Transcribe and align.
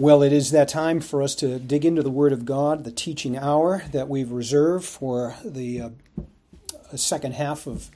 Well, 0.00 0.22
it 0.22 0.32
is 0.32 0.50
that 0.52 0.70
time 0.70 1.00
for 1.00 1.22
us 1.22 1.34
to 1.34 1.58
dig 1.58 1.84
into 1.84 2.02
the 2.02 2.08
Word 2.08 2.32
of 2.32 2.46
God, 2.46 2.84
the 2.84 2.90
teaching 2.90 3.36
hour 3.36 3.82
that 3.92 4.08
we've 4.08 4.32
reserved 4.32 4.86
for 4.86 5.34
the 5.44 5.82
uh, 5.82 5.90
second 6.96 7.34
half 7.34 7.66
of 7.66 7.90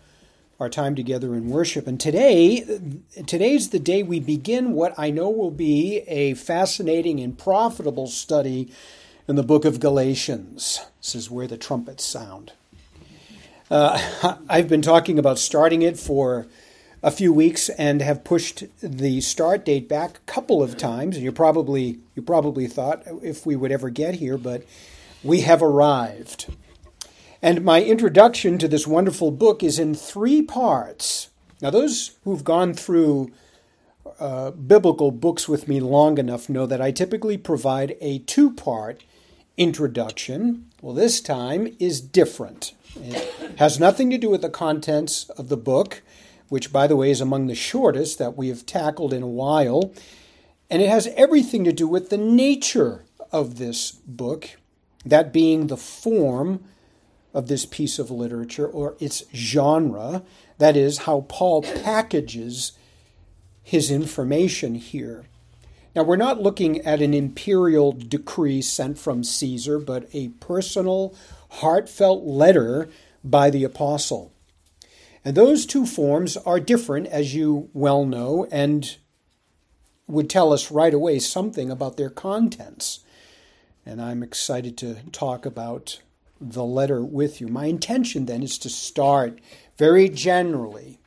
our 0.61 0.69
time 0.69 0.95
together 0.95 1.35
in 1.35 1.49
worship. 1.49 1.87
And 1.87 1.99
today, 1.99 2.63
today's 3.27 3.71
the 3.71 3.79
day 3.79 4.03
we 4.03 4.21
begin 4.21 4.75
what 4.75 4.93
I 4.99 5.09
know 5.09 5.31
will 5.31 5.51
be 5.51 6.01
a 6.07 6.35
fascinating 6.35 7.21
and 7.21 7.39
profitable 7.39 8.09
study 8.09 8.71
in 9.27 9.37
the 9.37 9.43
book 9.43 9.65
of 9.65 9.81
Galatians. 9.81 10.85
This 11.01 11.15
is 11.15 11.31
where 11.31 11.47
the 11.47 11.57
trumpets 11.57 12.05
sound. 12.05 12.53
Uh, 13.71 14.37
I've 14.51 14.69
been 14.69 14.83
talking 14.83 15.19
about 15.19 15.39
starting 15.39 15.81
it 15.81 15.99
for 15.99 16.49
a 17.05 17.11
few 17.11 17.35
weeks 17.35 17.69
and 17.69 18.01
have 18.01 18.25
pushed 18.25 18.65
the 18.81 19.21
start 19.21 19.67
date 19.67 19.91
back 19.91 20.17
a 20.17 20.21
couple 20.21 20.63
of 20.63 20.79
times. 20.79 21.17
And 21.17 21.25
You 21.25 21.33
probably 21.33 21.99
you 22.15 22.23
probably 22.23 22.67
thought 22.67 23.03
if 23.23 23.45
we 23.45 23.55
would 23.55 23.71
ever 23.71 23.91
get 23.91 24.15
here, 24.15 24.39
but 24.39 24.65
we 25.23 25.43
have 25.43 25.63
arrived. 25.63 26.47
And 27.43 27.63
my 27.63 27.83
introduction 27.83 28.57
to 28.57 28.67
this 28.67 28.87
wonderful 28.87 29.31
book 29.31 29.63
is 29.63 29.79
in 29.79 29.95
three 29.95 30.41
parts. 30.41 31.29
Now, 31.61 31.69
those 31.69 32.17
who've 32.25 32.43
gone 32.43 32.73
through 32.73 33.31
uh, 34.19 34.53
biblical 34.53 35.11
books 35.11 35.47
with 35.47 35.69
me 35.69 35.81
long 35.81 36.17
enough 36.17 36.49
know 36.49 36.65
that 36.65 36.81
I 36.81 36.91
typically 36.91 37.37
provide 37.37 37.97
a 38.01 38.21
two 38.21 38.51
part 38.51 39.05
introduction. 39.59 40.71
Well, 40.81 40.95
this 40.95 41.21
time 41.21 41.77
is 41.79 42.01
different. 42.01 42.73
It 42.97 43.59
has 43.59 43.79
nothing 43.79 44.09
to 44.09 44.17
do 44.17 44.31
with 44.31 44.41
the 44.41 44.49
contents 44.49 45.29
of 45.31 45.49
the 45.49 45.57
book 45.59 46.03
which, 46.49 46.73
by 46.73 46.87
the 46.87 46.97
way, 46.97 47.11
is 47.11 47.21
among 47.21 47.47
the 47.47 47.55
shortest 47.55 48.19
that 48.19 48.37
we 48.37 48.49
have 48.49 48.67
tackled 48.67 49.13
in 49.13 49.23
a 49.23 49.29
while. 49.29 49.93
And 50.71 50.83
it 50.83 50.89
has 50.89 51.09
everything 51.17 51.65
to 51.65 51.73
do 51.73 51.87
with 51.87 52.11
the 52.11 52.17
nature 52.17 53.05
of 53.33 53.59
this 53.59 53.93
book, 53.93 54.51
that 55.05 55.33
being 55.33 55.67
the 55.67 55.77
form 55.77 56.65
of 57.33 57.49
this 57.49 57.67
piece 57.67 57.99
of 57.99 58.11
literature 58.11 58.67
or 58.67 58.97
its 59.01 59.25
genre. 59.35 60.23
That 60.59 60.77
is, 60.77 60.99
how 60.99 61.23
Paul 61.23 61.63
packages 61.63 62.73
his 63.63 63.91
information 63.91 64.77
here. 64.77 65.25
Now, 65.97 66.03
we're 66.03 66.17
not 66.17 66.43
looking 66.43 66.81
at 66.83 67.01
an 67.01 67.15
imperial 67.15 67.93
decree 67.93 68.63
sent 68.63 68.99
from 68.99 69.25
Caesar, 69.25 69.79
but 69.79 70.09
a 70.13 70.29
personal, 70.29 71.15
heartfelt 71.51 72.25
letter 72.25 72.89
by 73.23 73.51
the 73.51 73.65
apostle. 73.65 74.34
And 75.25 75.37
those 75.37 75.65
two 75.67 75.87
forms 75.87 76.37
are 76.37 76.61
different, 76.61 77.07
as 77.07 77.35
you 77.35 77.71
well 77.73 78.05
know, 78.05 78.47
and 78.51 78.97
would 80.07 80.29
tell 80.29 80.53
us 80.53 80.71
right 80.71 80.93
away 80.93 81.19
something 81.19 81.71
about 81.71 81.97
their 81.97 82.11
contents. 82.11 83.01
And 83.87 84.03
I'm 84.03 84.23
excited 84.23 84.77
to 84.79 84.97
talk 85.13 85.47
about 85.47 86.01
the 86.41 86.65
letter 86.65 87.03
with 87.03 87.41
you. 87.41 87.49
My 87.49 87.67
intention 87.67 88.27
then 88.27 88.43
is 88.43 88.59
to 88.59 88.69
start 88.69 89.41
very 89.79 90.09
generally 90.09 90.99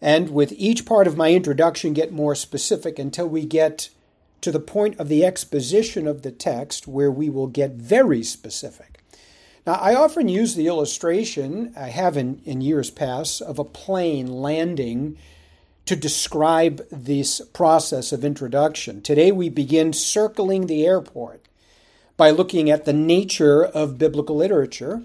and 0.00 0.30
with 0.30 0.52
each 0.52 0.86
part 0.86 1.06
of 1.06 1.16
my 1.16 1.32
introduction 1.32 1.92
get 1.92 2.12
more 2.12 2.34
specific 2.34 2.98
until 2.98 3.28
we 3.28 3.44
get 3.44 3.90
to 4.40 4.50
the 4.50 4.60
point 4.60 4.98
of 4.98 5.08
the 5.08 5.24
exposition 5.24 6.06
of 6.06 6.22
the 6.22 6.30
text 6.30 6.88
where 6.88 7.10
we 7.10 7.28
will 7.28 7.46
get 7.46 7.72
very 7.72 8.22
specific. 8.22 8.89
Now, 9.66 9.74
I 9.74 9.94
often 9.94 10.28
use 10.28 10.54
the 10.54 10.66
illustration, 10.66 11.72
I 11.76 11.88
have 11.88 12.16
in, 12.16 12.40
in 12.44 12.60
years 12.60 12.90
past, 12.90 13.42
of 13.42 13.58
a 13.58 13.64
plane 13.64 14.26
landing 14.26 15.18
to 15.86 15.96
describe 15.96 16.86
this 16.90 17.40
process 17.52 18.12
of 18.12 18.24
introduction. 18.24 19.02
Today, 19.02 19.32
we 19.32 19.48
begin 19.48 19.92
circling 19.92 20.66
the 20.66 20.86
airport 20.86 21.46
by 22.16 22.30
looking 22.30 22.70
at 22.70 22.84
the 22.84 22.92
nature 22.92 23.64
of 23.64 23.98
biblical 23.98 24.36
literature. 24.36 25.02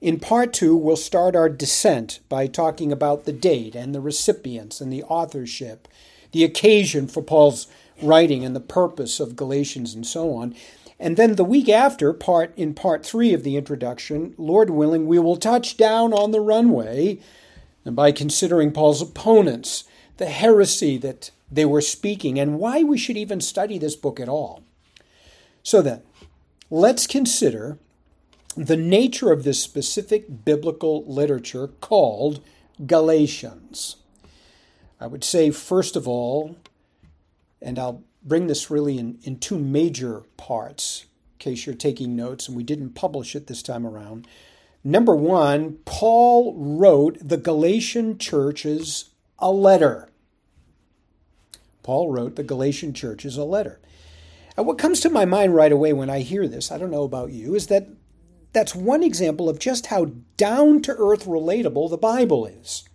In 0.00 0.20
part 0.20 0.52
two, 0.52 0.76
we'll 0.76 0.96
start 0.96 1.34
our 1.34 1.48
descent 1.48 2.20
by 2.28 2.46
talking 2.46 2.92
about 2.92 3.24
the 3.24 3.32
date 3.32 3.74
and 3.74 3.94
the 3.94 4.00
recipients 4.00 4.80
and 4.80 4.92
the 4.92 5.02
authorship, 5.04 5.88
the 6.32 6.44
occasion 6.44 7.08
for 7.08 7.22
Paul's 7.22 7.66
writing 8.02 8.44
and 8.44 8.54
the 8.54 8.60
purpose 8.60 9.20
of 9.20 9.36
Galatians 9.36 9.94
and 9.94 10.06
so 10.06 10.34
on. 10.34 10.54
And 11.00 11.16
then 11.16 11.36
the 11.36 11.44
week 11.44 11.68
after, 11.68 12.12
part 12.12 12.52
in 12.56 12.74
part 12.74 13.06
three 13.06 13.32
of 13.32 13.44
the 13.44 13.56
introduction, 13.56 14.34
Lord 14.36 14.70
willing, 14.70 15.06
we 15.06 15.18
will 15.18 15.36
touch 15.36 15.76
down 15.76 16.12
on 16.12 16.32
the 16.32 16.40
runway 16.40 17.20
and 17.84 17.96
by 17.96 18.12
considering 18.12 18.72
Paul's 18.72 19.00
opponents, 19.00 19.84
the 20.18 20.26
heresy 20.26 20.98
that 20.98 21.30
they 21.50 21.64
were 21.64 21.80
speaking, 21.80 22.38
and 22.38 22.58
why 22.58 22.82
we 22.82 22.98
should 22.98 23.16
even 23.16 23.40
study 23.40 23.78
this 23.78 23.96
book 23.96 24.20
at 24.20 24.28
all. 24.28 24.62
So 25.62 25.80
then, 25.80 26.02
let's 26.68 27.06
consider 27.06 27.78
the 28.56 28.76
nature 28.76 29.32
of 29.32 29.44
this 29.44 29.62
specific 29.62 30.44
biblical 30.44 31.04
literature 31.06 31.68
called 31.80 32.40
Galatians. 32.86 33.96
I 35.00 35.06
would 35.06 35.24
say, 35.24 35.50
first 35.50 35.96
of 35.96 36.06
all, 36.06 36.56
and 37.62 37.78
I'll 37.78 38.02
bring 38.22 38.46
this 38.46 38.70
really 38.70 38.98
in, 38.98 39.18
in 39.22 39.38
two 39.38 39.58
major 39.58 40.22
parts, 40.36 41.06
in 41.34 41.38
case 41.38 41.66
you're 41.66 41.74
taking 41.74 42.16
notes, 42.16 42.48
and 42.48 42.56
we 42.56 42.62
didn't 42.62 42.94
publish 42.94 43.34
it 43.36 43.46
this 43.46 43.62
time 43.62 43.86
around. 43.86 44.26
Number 44.84 45.14
one, 45.14 45.78
Paul 45.84 46.54
wrote 46.56 47.18
the 47.20 47.36
Galatian 47.36 48.18
churches 48.18 49.10
a 49.38 49.50
letter. 49.50 50.08
Paul 51.82 52.10
wrote 52.10 52.36
the 52.36 52.42
Galatian 52.42 52.92
churches 52.92 53.36
a 53.36 53.44
letter. 53.44 53.80
And 54.56 54.66
what 54.66 54.78
comes 54.78 55.00
to 55.00 55.10
my 55.10 55.24
mind 55.24 55.54
right 55.54 55.72
away 55.72 55.92
when 55.92 56.10
I 56.10 56.20
hear 56.20 56.48
this, 56.48 56.72
I 56.72 56.78
don't 56.78 56.90
know 56.90 57.04
about 57.04 57.30
you, 57.30 57.54
is 57.54 57.68
that 57.68 57.88
that's 58.52 58.74
one 58.74 59.02
example 59.02 59.48
of 59.48 59.58
just 59.58 59.86
how 59.86 60.06
down 60.36 60.82
to 60.82 60.96
earth 60.98 61.26
relatable 61.26 61.90
the 61.90 61.96
Bible 61.96 62.46
is. 62.46 62.87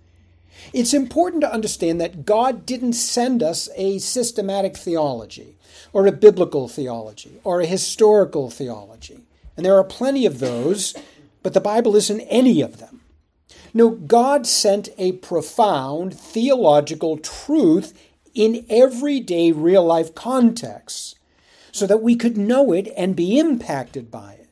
It's 0.72 0.94
important 0.94 1.42
to 1.42 1.54
understand 1.54 2.00
that 2.02 2.26
God 2.26 2.66
didn't 2.66 2.94
send 2.94 3.44
us 3.44 3.70
a 3.76 4.00
systematic 4.00 4.78
theology, 4.78 5.58
or 5.92 6.08
a 6.08 6.12
biblical 6.12 6.68
theology, 6.68 7.40
or 7.44 7.62
a 7.62 7.66
historical 7.66 8.50
theology. 8.50 9.20
And 9.56 9.66
there 9.66 9.78
are 9.78 9.84
plenty 9.84 10.26
of 10.26 10.40
those, 10.40 10.96
but 11.44 11.54
the 11.54 11.62
Bible 11.62 11.96
isn't 11.96 12.22
any 12.22 12.62
of 12.62 12.78
them. 12.78 13.02
No, 13.74 13.90
God 13.90 14.46
sent 14.46 14.90
a 14.98 15.14
profound 15.14 16.18
theological 16.18 17.18
truth 17.18 17.94
in 18.34 18.66
everyday 18.70 19.52
real 19.52 19.84
life 19.84 20.14
contexts 20.16 21.16
so 21.72 21.88
that 21.88 22.02
we 22.02 22.16
could 22.16 22.38
know 22.38 22.72
it 22.72 22.88
and 22.96 23.16
be 23.16 23.40
impacted 23.40 24.12
by 24.12 24.34
it. 24.34 24.43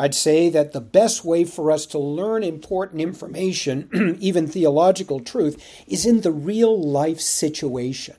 I'd 0.00 0.14
say 0.14 0.48
that 0.48 0.72
the 0.72 0.80
best 0.80 1.26
way 1.26 1.44
for 1.44 1.70
us 1.70 1.84
to 1.86 1.98
learn 1.98 2.42
important 2.42 3.02
information, 3.02 4.16
even 4.18 4.46
theological 4.46 5.20
truth, 5.20 5.62
is 5.86 6.06
in 6.06 6.22
the 6.22 6.32
real 6.32 6.80
life 6.80 7.20
situation. 7.20 8.16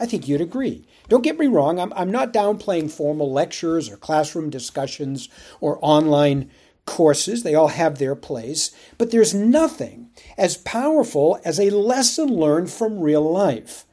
I 0.00 0.06
think 0.06 0.26
you'd 0.26 0.40
agree. 0.40 0.88
Don't 1.08 1.22
get 1.22 1.38
me 1.38 1.46
wrong, 1.46 1.78
I'm, 1.78 1.92
I'm 1.92 2.10
not 2.10 2.32
downplaying 2.32 2.90
formal 2.90 3.30
lectures 3.30 3.88
or 3.88 3.96
classroom 3.96 4.50
discussions 4.50 5.28
or 5.60 5.78
online 5.82 6.50
courses. 6.84 7.44
They 7.44 7.54
all 7.54 7.68
have 7.68 7.98
their 7.98 8.16
place. 8.16 8.72
But 8.98 9.12
there's 9.12 9.32
nothing 9.32 10.10
as 10.36 10.56
powerful 10.56 11.38
as 11.44 11.60
a 11.60 11.70
lesson 11.70 12.26
learned 12.26 12.72
from 12.72 12.98
real 12.98 13.22
life. 13.22 13.86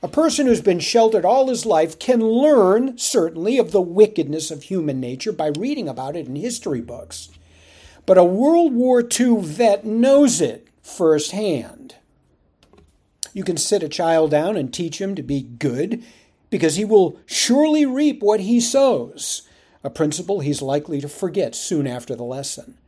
A 0.00 0.08
person 0.08 0.46
who's 0.46 0.60
been 0.60 0.78
sheltered 0.78 1.24
all 1.24 1.48
his 1.48 1.66
life 1.66 1.98
can 1.98 2.20
learn, 2.20 2.96
certainly, 2.98 3.58
of 3.58 3.72
the 3.72 3.80
wickedness 3.80 4.50
of 4.50 4.64
human 4.64 5.00
nature 5.00 5.32
by 5.32 5.48
reading 5.48 5.88
about 5.88 6.14
it 6.14 6.26
in 6.26 6.36
history 6.36 6.80
books. 6.80 7.30
But 8.06 8.16
a 8.16 8.24
World 8.24 8.72
War 8.72 9.02
II 9.02 9.40
vet 9.40 9.84
knows 9.84 10.40
it 10.40 10.68
firsthand. 10.82 11.96
You 13.34 13.42
can 13.42 13.56
sit 13.56 13.82
a 13.82 13.88
child 13.88 14.30
down 14.30 14.56
and 14.56 14.72
teach 14.72 15.00
him 15.00 15.14
to 15.16 15.22
be 15.22 15.42
good 15.42 16.04
because 16.48 16.76
he 16.76 16.84
will 16.84 17.18
surely 17.26 17.84
reap 17.84 18.22
what 18.22 18.40
he 18.40 18.60
sows, 18.60 19.42
a 19.82 19.90
principle 19.90 20.40
he's 20.40 20.62
likely 20.62 21.00
to 21.00 21.08
forget 21.08 21.54
soon 21.54 21.86
after 21.86 22.14
the 22.14 22.24
lesson. 22.24 22.78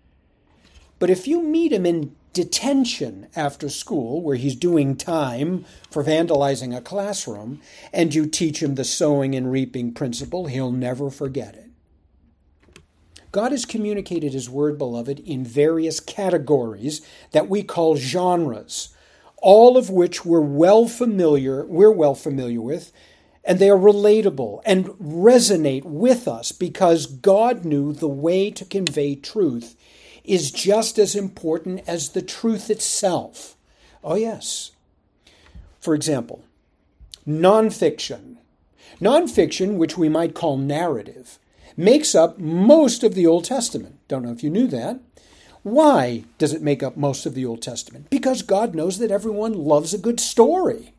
But 1.00 1.10
if 1.10 1.26
you 1.26 1.42
meet 1.42 1.72
him 1.72 1.84
in 1.84 2.14
detention 2.32 3.26
after 3.34 3.68
school, 3.68 4.22
where 4.22 4.36
he's 4.36 4.54
doing 4.54 4.96
time 4.96 5.64
for 5.90 6.04
vandalizing 6.04 6.76
a 6.76 6.80
classroom, 6.80 7.60
and 7.92 8.14
you 8.14 8.26
teach 8.26 8.62
him 8.62 8.74
the 8.74 8.84
sowing 8.84 9.34
and 9.34 9.50
reaping 9.50 9.92
principle, 9.92 10.46
he'll 10.46 10.72
never 10.72 11.10
forget 11.10 11.54
it. 11.54 11.70
God 13.32 13.52
has 13.52 13.64
communicated 13.64 14.32
His 14.32 14.50
Word, 14.50 14.76
beloved, 14.76 15.20
in 15.20 15.44
various 15.44 16.00
categories 16.00 17.00
that 17.30 17.48
we 17.48 17.62
call 17.62 17.96
genres, 17.96 18.94
all 19.36 19.76
of 19.76 19.88
which 19.88 20.24
we're 20.24 20.40
well 20.40 20.88
familiar, 20.88 21.64
we're 21.64 21.92
well 21.92 22.14
familiar 22.14 22.60
with, 22.60 22.92
and 23.44 23.58
they 23.58 23.70
are 23.70 23.78
relatable 23.78 24.60
and 24.66 24.86
resonate 24.86 25.84
with 25.84 26.28
us 26.28 26.52
because 26.52 27.06
God 27.06 27.64
knew 27.64 27.92
the 27.92 28.08
way 28.08 28.50
to 28.50 28.64
convey 28.64 29.14
truth 29.14 29.76
is 30.30 30.52
just 30.52 30.96
as 30.98 31.16
important 31.16 31.82
as 31.88 32.10
the 32.10 32.22
truth 32.22 32.70
itself. 32.70 33.56
Oh, 34.04 34.14
yes. 34.14 34.70
For 35.80 35.94
example, 35.94 36.44
nonfiction. 37.26 38.36
Nonfiction, 39.00 39.76
which 39.76 39.98
we 39.98 40.08
might 40.08 40.34
call 40.34 40.56
narrative, 40.56 41.38
makes 41.76 42.14
up 42.14 42.38
most 42.38 43.02
of 43.02 43.14
the 43.14 43.26
Old 43.26 43.44
Testament. 43.44 43.98
Don't 44.06 44.22
know 44.22 44.32
if 44.32 44.44
you 44.44 44.50
knew 44.50 44.68
that. 44.68 45.00
Why 45.62 46.24
does 46.38 46.52
it 46.52 46.62
make 46.62 46.82
up 46.82 46.96
most 46.96 47.26
of 47.26 47.34
the 47.34 47.44
Old 47.44 47.60
Testament? 47.60 48.08
Because 48.08 48.42
God 48.42 48.74
knows 48.74 48.98
that 48.98 49.10
everyone 49.10 49.52
loves 49.52 49.92
a 49.92 49.98
good 49.98 50.20
story. 50.20 50.92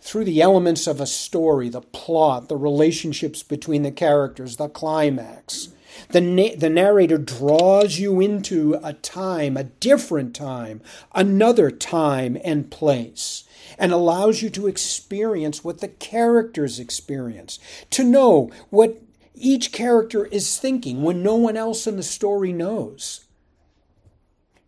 Through 0.00 0.24
the 0.24 0.42
elements 0.42 0.86
of 0.86 1.00
a 1.00 1.06
story, 1.06 1.68
the 1.68 1.80
plot, 1.80 2.48
the 2.48 2.56
relationships 2.56 3.42
between 3.42 3.82
the 3.82 3.90
characters, 3.90 4.56
the 4.56 4.68
climax, 4.68 5.68
the, 6.10 6.20
na- 6.20 6.56
the 6.56 6.70
narrator 6.70 7.18
draws 7.18 7.98
you 7.98 8.20
into 8.20 8.78
a 8.82 8.92
time, 8.92 9.56
a 9.56 9.64
different 9.64 10.34
time, 10.34 10.80
another 11.14 11.70
time 11.70 12.36
and 12.44 12.70
place, 12.70 13.44
and 13.78 13.92
allows 13.92 14.42
you 14.42 14.50
to 14.50 14.66
experience 14.66 15.64
what 15.64 15.80
the 15.80 15.88
characters 15.88 16.78
experience, 16.78 17.58
to 17.90 18.04
know 18.04 18.50
what 18.70 19.00
each 19.34 19.72
character 19.72 20.26
is 20.26 20.58
thinking 20.58 21.02
when 21.02 21.22
no 21.22 21.34
one 21.34 21.56
else 21.56 21.86
in 21.86 21.96
the 21.96 22.02
story 22.02 22.52
knows. 22.52 23.24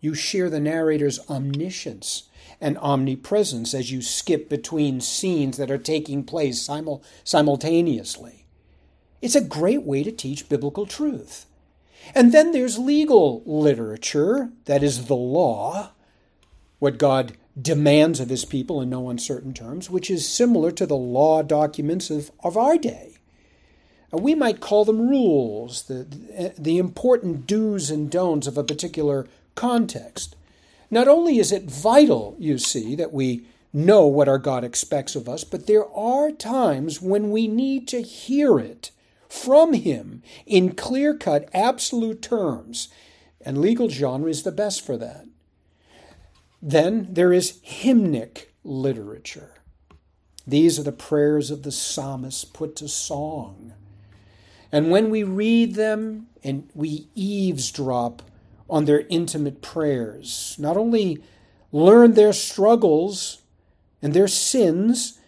You 0.00 0.14
share 0.14 0.50
the 0.50 0.61
narrator's 0.61 1.19
omniscience 1.31 2.25
and 2.61 2.79
omnipresence 2.79 3.75
as 3.75 3.90
you 3.90 4.02
skip 4.02 4.49
between 4.49 5.00
scenes 5.00 5.56
that 5.56 5.70
are 5.70 5.79
taking 5.79 6.25
place 6.25 6.61
simul- 6.62 7.02
simultaneously. 7.25 8.45
It's 9.26 9.34
a 9.34 9.40
great 9.40 9.82
way 9.82 10.05
to 10.05 10.12
teach 10.12 10.49
biblical 10.49 10.87
truth. 10.87 11.46
And 12.14 12.31
then 12.31 12.52
there's 12.52 12.78
legal 12.78 13.43
literature, 13.44 14.50
that 14.67 14.84
is 14.84 15.06
the 15.06 15.17
law, 15.17 15.90
what 16.78 16.96
God 16.96 17.37
demands 17.61 18.20
of 18.20 18.28
his 18.28 18.44
people 18.44 18.81
in 18.81 18.88
no 18.88 19.11
uncertain 19.11 19.52
terms, 19.52 19.90
which 19.90 20.12
is 20.12 20.28
similar 20.28 20.70
to 20.70 20.87
the 20.87 20.94
law 20.94 21.43
documents 21.43 22.08
of, 22.08 22.31
of 22.44 22.56
our 22.56 22.78
day. 22.78 23.17
Uh, 24.14 24.19
we 24.19 24.37
might 24.37 24.61
call 24.61 24.84
them 24.84 25.08
rules, 25.08 25.82
the, 25.88 26.55
the 26.56 26.79
important 26.79 27.49
do's 27.49 27.90
and 27.90 28.08
don'ts 28.08 28.46
of 28.46 28.56
a 28.56 28.62
particular 28.62 29.26
context. 29.56 30.37
Not 30.88 31.08
only 31.08 31.40
is 31.40 31.50
it 31.50 31.64
vital, 31.64 32.37
you 32.38 32.58
see, 32.58 32.94
that 32.94 33.12
we 33.12 33.44
know 33.72 34.06
what 34.06 34.29
our 34.29 34.38
God 34.38 34.62
expects 34.62 35.17
of 35.17 35.29
us, 35.29 35.43
but 35.43 35.67
there 35.67 35.93
are 35.96 36.31
times 36.31 37.02
when 37.02 37.32
we 37.32 37.49
need 37.49 37.88
to 37.88 38.02
hear 38.02 38.61
it 38.61 38.93
from 39.36 39.74
Him 39.74 40.22
in 40.46 40.74
clear 40.74 41.14
cut, 41.14 41.48
absolute 41.52 42.22
terms, 42.22 42.88
and 43.40 43.58
legal 43.58 43.88
genre 43.88 44.30
is 44.30 44.42
the 44.42 44.52
best 44.52 44.84
for 44.84 44.96
that. 44.96 45.26
Then 46.60 47.08
there 47.10 47.32
is 47.32 47.60
hymnic 47.64 48.46
literature. 48.64 49.52
These 50.46 50.78
are 50.78 50.84
the 50.84 50.92
prayers 50.92 51.50
of 51.50 51.62
the 51.62 51.72
psalmist 51.72 52.52
put 52.52 52.76
to 52.76 52.88
song. 52.88 53.72
And 54.72 54.90
when 54.90 55.10
we 55.10 55.22
read 55.22 55.74
them 55.74 56.28
and 56.42 56.68
we 56.74 57.08
eavesdrop 57.14 58.22
on 58.68 58.84
their 58.84 59.06
intimate 59.08 59.62
prayers, 59.62 60.56
not 60.58 60.76
only 60.76 61.22
learn 61.72 62.14
their 62.14 62.32
struggles 62.32 63.42
and 64.02 64.12
their 64.12 64.28
sins, 64.28 65.18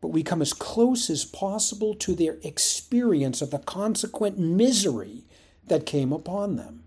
but 0.00 0.08
we 0.08 0.22
come 0.22 0.40
as 0.40 0.52
close 0.52 1.10
as 1.10 1.24
possible 1.24 1.94
to 1.94 2.14
their 2.14 2.38
experience 2.42 3.42
of 3.42 3.50
the 3.50 3.58
consequent 3.58 4.38
misery 4.38 5.24
that 5.66 5.86
came 5.86 6.12
upon 6.12 6.56
them. 6.56 6.82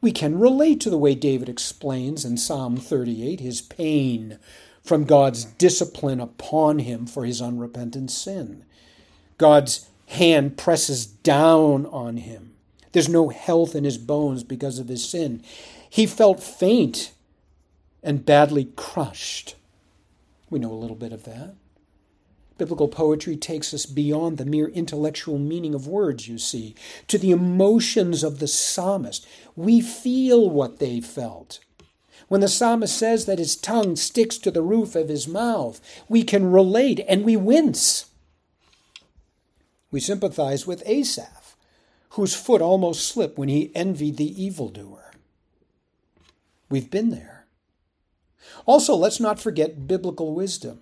We 0.00 0.12
can 0.12 0.38
relate 0.38 0.80
to 0.80 0.90
the 0.90 0.98
way 0.98 1.14
David 1.14 1.48
explains 1.48 2.24
in 2.24 2.36
Psalm 2.36 2.76
38 2.76 3.40
his 3.40 3.60
pain 3.60 4.38
from 4.82 5.04
God's 5.04 5.44
discipline 5.44 6.20
upon 6.20 6.80
him 6.80 7.06
for 7.06 7.24
his 7.24 7.42
unrepentant 7.42 8.10
sin. 8.10 8.64
God's 9.38 9.88
hand 10.06 10.56
presses 10.56 11.06
down 11.06 11.86
on 11.86 12.16
him. 12.16 12.54
There's 12.92 13.08
no 13.08 13.28
health 13.28 13.74
in 13.76 13.84
his 13.84 13.98
bones 13.98 14.42
because 14.42 14.78
of 14.78 14.88
his 14.88 15.08
sin. 15.08 15.42
He 15.88 16.06
felt 16.06 16.42
faint 16.42 17.12
and 18.02 18.24
badly 18.24 18.70
crushed. 18.76 19.54
We 20.48 20.58
know 20.58 20.72
a 20.72 20.74
little 20.74 20.96
bit 20.96 21.12
of 21.12 21.24
that. 21.24 21.54
Biblical 22.60 22.88
poetry 22.88 23.38
takes 23.38 23.72
us 23.72 23.86
beyond 23.86 24.36
the 24.36 24.44
mere 24.44 24.68
intellectual 24.68 25.38
meaning 25.38 25.74
of 25.74 25.86
words, 25.86 26.28
you 26.28 26.36
see, 26.36 26.74
to 27.08 27.16
the 27.16 27.30
emotions 27.30 28.22
of 28.22 28.38
the 28.38 28.46
psalmist. 28.46 29.26
We 29.56 29.80
feel 29.80 30.50
what 30.50 30.78
they 30.78 31.00
felt. 31.00 31.60
When 32.28 32.42
the 32.42 32.48
psalmist 32.48 32.94
says 32.94 33.24
that 33.24 33.38
his 33.38 33.56
tongue 33.56 33.96
sticks 33.96 34.36
to 34.36 34.50
the 34.50 34.60
roof 34.60 34.94
of 34.94 35.08
his 35.08 35.26
mouth, 35.26 35.80
we 36.06 36.22
can 36.22 36.52
relate 36.52 37.00
and 37.08 37.24
we 37.24 37.34
wince. 37.34 38.10
We 39.90 39.98
sympathize 39.98 40.66
with 40.66 40.82
Asaph, 40.84 41.56
whose 42.10 42.36
foot 42.36 42.60
almost 42.60 43.08
slipped 43.08 43.38
when 43.38 43.48
he 43.48 43.74
envied 43.74 44.18
the 44.18 44.44
evildoer. 44.44 45.12
We've 46.68 46.90
been 46.90 47.08
there. 47.08 47.46
Also, 48.66 48.94
let's 48.94 49.18
not 49.18 49.40
forget 49.40 49.88
biblical 49.88 50.34
wisdom. 50.34 50.80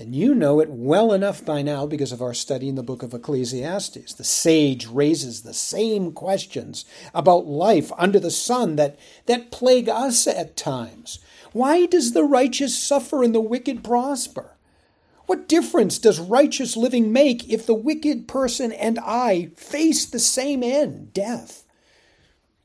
And 0.00 0.14
you 0.14 0.34
know 0.34 0.60
it 0.60 0.70
well 0.70 1.12
enough 1.12 1.44
by 1.44 1.60
now 1.60 1.84
because 1.84 2.10
of 2.10 2.22
our 2.22 2.32
study 2.32 2.70
in 2.70 2.74
the 2.74 2.82
book 2.82 3.02
of 3.02 3.12
Ecclesiastes. 3.12 4.14
The 4.14 4.24
sage 4.24 4.86
raises 4.86 5.42
the 5.42 5.52
same 5.52 6.12
questions 6.12 6.86
about 7.12 7.44
life 7.44 7.92
under 7.98 8.18
the 8.18 8.30
sun 8.30 8.76
that, 8.76 8.98
that 9.26 9.50
plague 9.50 9.90
us 9.90 10.26
at 10.26 10.56
times. 10.56 11.18
Why 11.52 11.84
does 11.84 12.12
the 12.12 12.24
righteous 12.24 12.82
suffer 12.82 13.22
and 13.22 13.34
the 13.34 13.42
wicked 13.42 13.84
prosper? 13.84 14.56
What 15.26 15.46
difference 15.46 15.98
does 15.98 16.18
righteous 16.18 16.78
living 16.78 17.12
make 17.12 17.50
if 17.50 17.66
the 17.66 17.74
wicked 17.74 18.26
person 18.26 18.72
and 18.72 18.98
I 19.00 19.50
face 19.54 20.06
the 20.06 20.18
same 20.18 20.62
end, 20.62 21.12
death? 21.12 21.66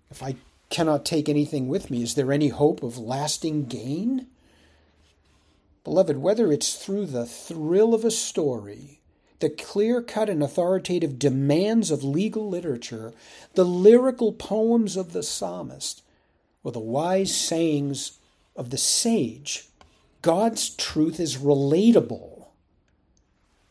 If 0.10 0.24
I 0.24 0.38
cannot 0.70 1.04
take 1.04 1.28
anything 1.28 1.68
with 1.68 1.92
me, 1.92 2.02
is 2.02 2.16
there 2.16 2.32
any 2.32 2.48
hope 2.48 2.82
of 2.82 2.98
lasting 2.98 3.66
gain? 3.66 4.28
Beloved, 5.86 6.18
whether 6.18 6.52
it's 6.52 6.76
through 6.76 7.06
the 7.06 7.26
thrill 7.26 7.94
of 7.94 8.04
a 8.04 8.12
story, 8.12 9.00
the 9.40 9.50
clear 9.50 10.02
cut 10.02 10.30
and 10.30 10.44
authoritative 10.44 11.18
demands 11.18 11.92
of 11.92 12.04
legal 12.04 12.50
literature, 12.50 13.14
the 13.54 13.64
lyrical 13.64 14.34
poems 14.34 14.98
of 14.98 15.14
the 15.14 15.24
psalmist, 15.24 16.02
or 16.62 16.74
the 16.74 16.80
wise 16.80 17.34
sayings 17.34 18.20
of 18.58 18.72
the 18.72 18.78
sage, 18.78 19.70
God's 20.22 20.70
truth 20.72 21.22
is 21.22 21.38
relatable 21.38 22.36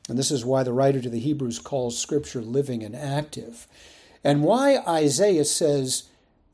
and 0.09 0.19
this 0.19 0.31
is 0.31 0.45
why 0.45 0.63
the 0.63 0.73
writer 0.73 1.01
to 1.01 1.09
the 1.09 1.19
Hebrews 1.19 1.59
calls 1.59 1.99
Scripture 1.99 2.43
living 2.43 2.83
and 2.83 2.95
active, 2.95 3.67
and 4.23 4.43
why 4.43 4.79
Isaiah 4.79 5.45
says 5.45 6.05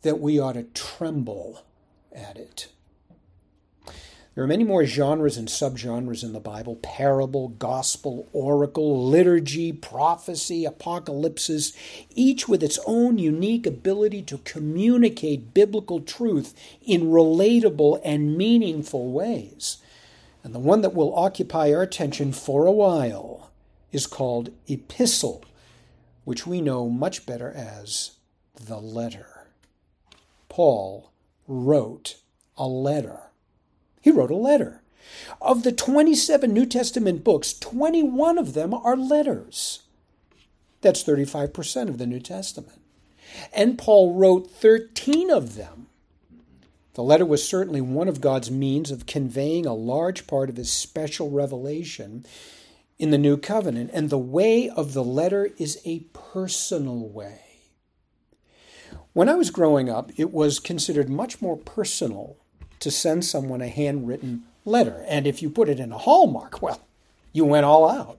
that 0.03 0.21
we 0.21 0.39
ought 0.39 0.53
to 0.53 0.63
tremble 0.63 1.63
at 2.13 2.37
it. 2.37 2.69
There 4.41 4.47
are 4.47 4.57
many 4.57 4.65
more 4.65 4.87
genres 4.87 5.37
and 5.37 5.49
subgenres 5.49 6.25
in 6.25 6.33
the 6.33 6.41
Bible 6.41 6.77
parable, 6.77 7.49
gospel, 7.49 8.27
oracle, 8.33 9.07
liturgy, 9.07 9.71
prophecy, 9.71 10.65
apocalypse, 10.65 11.75
each 12.15 12.49
with 12.49 12.63
its 12.63 12.79
own 12.87 13.19
unique 13.19 13.67
ability 13.67 14.23
to 14.23 14.39
communicate 14.39 15.53
biblical 15.53 16.01
truth 16.01 16.55
in 16.81 17.11
relatable 17.11 18.01
and 18.03 18.39
meaningful 18.39 19.13
ways. 19.13 19.77
And 20.43 20.55
the 20.55 20.59
one 20.59 20.81
that 20.81 20.95
will 20.95 21.15
occupy 21.15 21.75
our 21.75 21.83
attention 21.83 22.33
for 22.33 22.65
a 22.65 22.73
while 22.73 23.51
is 23.93 24.07
called 24.07 24.55
epistle, 24.69 25.45
which 26.25 26.47
we 26.47 26.63
know 26.63 26.89
much 26.89 27.27
better 27.27 27.53
as 27.53 28.13
the 28.55 28.79
letter. 28.79 29.49
Paul 30.49 31.11
wrote 31.47 32.17
a 32.57 32.67
letter. 32.67 33.30
He 34.01 34.11
wrote 34.11 34.31
a 34.31 34.37
letter. 34.37 34.83
Of 35.41 35.63
the 35.63 35.73
27 35.73 36.53
New 36.53 36.67
Testament 36.67 37.25
books, 37.25 37.53
21 37.53 38.39
of 38.39 38.55
them 38.55 38.75
are 38.75 38.97
letters. 38.97 39.83
That's 40.81 41.05
35% 41.05 41.89
of 41.89 41.99
the 41.99 42.07
New 42.07 42.21
Testament. 42.21 42.81
And 43.53 43.79
Paul 43.79 44.15
wrote 44.15 44.51
13 44.51 45.31
of 45.31 45.55
them 45.55 45.81
the 46.95 47.03
letter 47.05 47.25
was 47.25 47.47
certainly 47.47 47.81
one 47.81 48.09
of 48.09 48.21
God's 48.21 48.51
means 48.51 48.91
of 48.91 49.07
conveying 49.07 49.65
a 49.65 49.75
large 49.75 50.27
part 50.27 50.51
of 50.51 50.57
his 50.57 50.71
special 50.71 51.31
revelation 51.31 52.27
in 52.99 53.11
the 53.11 53.19
new 53.19 53.37
covenant. 53.37 53.91
And 53.93 54.11
the 54.11 54.19
way 54.19 54.69
of 54.69 54.93
the 54.93 55.05
letter 55.05 55.51
is 55.57 55.81
a 55.85 56.01
personal 56.13 57.09
way. 57.09 57.41
When 59.13 59.29
I 59.29 59.35
was 59.35 59.51
growing 59.51 59.89
up, 59.89 60.11
it 60.17 60.33
was 60.33 60.59
considered 60.59 61.09
much 61.09 61.41
more 61.41 61.57
personal 61.57 62.37
to 62.81 62.91
send 62.91 63.25
someone 63.25 63.61
a 63.61 63.69
handwritten 63.69 64.45
letter. 64.65 65.05
And 65.07 65.27
if 65.27 65.43
you 65.43 65.51
put 65.51 65.69
it 65.69 65.81
in 65.81 65.93
a 65.93 65.99
hallmark, 65.99 66.61
well, 66.61 66.81
you 67.33 67.45
went 67.45 67.67
all 67.67 67.89
out. 67.89 68.19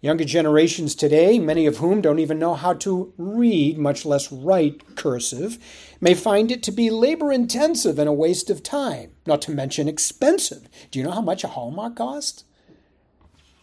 Younger 0.00 0.24
generations 0.24 0.96
today, 0.96 1.38
many 1.38 1.64
of 1.64 1.76
whom 1.76 2.00
don't 2.00 2.18
even 2.18 2.40
know 2.40 2.54
how 2.54 2.72
to 2.74 3.12
read, 3.16 3.78
much 3.78 4.04
less 4.04 4.32
write 4.32 4.96
cursive, 4.96 5.58
may 6.00 6.12
find 6.12 6.50
it 6.50 6.62
to 6.64 6.72
be 6.72 6.90
labor 6.90 7.30
intensive 7.32 8.00
and 8.00 8.08
a 8.08 8.12
waste 8.12 8.50
of 8.50 8.64
time, 8.64 9.12
not 9.26 9.40
to 9.42 9.52
mention 9.52 9.86
expensive. 9.88 10.68
Do 10.90 10.98
you 10.98 11.04
know 11.04 11.12
how 11.12 11.20
much 11.20 11.44
a 11.44 11.48
Hallmark 11.48 11.96
costs? 11.96 12.42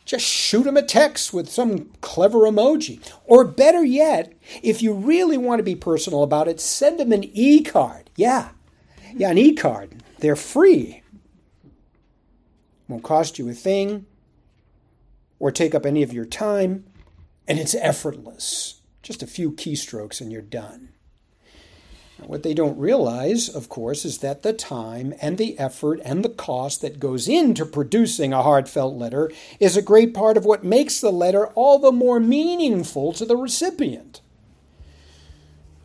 just 0.09 0.25
shoot 0.25 0.63
them 0.63 0.75
a 0.75 0.81
text 0.81 1.35
with 1.35 1.47
some 1.47 1.91
clever 2.01 2.39
emoji. 2.39 2.99
Or 3.25 3.45
better 3.45 3.85
yet, 3.85 4.33
if 4.63 4.81
you 4.81 4.91
really 4.91 5.37
want 5.37 5.59
to 5.59 5.63
be 5.63 5.75
personal 5.75 6.23
about 6.23 6.47
it, 6.47 6.59
send 6.59 6.99
them 6.99 7.11
an 7.11 7.25
e 7.25 7.61
card. 7.61 8.09
Yeah, 8.15 8.49
yeah, 9.15 9.29
an 9.29 9.37
e 9.37 9.53
card. 9.53 10.03
They're 10.19 10.35
free. 10.35 11.03
Won't 12.87 13.03
cost 13.03 13.39
you 13.39 13.49
a 13.49 13.53
thing 13.53 14.05
or 15.39 15.51
take 15.51 15.73
up 15.73 15.85
any 15.85 16.03
of 16.03 16.13
your 16.13 16.25
time, 16.25 16.85
and 17.47 17.59
it's 17.59 17.75
effortless. 17.75 18.81
Just 19.01 19.23
a 19.23 19.27
few 19.27 19.51
keystrokes 19.51 20.21
and 20.21 20.31
you're 20.31 20.41
done. 20.41 20.89
What 22.25 22.43
they 22.43 22.53
don't 22.53 22.77
realize, 22.77 23.47
of 23.47 23.69
course, 23.69 24.03
is 24.03 24.17
that 24.17 24.43
the 24.43 24.51
time 24.53 25.13
and 25.21 25.37
the 25.37 25.57
effort 25.57 26.01
and 26.03 26.23
the 26.23 26.29
cost 26.29 26.81
that 26.81 26.99
goes 26.99 27.27
into 27.27 27.65
producing 27.65 28.33
a 28.33 28.43
heartfelt 28.43 28.95
letter 28.95 29.31
is 29.59 29.77
a 29.77 29.81
great 29.81 30.13
part 30.13 30.35
of 30.35 30.45
what 30.45 30.63
makes 30.63 30.99
the 30.99 31.11
letter 31.11 31.47
all 31.47 31.79
the 31.79 31.91
more 31.91 32.19
meaningful 32.19 33.13
to 33.13 33.25
the 33.25 33.37
recipient. 33.37 34.21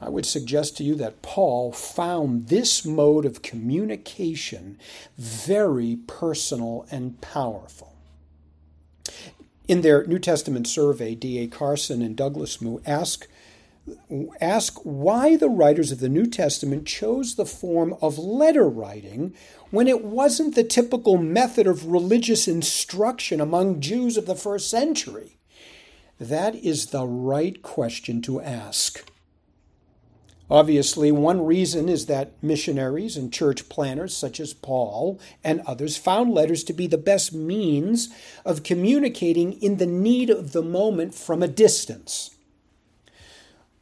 I 0.04 0.10
would 0.10 0.26
suggest 0.26 0.76
to 0.76 0.84
you 0.84 0.96
that 0.96 1.22
Paul 1.22 1.72
found 1.72 2.48
this 2.48 2.84
mode 2.84 3.24
of 3.24 3.40
communication 3.40 4.78
very 5.16 5.96
personal 6.06 6.86
and 6.90 7.18
powerful. 7.22 7.94
In 9.66 9.80
their 9.80 10.06
New 10.06 10.18
Testament 10.18 10.66
survey, 10.66 11.14
D.A. 11.14 11.46
Carson 11.46 12.02
and 12.02 12.14
Douglas 12.14 12.60
Moo 12.60 12.80
ask 12.84 13.26
ask 14.40 14.78
why 14.82 15.36
the 15.36 15.48
writers 15.48 15.90
of 15.90 16.00
the 16.00 16.08
New 16.08 16.26
Testament 16.26 16.86
chose 16.86 17.34
the 17.34 17.46
form 17.46 17.94
of 18.02 18.18
letter 18.18 18.68
writing 18.68 19.34
when 19.70 19.88
it 19.88 20.04
wasn't 20.04 20.54
the 20.54 20.64
typical 20.64 21.16
method 21.16 21.66
of 21.66 21.86
religious 21.86 22.46
instruction 22.46 23.40
among 23.40 23.80
Jews 23.80 24.18
of 24.18 24.26
the 24.26 24.34
first 24.34 24.68
century. 24.68 25.38
That 26.20 26.54
is 26.54 26.86
the 26.86 27.06
right 27.06 27.62
question 27.62 28.20
to 28.22 28.40
ask. 28.40 29.10
Obviously, 30.50 31.10
one 31.10 31.44
reason 31.44 31.88
is 31.88 32.06
that 32.06 32.32
missionaries 32.42 33.16
and 33.16 33.32
church 33.32 33.68
planners 33.70 34.14
such 34.14 34.38
as 34.38 34.52
Paul 34.52 35.18
and 35.42 35.62
others 35.62 35.96
found 35.96 36.34
letters 36.34 36.62
to 36.64 36.74
be 36.74 36.86
the 36.86 36.98
best 36.98 37.32
means 37.32 38.10
of 38.44 38.62
communicating 38.62 39.54
in 39.62 39.78
the 39.78 39.86
need 39.86 40.28
of 40.28 40.52
the 40.52 40.62
moment 40.62 41.14
from 41.14 41.42
a 41.42 41.48
distance. 41.48 42.36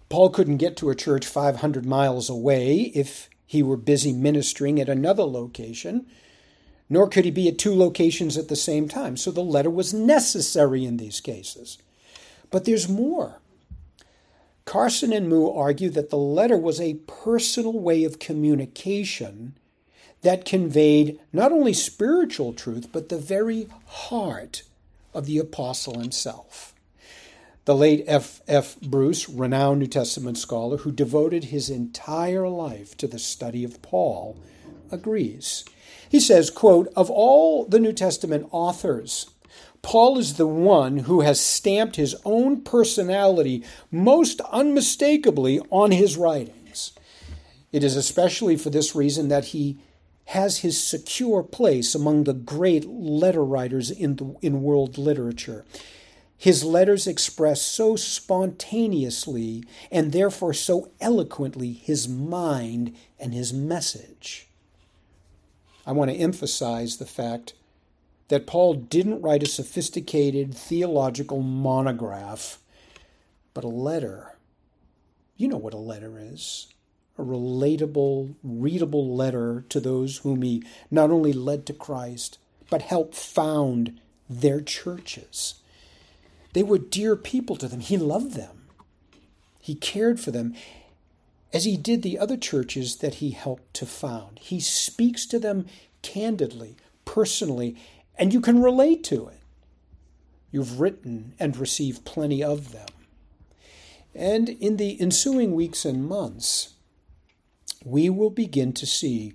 Paul 0.08 0.30
couldn't 0.30 0.58
get 0.58 0.76
to 0.76 0.90
a 0.90 0.94
church 0.94 1.26
500 1.26 1.84
miles 1.84 2.30
away 2.30 2.92
if 2.94 3.28
he 3.44 3.62
were 3.62 3.76
busy 3.76 4.12
ministering 4.12 4.80
at 4.80 4.88
another 4.88 5.24
location, 5.24 6.06
nor 6.88 7.08
could 7.08 7.24
he 7.24 7.30
be 7.30 7.48
at 7.48 7.58
two 7.58 7.74
locations 7.74 8.36
at 8.36 8.48
the 8.48 8.56
same 8.56 8.88
time. 8.88 9.16
So 9.16 9.30
the 9.30 9.42
letter 9.42 9.70
was 9.70 9.92
necessary 9.92 10.84
in 10.84 10.98
these 10.98 11.20
cases. 11.20 11.78
But 12.50 12.66
there's 12.66 12.88
more. 12.88 13.40
Carson 14.64 15.12
and 15.12 15.28
Moo 15.28 15.48
argue 15.48 15.90
that 15.90 16.10
the 16.10 16.16
letter 16.16 16.56
was 16.56 16.80
a 16.80 16.94
personal 17.06 17.78
way 17.78 18.04
of 18.04 18.18
communication 18.18 19.56
that 20.22 20.44
conveyed 20.44 21.18
not 21.32 21.52
only 21.52 21.72
spiritual 21.72 22.52
truth, 22.52 22.88
but 22.92 23.08
the 23.08 23.18
very 23.18 23.68
heart 23.86 24.62
of 25.12 25.26
the 25.26 25.38
apostle 25.38 25.98
himself. 25.98 26.74
The 27.64 27.74
late 27.74 28.04
F. 28.08 28.40
F. 28.48 28.80
Bruce, 28.80 29.28
renowned 29.28 29.80
New 29.80 29.86
Testament 29.86 30.38
scholar 30.38 30.78
who 30.78 30.90
devoted 30.90 31.44
his 31.44 31.70
entire 31.70 32.48
life 32.48 32.96
to 32.96 33.06
the 33.06 33.18
study 33.18 33.62
of 33.62 33.82
Paul, 33.82 34.36
agrees. 34.90 35.64
He 36.08 36.18
says, 36.18 36.50
quote, 36.50 36.92
Of 36.96 37.10
all 37.10 37.64
the 37.64 37.78
New 37.78 37.92
Testament 37.92 38.48
authors, 38.50 39.30
Paul 39.82 40.16
is 40.18 40.34
the 40.34 40.46
one 40.46 40.98
who 40.98 41.20
has 41.20 41.40
stamped 41.40 41.96
his 41.96 42.14
own 42.24 42.62
personality 42.62 43.64
most 43.90 44.40
unmistakably 44.52 45.60
on 45.70 45.90
his 45.90 46.16
writings. 46.16 46.92
It 47.72 47.82
is 47.82 47.96
especially 47.96 48.56
for 48.56 48.70
this 48.70 48.94
reason 48.94 49.28
that 49.28 49.46
he 49.46 49.78
has 50.26 50.58
his 50.58 50.82
secure 50.82 51.42
place 51.42 51.94
among 51.94 52.24
the 52.24 52.32
great 52.32 52.86
letter 52.86 53.44
writers 53.44 53.90
in, 53.90 54.16
the, 54.16 54.36
in 54.40 54.62
world 54.62 54.96
literature. 54.96 55.64
His 56.38 56.64
letters 56.64 57.06
express 57.06 57.60
so 57.60 57.96
spontaneously 57.96 59.64
and 59.90 60.12
therefore 60.12 60.54
so 60.54 60.90
eloquently 61.00 61.72
his 61.72 62.08
mind 62.08 62.94
and 63.18 63.34
his 63.34 63.52
message. 63.52 64.48
I 65.86 65.92
want 65.92 66.10
to 66.10 66.16
emphasize 66.16 66.96
the 66.96 67.06
fact 67.06 67.54
that 68.28 68.46
Paul 68.46 68.74
didn't 68.74 69.22
write 69.22 69.42
a 69.42 69.46
sophisticated 69.46 70.54
theological 70.54 71.40
monograph, 71.40 72.58
but 73.54 73.64
a 73.64 73.68
letter. 73.68 74.36
You 75.36 75.48
know 75.48 75.58
what 75.58 75.74
a 75.74 75.78
letter 75.78 76.18
is 76.18 76.72
a 77.18 77.22
relatable, 77.22 78.34
readable 78.42 79.14
letter 79.14 79.64
to 79.68 79.80
those 79.80 80.18
whom 80.18 80.42
he 80.42 80.64
not 80.90 81.10
only 81.10 81.32
led 81.32 81.66
to 81.66 81.72
Christ, 81.72 82.38
but 82.70 82.82
helped 82.82 83.14
found 83.14 84.00
their 84.28 84.60
churches. 84.60 85.56
They 86.54 86.62
were 86.62 86.78
dear 86.78 87.16
people 87.16 87.56
to 87.56 87.68
them. 87.68 87.80
He 87.80 87.96
loved 87.96 88.32
them. 88.34 88.62
He 89.60 89.74
cared 89.74 90.20
for 90.20 90.30
them 90.30 90.54
as 91.52 91.64
he 91.64 91.76
did 91.76 92.02
the 92.02 92.18
other 92.18 92.36
churches 92.36 92.96
that 92.96 93.14
he 93.14 93.30
helped 93.30 93.74
to 93.74 93.86
found. 93.86 94.38
He 94.38 94.58
speaks 94.58 95.26
to 95.26 95.38
them 95.38 95.66
candidly, 96.00 96.76
personally, 97.04 97.76
and 98.18 98.32
you 98.32 98.40
can 98.40 98.62
relate 98.62 99.04
to 99.04 99.28
it. 99.28 99.40
You've 100.50 100.80
written 100.80 101.34
and 101.38 101.56
received 101.56 102.04
plenty 102.04 102.42
of 102.42 102.72
them. 102.72 102.88
And 104.14 104.50
in 104.50 104.76
the 104.76 105.00
ensuing 105.00 105.54
weeks 105.54 105.84
and 105.84 106.06
months, 106.06 106.74
we 107.84 108.10
will 108.10 108.30
begin 108.30 108.72
to 108.74 108.86
see 108.86 109.34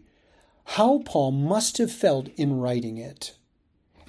how 0.71 0.99
Paul 0.99 1.31
must 1.31 1.77
have 1.79 1.91
felt 1.91 2.27
in 2.35 2.59
writing 2.59 2.97
it 2.97 3.35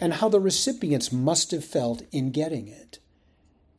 and 0.00 0.14
how 0.14 0.28
the 0.28 0.40
recipients 0.40 1.10
must 1.10 1.50
have 1.50 1.64
felt 1.64 2.02
in 2.12 2.30
getting 2.30 2.68
it. 2.68 2.98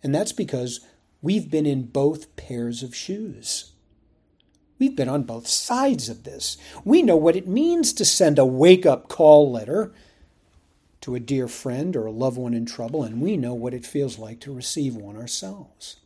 And 0.01 0.13
that's 0.13 0.31
because 0.31 0.79
we've 1.21 1.51
been 1.51 1.65
in 1.65 1.83
both 1.83 2.35
pairs 2.35 2.81
of 2.83 2.95
shoes. 2.95 3.73
We've 4.79 4.95
been 4.95 5.09
on 5.09 5.23
both 5.23 5.47
sides 5.47 6.07
of 6.07 6.23
this. 6.23 6.57
We 6.85 7.03
know 7.03 7.17
what 7.17 7.35
it 7.35 7.47
means 7.47 7.91
to 7.93 8.05
send 8.05 8.39
a 8.39 8.45
wake 8.45 8.85
up 8.85 9.09
call 9.09 9.51
letter 9.51 9.93
to 11.01 11.15
a 11.15 11.19
dear 11.19 11.47
friend 11.47 11.95
or 11.95 12.05
a 12.05 12.11
loved 12.11 12.37
one 12.37 12.53
in 12.53 12.65
trouble, 12.65 13.03
and 13.03 13.21
we 13.21 13.37
know 13.37 13.53
what 13.53 13.73
it 13.73 13.85
feels 13.85 14.19
like 14.19 14.39
to 14.41 14.53
receive 14.53 14.95
one 14.95 15.15
ourselves. 15.15 15.97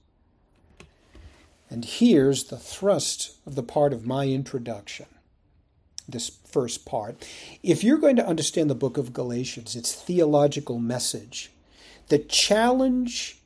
And 1.70 1.86
here's 1.86 2.46
the 2.46 2.58
thrust 2.58 3.38
of 3.48 3.56
the 3.56 3.64
part 3.64 3.94
of 3.94 4.06
my 4.06 4.28
introduction 4.28 5.08
this 6.08 6.38
first 6.46 6.86
part. 6.86 7.26
If 7.64 7.84
you're 7.84 7.98
going 7.98 8.18
to 8.18 8.28
understand 8.28 8.70
the 8.70 8.76
book 8.76 8.98
of 8.98 9.14
Galatians, 9.14 9.76
its 9.76 9.94
theological 9.94 10.78
message, 10.78 11.52
the 12.10 12.20
challenge 12.20 13.42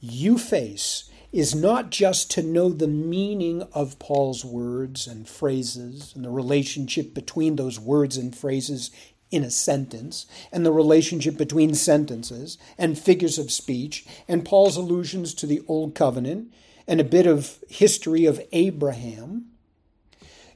you 0.00 0.38
face 0.38 1.10
is 1.32 1.54
not 1.54 1.90
just 1.90 2.30
to 2.30 2.42
know 2.42 2.68
the 2.68 2.88
meaning 2.88 3.62
of 3.72 3.98
Paul's 3.98 4.44
words 4.44 5.06
and 5.06 5.28
phrases 5.28 6.12
and 6.14 6.24
the 6.24 6.30
relationship 6.30 7.14
between 7.14 7.56
those 7.56 7.80
words 7.80 8.16
and 8.16 8.36
phrases 8.36 8.90
in 9.32 9.42
a 9.42 9.50
sentence, 9.50 10.26
and 10.52 10.64
the 10.64 10.72
relationship 10.72 11.36
between 11.36 11.74
sentences 11.74 12.58
and 12.78 12.96
figures 12.96 13.38
of 13.38 13.50
speech, 13.50 14.06
and 14.28 14.44
Paul's 14.44 14.76
allusions 14.76 15.34
to 15.34 15.46
the 15.46 15.62
Old 15.66 15.96
Covenant, 15.96 16.52
and 16.86 17.00
a 17.00 17.04
bit 17.04 17.26
of 17.26 17.58
history 17.68 18.26
of 18.26 18.40
Abraham 18.52 19.52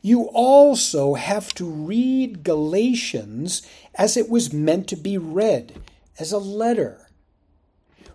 you 0.06 0.28
also 0.32 1.14
have 1.14 1.52
to 1.54 1.64
read 1.68 2.44
Galatians 2.44 3.66
as 3.96 4.16
it 4.16 4.30
was 4.30 4.52
meant 4.52 4.86
to 4.86 4.94
be 4.94 5.18
read, 5.18 5.82
as 6.16 6.30
a 6.30 6.38
letter. 6.38 7.08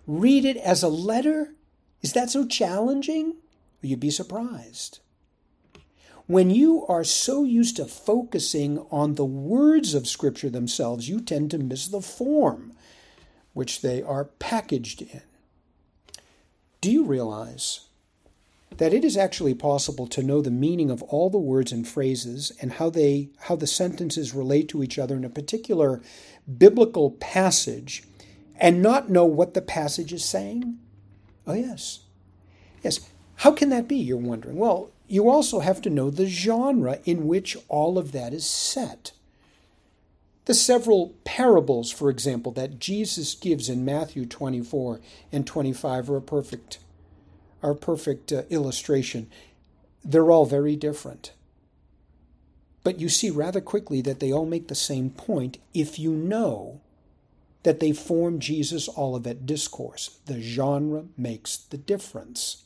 Read 0.06 0.46
it 0.46 0.56
as 0.56 0.82
a 0.82 0.88
letter? 0.88 1.54
Is 2.00 2.14
that 2.14 2.30
so 2.30 2.46
challenging? 2.46 3.34
You'd 3.82 4.00
be 4.00 4.10
surprised. 4.10 5.00
When 6.32 6.48
you 6.48 6.86
are 6.86 7.04
so 7.04 7.44
used 7.44 7.76
to 7.76 7.84
focusing 7.84 8.86
on 8.90 9.16
the 9.16 9.24
words 9.24 9.92
of 9.92 10.08
Scripture 10.08 10.48
themselves, 10.48 11.06
you 11.06 11.20
tend 11.20 11.50
to 11.50 11.58
miss 11.58 11.86
the 11.86 12.00
form 12.00 12.72
which 13.52 13.82
they 13.82 14.00
are 14.00 14.24
packaged 14.24 15.02
in. 15.02 15.20
Do 16.80 16.90
you 16.90 17.04
realize 17.04 17.80
that 18.78 18.94
it 18.94 19.04
is 19.04 19.14
actually 19.14 19.52
possible 19.52 20.06
to 20.06 20.22
know 20.22 20.40
the 20.40 20.50
meaning 20.50 20.90
of 20.90 21.02
all 21.02 21.28
the 21.28 21.36
words 21.36 21.70
and 21.70 21.86
phrases 21.86 22.50
and 22.62 22.72
how 22.72 22.88
they 22.88 23.28
how 23.40 23.54
the 23.54 23.66
sentences 23.66 24.32
relate 24.32 24.70
to 24.70 24.82
each 24.82 24.98
other 24.98 25.16
in 25.16 25.26
a 25.26 25.28
particular 25.28 26.00
biblical 26.56 27.10
passage 27.10 28.04
and 28.58 28.80
not 28.80 29.10
know 29.10 29.26
what 29.26 29.52
the 29.52 29.60
passage 29.60 30.14
is 30.14 30.24
saying? 30.24 30.78
Oh 31.46 31.52
yes. 31.52 32.04
Yes. 32.82 33.00
How 33.36 33.52
can 33.52 33.68
that 33.68 33.86
be? 33.86 33.96
You're 33.96 34.16
wondering. 34.16 34.56
Well, 34.56 34.92
you 35.12 35.28
also 35.28 35.60
have 35.60 35.82
to 35.82 35.90
know 35.90 36.08
the 36.08 36.26
genre 36.26 36.98
in 37.04 37.26
which 37.26 37.54
all 37.68 37.98
of 37.98 38.12
that 38.12 38.32
is 38.32 38.46
set. 38.46 39.12
The 40.46 40.54
several 40.54 41.12
parables, 41.24 41.90
for 41.90 42.08
example, 42.08 42.50
that 42.52 42.78
Jesus 42.78 43.34
gives 43.34 43.68
in 43.68 43.84
Matthew 43.84 44.24
24 44.24 45.00
and 45.30 45.46
25 45.46 46.08
are 46.08 46.16
a 46.16 46.22
perfect, 46.22 46.78
are 47.62 47.72
a 47.72 47.76
perfect 47.76 48.32
uh, 48.32 48.44
illustration. 48.48 49.30
They're 50.02 50.30
all 50.30 50.46
very 50.46 50.76
different. 50.76 51.34
But 52.82 52.98
you 52.98 53.10
see 53.10 53.28
rather 53.28 53.60
quickly 53.60 54.00
that 54.00 54.18
they 54.18 54.32
all 54.32 54.46
make 54.46 54.68
the 54.68 54.74
same 54.74 55.10
point 55.10 55.58
if 55.74 55.98
you 55.98 56.12
know 56.12 56.80
that 57.64 57.80
they 57.80 57.92
form 57.92 58.40
Jesus' 58.40 58.88
Olivet 58.96 59.44
discourse. 59.44 60.18
The 60.24 60.40
genre 60.40 61.04
makes 61.18 61.58
the 61.58 61.76
difference. 61.76 62.62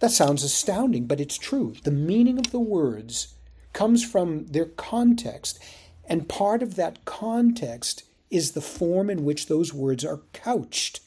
That 0.00 0.10
sounds 0.10 0.44
astounding, 0.44 1.06
but 1.06 1.20
it's 1.20 1.38
true. 1.38 1.74
The 1.82 1.90
meaning 1.90 2.38
of 2.38 2.50
the 2.50 2.60
words 2.60 3.34
comes 3.72 4.04
from 4.04 4.46
their 4.46 4.66
context, 4.66 5.58
and 6.04 6.28
part 6.28 6.62
of 6.62 6.76
that 6.76 7.04
context 7.04 8.04
is 8.30 8.52
the 8.52 8.60
form 8.60 9.08
in 9.08 9.24
which 9.24 9.46
those 9.46 9.72
words 9.72 10.04
are 10.04 10.20
couched. 10.32 11.00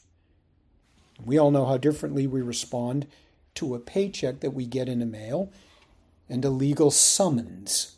We 1.24 1.38
all 1.38 1.50
know 1.50 1.66
how 1.66 1.76
differently 1.76 2.26
we 2.26 2.40
respond 2.40 3.06
to 3.56 3.74
a 3.74 3.80
paycheck 3.80 4.40
that 4.40 4.54
we 4.54 4.66
get 4.66 4.88
in 4.88 5.00
the 5.00 5.06
mail 5.06 5.52
and 6.28 6.44
a 6.44 6.50
legal 6.50 6.90
summons. 6.90 7.96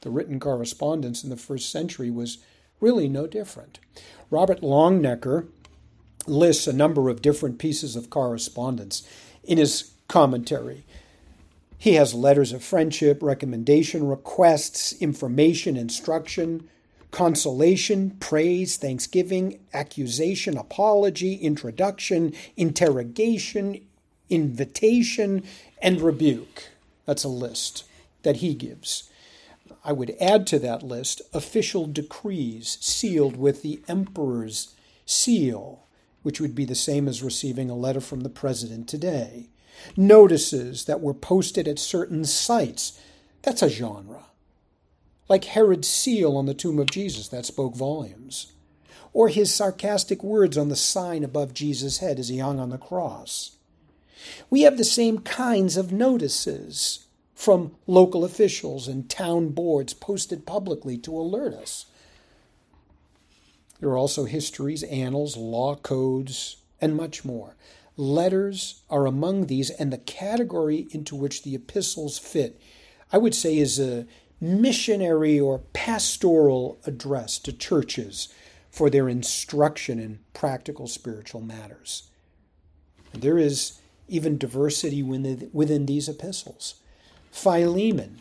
The 0.00 0.10
written 0.10 0.40
correspondence 0.40 1.22
in 1.22 1.30
the 1.30 1.36
first 1.36 1.70
century 1.70 2.10
was 2.10 2.38
really 2.80 3.08
no 3.08 3.26
different. 3.26 3.78
Robert 4.30 4.62
Longenecker 4.62 5.48
lists 6.26 6.66
a 6.66 6.72
number 6.72 7.08
of 7.08 7.22
different 7.22 7.58
pieces 7.58 7.96
of 7.96 8.10
correspondence 8.10 9.06
in 9.44 9.58
his 9.58 9.92
commentary. 10.08 10.84
He 11.78 11.94
has 11.94 12.12
letters 12.12 12.52
of 12.52 12.62
friendship, 12.62 13.22
recommendation, 13.22 14.06
requests, 14.06 14.92
information, 15.00 15.76
instruction, 15.76 16.68
consolation, 17.10 18.16
praise, 18.20 18.76
thanksgiving, 18.76 19.60
accusation, 19.72 20.56
apology, 20.56 21.34
introduction, 21.34 22.34
interrogation, 22.56 23.80
invitation, 24.28 25.42
and 25.80 26.00
rebuke. 26.00 26.68
That's 27.06 27.24
a 27.24 27.28
list 27.28 27.84
that 28.22 28.36
he 28.36 28.54
gives. 28.54 29.10
I 29.84 29.92
would 29.92 30.14
add 30.20 30.46
to 30.48 30.58
that 30.58 30.82
list 30.82 31.22
official 31.32 31.86
decrees 31.86 32.76
sealed 32.80 33.36
with 33.36 33.62
the 33.62 33.80
emperor's 33.88 34.74
seal, 35.06 35.84
which 36.22 36.40
would 36.40 36.54
be 36.54 36.64
the 36.64 36.74
same 36.74 37.08
as 37.08 37.22
receiving 37.22 37.70
a 37.70 37.76
letter 37.76 38.00
from 38.00 38.20
the 38.20 38.28
president 38.28 38.88
today. 38.88 39.48
Notices 39.96 40.84
that 40.84 41.00
were 41.00 41.14
posted 41.14 41.66
at 41.66 41.78
certain 41.78 42.24
sites. 42.24 43.00
That's 43.42 43.62
a 43.62 43.68
genre. 43.68 44.24
Like 45.28 45.44
Herod's 45.44 45.88
seal 45.88 46.36
on 46.36 46.46
the 46.46 46.54
tomb 46.54 46.78
of 46.78 46.90
Jesus, 46.90 47.28
that 47.28 47.46
spoke 47.46 47.74
volumes. 47.74 48.52
Or 49.12 49.28
his 49.28 49.54
sarcastic 49.54 50.22
words 50.22 50.58
on 50.58 50.68
the 50.68 50.76
sign 50.76 51.24
above 51.24 51.54
Jesus' 51.54 51.98
head 51.98 52.18
as 52.18 52.28
he 52.28 52.38
hung 52.38 52.60
on 52.60 52.70
the 52.70 52.78
cross. 52.78 53.56
We 54.50 54.62
have 54.62 54.76
the 54.76 54.84
same 54.84 55.20
kinds 55.20 55.76
of 55.76 55.92
notices 55.92 57.06
from 57.34 57.74
local 57.86 58.24
officials 58.24 58.86
and 58.86 59.08
town 59.08 59.48
boards 59.48 59.94
posted 59.94 60.44
publicly 60.44 60.98
to 60.98 61.18
alert 61.18 61.54
us. 61.54 61.86
There 63.80 63.88
are 63.88 63.98
also 63.98 64.24
histories, 64.24 64.82
annals, 64.84 65.36
law 65.36 65.74
codes, 65.74 66.56
and 66.80 66.94
much 66.94 67.24
more. 67.24 67.56
Letters 67.96 68.82
are 68.88 69.06
among 69.06 69.46
these, 69.46 69.70
and 69.70 69.92
the 69.92 69.98
category 69.98 70.86
into 70.90 71.16
which 71.16 71.42
the 71.42 71.54
epistles 71.54 72.18
fit, 72.18 72.60
I 73.12 73.18
would 73.18 73.34
say, 73.34 73.58
is 73.58 73.80
a 73.80 74.06
missionary 74.40 75.40
or 75.40 75.58
pastoral 75.72 76.78
address 76.84 77.38
to 77.40 77.52
churches 77.52 78.28
for 78.70 78.88
their 78.88 79.08
instruction 79.08 79.98
in 79.98 80.20
practical 80.32 80.86
spiritual 80.86 81.40
matters. 81.40 82.04
There 83.12 83.38
is 83.38 83.80
even 84.08 84.38
diversity 84.38 85.02
within, 85.02 85.86
these 85.86 86.08
epistles. 86.08 86.76
Philemon, 87.30 88.20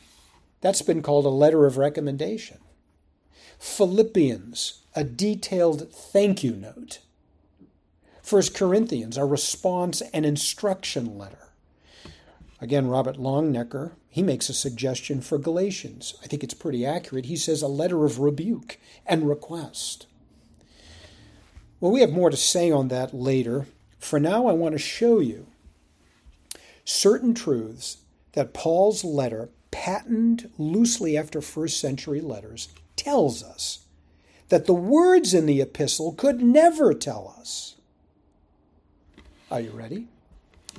that's 0.62 0.82
been 0.82 1.02
called 1.02 1.26
a 1.26 1.30
letter 1.30 1.66
of 1.66 1.78
recommendation. 1.78 2.58
Philippians, 3.60 4.79
a 4.96 5.04
detailed 5.04 5.92
thank 5.92 6.44
you 6.44 6.56
note. 6.56 7.00
1 8.28 8.44
Corinthians, 8.54 9.18
a 9.18 9.26
response 9.26 10.02
and 10.14 10.26
instruction 10.26 11.18
letter. 11.18 11.50
Again, 12.62 12.88
Robert 12.88 13.18
Longenecker, 13.18 13.94
he 14.10 14.22
makes 14.22 14.50
a 14.50 14.54
suggestion 14.54 15.22
for 15.22 15.38
Galatians. 15.38 16.16
I 16.24 16.28
think 16.28 16.44
it's 16.44 16.54
pretty 16.54 16.86
accurate. 16.86 17.26
He 17.26 17.38
says 17.38 17.62
a 17.62 17.68
letter 17.68 18.06
of 18.06 18.20
rebuke 18.20 18.78
and 19.06 19.30
request. 19.30 20.08
Well, 21.80 21.92
we 21.92 22.02
have 22.02 22.12
more 22.12 22.30
to 22.30 22.38
say 22.38 22.70
on 22.70 22.90
that 22.90 23.14
later. 23.14 23.68
For 23.98 24.20
now, 24.20 24.48
I 24.48 24.54
want 24.54 24.74
to 24.74 24.80
show 24.80 25.20
you 25.20 25.48
certain 26.84 27.34
truths 27.34 27.98
that 28.34 28.54
Paul's 28.54 29.04
letter, 29.04 29.50
patterned 29.72 30.50
loosely 30.58 31.18
after 31.18 31.42
first 31.42 31.80
century 31.80 32.22
letters, 32.22 32.70
tells 32.96 33.44
us 33.44 33.86
that 34.50 34.66
the 34.66 34.74
words 34.74 35.34
in 35.34 35.46
the 35.46 35.62
epistle 35.62 36.14
could 36.14 36.42
never 36.42 36.94
tell 36.94 37.36
us. 37.40 37.76
Are 39.50 39.62
you 39.62 39.72
ready? 39.72 40.08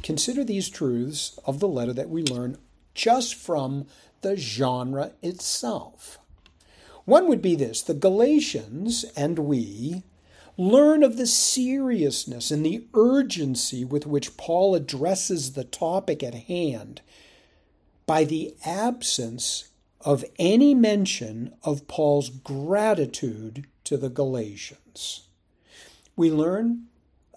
Consider 0.02 0.44
these 0.44 0.68
truths 0.68 1.38
of 1.44 1.60
the 1.60 1.68
letter 1.68 1.92
that 1.92 2.10
we 2.10 2.22
learn 2.22 2.58
just 2.94 3.34
from 3.34 3.86
the 4.20 4.36
genre 4.36 5.12
itself. 5.22 6.18
One 7.04 7.28
would 7.28 7.42
be 7.42 7.56
this 7.56 7.82
the 7.82 7.94
Galatians 7.94 9.04
and 9.16 9.38
we 9.40 10.04
learn 10.56 11.02
of 11.02 11.16
the 11.16 11.26
seriousness 11.26 12.50
and 12.50 12.64
the 12.64 12.84
urgency 12.94 13.84
with 13.84 14.06
which 14.06 14.36
Paul 14.36 14.74
addresses 14.74 15.52
the 15.52 15.64
topic 15.64 16.22
at 16.22 16.34
hand 16.34 17.00
by 18.06 18.24
the 18.24 18.54
absence 18.64 19.69
of 20.02 20.24
any 20.38 20.74
mention 20.74 21.54
of 21.62 21.86
Paul's 21.88 22.30
gratitude 22.30 23.66
to 23.84 23.96
the 23.96 24.08
Galatians. 24.08 25.26
We 26.16 26.30
learn 26.30 26.86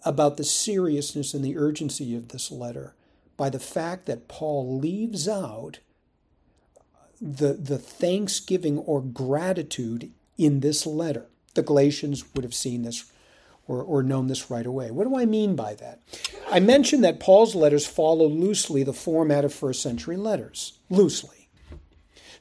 about 0.05 0.37
the 0.37 0.43
seriousness 0.43 1.33
and 1.33 1.43
the 1.43 1.57
urgency 1.57 2.15
of 2.15 2.29
this 2.29 2.51
letter 2.51 2.95
by 3.37 3.49
the 3.49 3.59
fact 3.59 4.05
that 4.05 4.27
Paul 4.27 4.77
leaves 4.77 5.27
out 5.27 5.79
the, 7.21 7.53
the 7.53 7.77
thanksgiving 7.77 8.77
or 8.79 9.01
gratitude 9.01 10.11
in 10.37 10.59
this 10.59 10.85
letter. 10.85 11.25
The 11.53 11.63
Galatians 11.63 12.23
would 12.33 12.43
have 12.43 12.53
seen 12.53 12.83
this 12.83 13.11
or, 13.67 13.81
or 13.81 14.03
known 14.03 14.27
this 14.27 14.51
right 14.51 14.65
away. 14.65 14.91
What 14.91 15.07
do 15.07 15.17
I 15.17 15.25
mean 15.25 15.55
by 15.55 15.75
that? 15.75 16.01
I 16.51 16.59
mentioned 16.59 17.03
that 17.03 17.19
Paul's 17.19 17.55
letters 17.55 17.85
follow 17.85 18.25
loosely 18.25 18.83
the 18.83 18.93
format 18.93 19.45
of 19.45 19.53
first 19.53 19.81
century 19.81 20.17
letters, 20.17 20.79
loosely. 20.89 21.42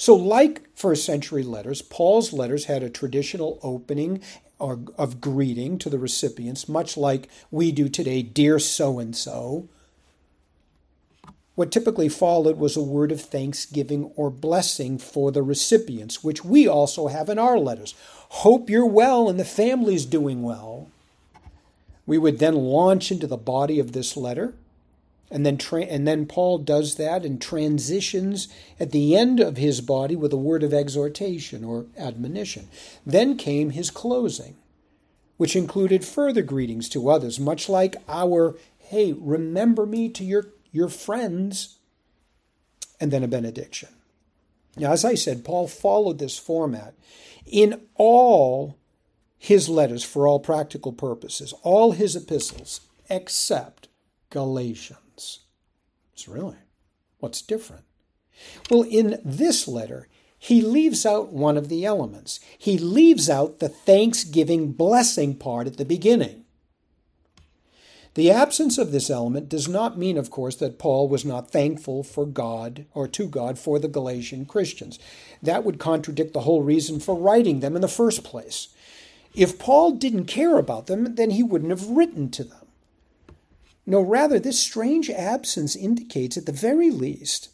So, 0.02 0.16
like 0.16 0.62
first 0.74 1.04
century 1.04 1.44
letters, 1.44 1.80
Paul's 1.80 2.32
letters 2.32 2.64
had 2.64 2.82
a 2.82 2.90
traditional 2.90 3.60
opening 3.62 4.20
of 4.58 5.20
greeting 5.20 5.78
to 5.78 5.88
the 5.88 5.96
recipients, 6.00 6.68
much 6.68 6.96
like 6.96 7.28
we 7.52 7.70
do 7.70 7.88
today, 7.88 8.20
dear 8.20 8.58
so 8.58 8.98
and 8.98 9.14
so. 9.14 9.68
What 11.54 11.70
typically 11.70 12.08
followed 12.08 12.58
was 12.58 12.76
a 12.76 12.82
word 12.82 13.12
of 13.12 13.20
thanksgiving 13.20 14.10
or 14.16 14.28
blessing 14.28 14.98
for 14.98 15.30
the 15.30 15.44
recipients, 15.44 16.24
which 16.24 16.44
we 16.44 16.66
also 16.66 17.06
have 17.06 17.28
in 17.28 17.38
our 17.38 17.56
letters. 17.56 17.94
Hope 18.28 18.68
you're 18.68 18.84
well 18.84 19.28
and 19.28 19.38
the 19.38 19.44
family's 19.44 20.04
doing 20.04 20.42
well. 20.42 20.88
We 22.06 22.18
would 22.18 22.40
then 22.40 22.56
launch 22.56 23.12
into 23.12 23.28
the 23.28 23.36
body 23.36 23.78
of 23.78 23.92
this 23.92 24.16
letter. 24.16 24.54
And 25.32 25.46
then, 25.46 25.56
tra- 25.56 25.84
and 25.84 26.06
then 26.06 26.26
Paul 26.26 26.58
does 26.58 26.96
that 26.96 27.24
and 27.24 27.40
transitions 27.40 28.48
at 28.78 28.92
the 28.92 29.16
end 29.16 29.40
of 29.40 29.56
his 29.56 29.80
body 29.80 30.14
with 30.14 30.30
a 30.34 30.36
word 30.36 30.62
of 30.62 30.74
exhortation 30.74 31.64
or 31.64 31.86
admonition. 31.96 32.68
Then 33.06 33.38
came 33.38 33.70
his 33.70 33.90
closing, 33.90 34.56
which 35.38 35.56
included 35.56 36.04
further 36.04 36.42
greetings 36.42 36.86
to 36.90 37.08
others, 37.08 37.40
much 37.40 37.70
like 37.70 37.96
our, 38.08 38.58
hey, 38.76 39.14
remember 39.14 39.86
me 39.86 40.10
to 40.10 40.22
your, 40.22 40.48
your 40.70 40.90
friends, 40.90 41.78
and 43.00 43.10
then 43.10 43.24
a 43.24 43.28
benediction. 43.28 43.88
Now, 44.76 44.92
as 44.92 45.02
I 45.02 45.14
said, 45.14 45.46
Paul 45.46 45.66
followed 45.66 46.18
this 46.18 46.38
format 46.38 46.92
in 47.46 47.80
all 47.94 48.76
his 49.38 49.70
letters 49.70 50.04
for 50.04 50.28
all 50.28 50.40
practical 50.40 50.92
purposes, 50.92 51.54
all 51.62 51.92
his 51.92 52.14
epistles, 52.14 52.82
except 53.08 53.88
Galatians. 54.28 54.98
It's 55.14 56.28
really 56.28 56.56
what's 57.18 57.42
different? 57.42 57.84
Well, 58.70 58.82
in 58.82 59.20
this 59.24 59.68
letter, 59.68 60.08
he 60.38 60.60
leaves 60.60 61.06
out 61.06 61.32
one 61.32 61.56
of 61.56 61.68
the 61.68 61.84
elements. 61.84 62.40
He 62.58 62.76
leaves 62.76 63.30
out 63.30 63.60
the 63.60 63.68
thanksgiving 63.68 64.72
blessing 64.72 65.36
part 65.36 65.66
at 65.66 65.76
the 65.76 65.84
beginning. 65.84 66.44
The 68.14 68.30
absence 68.30 68.76
of 68.76 68.92
this 68.92 69.08
element 69.08 69.48
does 69.48 69.68
not 69.68 69.96
mean, 69.96 70.18
of 70.18 70.30
course, 70.30 70.56
that 70.56 70.78
Paul 70.78 71.08
was 71.08 71.24
not 71.24 71.50
thankful 71.50 72.02
for 72.02 72.26
God 72.26 72.84
or 72.92 73.08
to 73.08 73.26
God 73.26 73.58
for 73.58 73.78
the 73.78 73.88
Galatian 73.88 74.44
Christians. 74.44 74.98
That 75.42 75.64
would 75.64 75.78
contradict 75.78 76.34
the 76.34 76.40
whole 76.40 76.62
reason 76.62 77.00
for 77.00 77.14
writing 77.14 77.60
them 77.60 77.74
in 77.74 77.80
the 77.80 77.88
first 77.88 78.22
place. 78.22 78.68
If 79.34 79.58
Paul 79.58 79.92
didn't 79.92 80.26
care 80.26 80.58
about 80.58 80.88
them, 80.88 81.14
then 81.14 81.30
he 81.30 81.42
wouldn't 81.42 81.70
have 81.70 81.88
written 81.88 82.30
to 82.32 82.44
them. 82.44 82.61
No, 83.84 84.00
rather, 84.00 84.38
this 84.38 84.60
strange 84.60 85.10
absence 85.10 85.74
indicates, 85.74 86.36
at 86.36 86.46
the 86.46 86.52
very 86.52 86.90
least, 86.90 87.48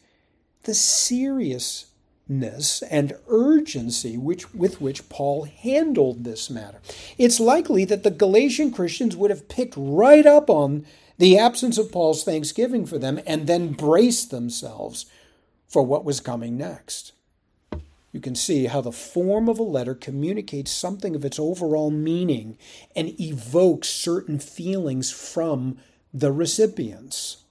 the 0.65 0.75
seriousness 0.75 2.83
and 2.91 3.17
urgency 3.29 4.19
which, 4.19 4.53
with 4.55 4.81
which 4.81 5.09
Paul 5.09 5.45
handled 5.45 6.25
this 6.25 6.51
matter. 6.51 6.81
It's 7.17 7.41
likely 7.41 7.85
that 7.87 8.03
the 8.03 8.11
Galatian 8.11 8.73
Christians 8.73 9.17
would 9.17 9.31
have 9.31 9.49
picked 9.49 9.75
right 9.77 10.27
up 10.27 10.51
on 10.51 10.85
the 11.17 11.39
absence 11.39 11.79
of 11.79 11.91
Paul's 11.91 12.25
thanksgiving 12.25 12.85
for 12.85 12.99
them 12.99 13.19
and 13.27 13.47
then 13.47 13.73
braced 13.73 14.31
themselves 14.31 15.07
for 15.67 15.83
what 15.83 16.05
was 16.05 16.21
coming 16.21 16.57
next. 16.57 17.13
You 18.13 18.21
can 18.21 18.35
see 18.35 18.67
how 18.67 18.81
the 18.81 18.93
form 18.93 19.49
of 19.49 19.59
a 19.59 19.65
letter 19.65 19.95
communicates 19.95 20.71
something 20.71 21.15
of 21.15 21.25
its 21.25 21.39
overall 21.39 21.91
meaning 21.91 22.57
and 22.97 23.19
evokes 23.21 23.89
certain 23.89 24.39
feelings 24.39 25.11
from 25.11 25.79
the 26.13 26.33
recipients. 26.33 27.45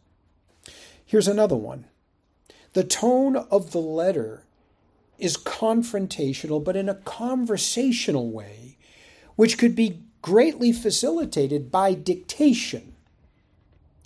Here's 1.06 1.28
another 1.28 1.56
one. 1.56 1.86
The 2.74 2.84
tone 2.84 3.36
of 3.36 3.72
the 3.72 3.80
letter 3.80 4.44
is 5.18 5.38
confrontational, 5.38 6.64
but 6.64 6.76
in 6.76 6.90
a 6.90 6.96
conversational 6.96 8.30
way, 8.30 8.78
which 9.36 9.58
could 9.58 9.76
be 9.76 10.02
greatly 10.22 10.72
facilitated 10.72 11.72
by 11.72 11.94
dictation. 11.94 12.94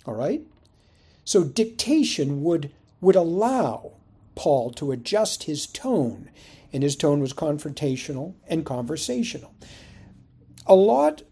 All 0.06 0.14
right? 0.14 0.42
So 1.24 1.44
dictation 1.44 2.42
would, 2.42 2.70
would 3.00 3.16
allow 3.16 3.92
Paul 4.34 4.70
to 4.72 4.92
adjust 4.92 5.44
his 5.44 5.66
tone, 5.66 6.30
and 6.72 6.82
his 6.82 6.96
tone 6.96 7.20
was 7.20 7.32
confrontational 7.32 8.34
and 8.48 8.64
conversational. 8.64 9.54
A 10.66 10.74
lot 10.74 11.22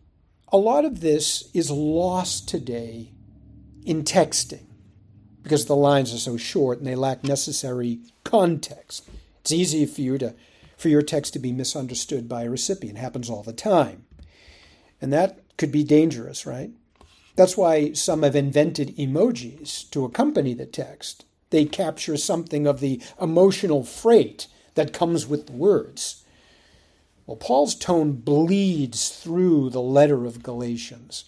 a 0.53 0.59
lot 0.59 0.85
of 0.85 1.01
this 1.01 1.49
is 1.55 1.71
lost 1.71 2.49
today 2.49 3.13
in 3.85 4.03
texting 4.03 4.67
because 5.43 5.67
the 5.67 5.77
lines 5.77 6.13
are 6.13 6.19
so 6.19 6.37
short 6.37 6.79
and 6.79 6.87
they 6.87 6.95
lack 6.95 7.25
necessary 7.25 8.01
context. 8.25 9.09
It's 9.41 9.53
easy 9.53 9.87
for 9.87 10.01
you 10.01 10.19
to 10.19 10.35
for 10.77 10.89
your 10.89 11.03
text 11.03 11.35
to 11.35 11.39
be 11.39 11.53
misunderstood 11.53 12.27
by 12.27 12.45
a 12.45 12.51
recipient. 12.51 12.97
It 12.97 13.03
happens 13.03 13.29
all 13.29 13.43
the 13.43 13.53
time. 13.53 14.07
And 15.01 15.13
that 15.13 15.41
could 15.59 15.71
be 15.71 15.85
dangerous, 15.85 16.47
right? 16.47 16.71
That's 17.37 17.57
why 17.57 17.93
some 17.93 18.23
have 18.23 18.35
invented 18.35 18.97
emojis 18.97 19.91
to 19.91 20.07
accompany 20.07 20.55
the 20.55 20.65
text. 20.65 21.27
They 21.51 21.67
capture 21.67 22.17
something 22.17 22.67
of 22.67 22.81
the 22.81 23.03
emotional 23.21 23.85
freight 23.85 24.47
that 24.75 24.95
comes 24.95 25.27
with 25.27 25.49
the 25.49 25.53
words. 25.53 26.25
Well, 27.31 27.37
Paul's 27.37 27.77
tone 27.77 28.15
bleeds 28.15 29.09
through 29.09 29.71
the 29.71 29.81
letter 29.81 30.25
of 30.25 30.43
Galatians. 30.43 31.27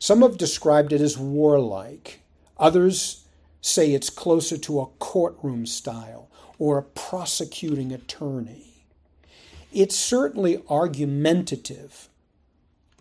Some 0.00 0.22
have 0.22 0.36
described 0.36 0.92
it 0.92 1.00
as 1.00 1.16
warlike, 1.16 2.22
others 2.58 3.24
say 3.60 3.92
it's 3.92 4.10
closer 4.10 4.58
to 4.58 4.80
a 4.80 4.86
courtroom 4.98 5.64
style 5.64 6.28
or 6.58 6.76
a 6.76 6.82
prosecuting 6.82 7.92
attorney. 7.92 8.82
It's 9.72 9.94
certainly 9.94 10.60
argumentative, 10.68 12.08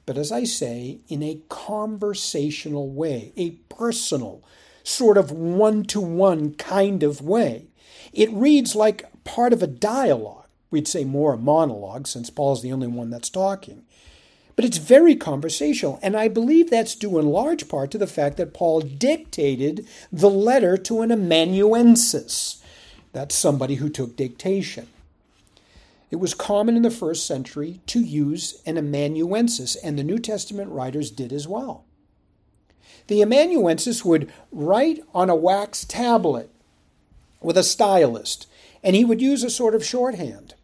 but 0.06 0.16
as 0.16 0.32
I 0.32 0.44
say, 0.44 1.00
in 1.08 1.24
a 1.24 1.42
conversational 1.50 2.92
way, 2.92 3.34
a 3.36 3.50
personal, 3.68 4.44
sort 4.84 5.18
of 5.18 5.32
one 5.32 5.86
to 5.86 6.00
one 6.00 6.54
kind 6.54 7.02
of 7.02 7.20
way. 7.20 7.66
It 8.14 8.30
reads 8.32 8.76
like 8.76 9.24
part 9.24 9.54
of 9.54 9.64
a 9.64 9.68
dialogue 9.68 10.37
We'd 10.70 10.88
say 10.88 11.04
more 11.04 11.34
a 11.34 11.38
monologue 11.38 12.08
since 12.08 12.30
Paul's 12.30 12.62
the 12.62 12.74
only 12.74 12.88
one 12.88 13.10
that's 13.10 13.30
talking. 13.30 13.84
But 14.56 14.66
it's 14.66 14.78
very 14.78 15.16
conversational, 15.16 16.00
and 16.02 16.18
I 16.18 16.28
believe 16.28 16.70
that's 16.70 16.96
due 16.96 17.20
in 17.20 17.28
large 17.28 17.70
part 17.70 17.92
to 17.92 17.98
the 18.00 18.08
fact 18.08 18.38
that 18.38 18.56
Paul 18.56 18.82
dictated 18.82 19.88
the 20.12 20.32
letter 20.32 20.78
to 20.78 21.02
an 21.02 21.12
amanuensis. 21.12 22.62
That's 23.14 23.36
somebody 23.36 23.76
who 23.76 23.88
took 23.88 24.16
dictation. 24.16 24.88
It 26.10 26.16
was 26.16 26.34
common 26.34 26.76
in 26.76 26.82
the 26.82 26.90
first 26.90 27.28
century 27.28 27.82
to 27.88 28.00
use 28.00 28.62
an 28.66 28.78
amanuensis, 28.78 29.76
and 29.76 29.98
the 29.98 30.04
New 30.04 30.18
Testament 30.18 30.72
writers 30.72 31.12
did 31.12 31.32
as 31.32 31.48
well. 31.48 31.86
The 33.08 33.22
amanuensis 33.22 34.04
would 34.04 34.32
write 34.52 35.04
on 35.14 35.30
a 35.30 35.36
wax 35.36 35.86
tablet 35.86 36.50
with 37.42 37.58
a 37.58 37.64
stylus, 37.64 38.48
and 38.84 38.96
he 38.96 39.06
would 39.06 39.22
use 39.22 39.44
a 39.44 39.50
sort 39.50 39.76
of 39.76 39.86
shorthand 39.86 40.56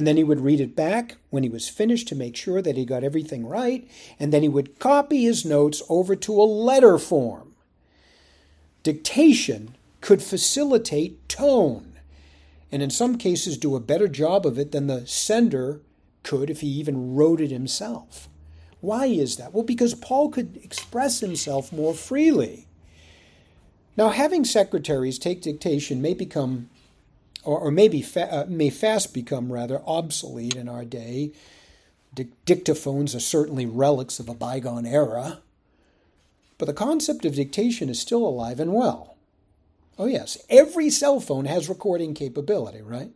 and 0.00 0.06
then 0.06 0.16
he 0.16 0.24
would 0.24 0.40
read 0.40 0.62
it 0.62 0.74
back 0.74 1.18
when 1.28 1.42
he 1.42 1.50
was 1.50 1.68
finished 1.68 2.08
to 2.08 2.14
make 2.14 2.34
sure 2.34 2.62
that 2.62 2.74
he 2.74 2.86
got 2.86 3.04
everything 3.04 3.46
right, 3.46 3.86
and 4.18 4.32
then 4.32 4.40
he 4.40 4.48
would 4.48 4.78
copy 4.78 5.24
his 5.24 5.44
notes 5.44 5.82
over 5.90 6.16
to 6.16 6.40
a 6.40 6.42
letter 6.42 6.96
form. 6.96 7.54
Dictation 8.82 9.76
could 10.00 10.22
facilitate 10.22 11.28
tone, 11.28 11.98
and 12.72 12.80
in 12.82 12.88
some 12.88 13.18
cases 13.18 13.58
do 13.58 13.76
a 13.76 13.78
better 13.78 14.08
job 14.08 14.46
of 14.46 14.58
it 14.58 14.72
than 14.72 14.86
the 14.86 15.06
sender 15.06 15.82
could 16.22 16.48
if 16.48 16.62
he 16.62 16.68
even 16.68 17.14
wrote 17.14 17.42
it 17.42 17.50
himself. 17.50 18.26
Why 18.80 19.04
is 19.04 19.36
that? 19.36 19.52
Well, 19.52 19.64
because 19.64 19.92
Paul 19.92 20.30
could 20.30 20.58
express 20.64 21.20
himself 21.20 21.74
more 21.74 21.92
freely. 21.92 22.66
Now, 23.98 24.08
having 24.08 24.46
secretaries 24.46 25.18
take 25.18 25.42
dictation 25.42 26.00
may 26.00 26.14
become 26.14 26.70
or, 27.44 27.58
or 27.58 27.70
maybe 27.70 28.02
fa- 28.02 28.32
uh, 28.32 28.46
may 28.48 28.70
fast 28.70 29.14
become 29.14 29.52
rather 29.52 29.80
obsolete 29.86 30.56
in 30.56 30.68
our 30.68 30.84
day. 30.84 31.32
dictaphones 32.14 33.14
are 33.14 33.20
certainly 33.20 33.66
relics 33.66 34.18
of 34.18 34.28
a 34.28 34.34
bygone 34.34 34.86
era. 34.86 35.38
But 36.58 36.66
the 36.66 36.74
concept 36.74 37.24
of 37.24 37.34
dictation 37.34 37.88
is 37.88 37.98
still 37.98 38.26
alive 38.26 38.60
and 38.60 38.74
well. 38.74 39.16
Oh, 39.98 40.06
yes, 40.06 40.38
every 40.48 40.90
cell 40.90 41.20
phone 41.20 41.46
has 41.46 41.68
recording 41.68 42.14
capability, 42.14 42.82
right? 42.82 43.12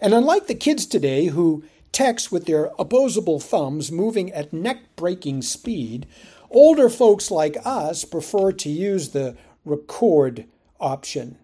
And 0.00 0.14
unlike 0.14 0.46
the 0.46 0.54
kids 0.54 0.86
today 0.86 1.26
who 1.26 1.64
text 1.92 2.30
with 2.30 2.46
their 2.46 2.70
opposable 2.78 3.40
thumbs 3.40 3.90
moving 3.90 4.32
at 4.32 4.52
neck 4.52 4.78
breaking 4.96 5.42
speed, 5.42 6.06
older 6.50 6.88
folks 6.88 7.30
like 7.30 7.56
us 7.64 8.04
prefer 8.04 8.52
to 8.52 8.68
use 8.68 9.10
the 9.10 9.36
record 9.64 10.46
option 10.80 11.38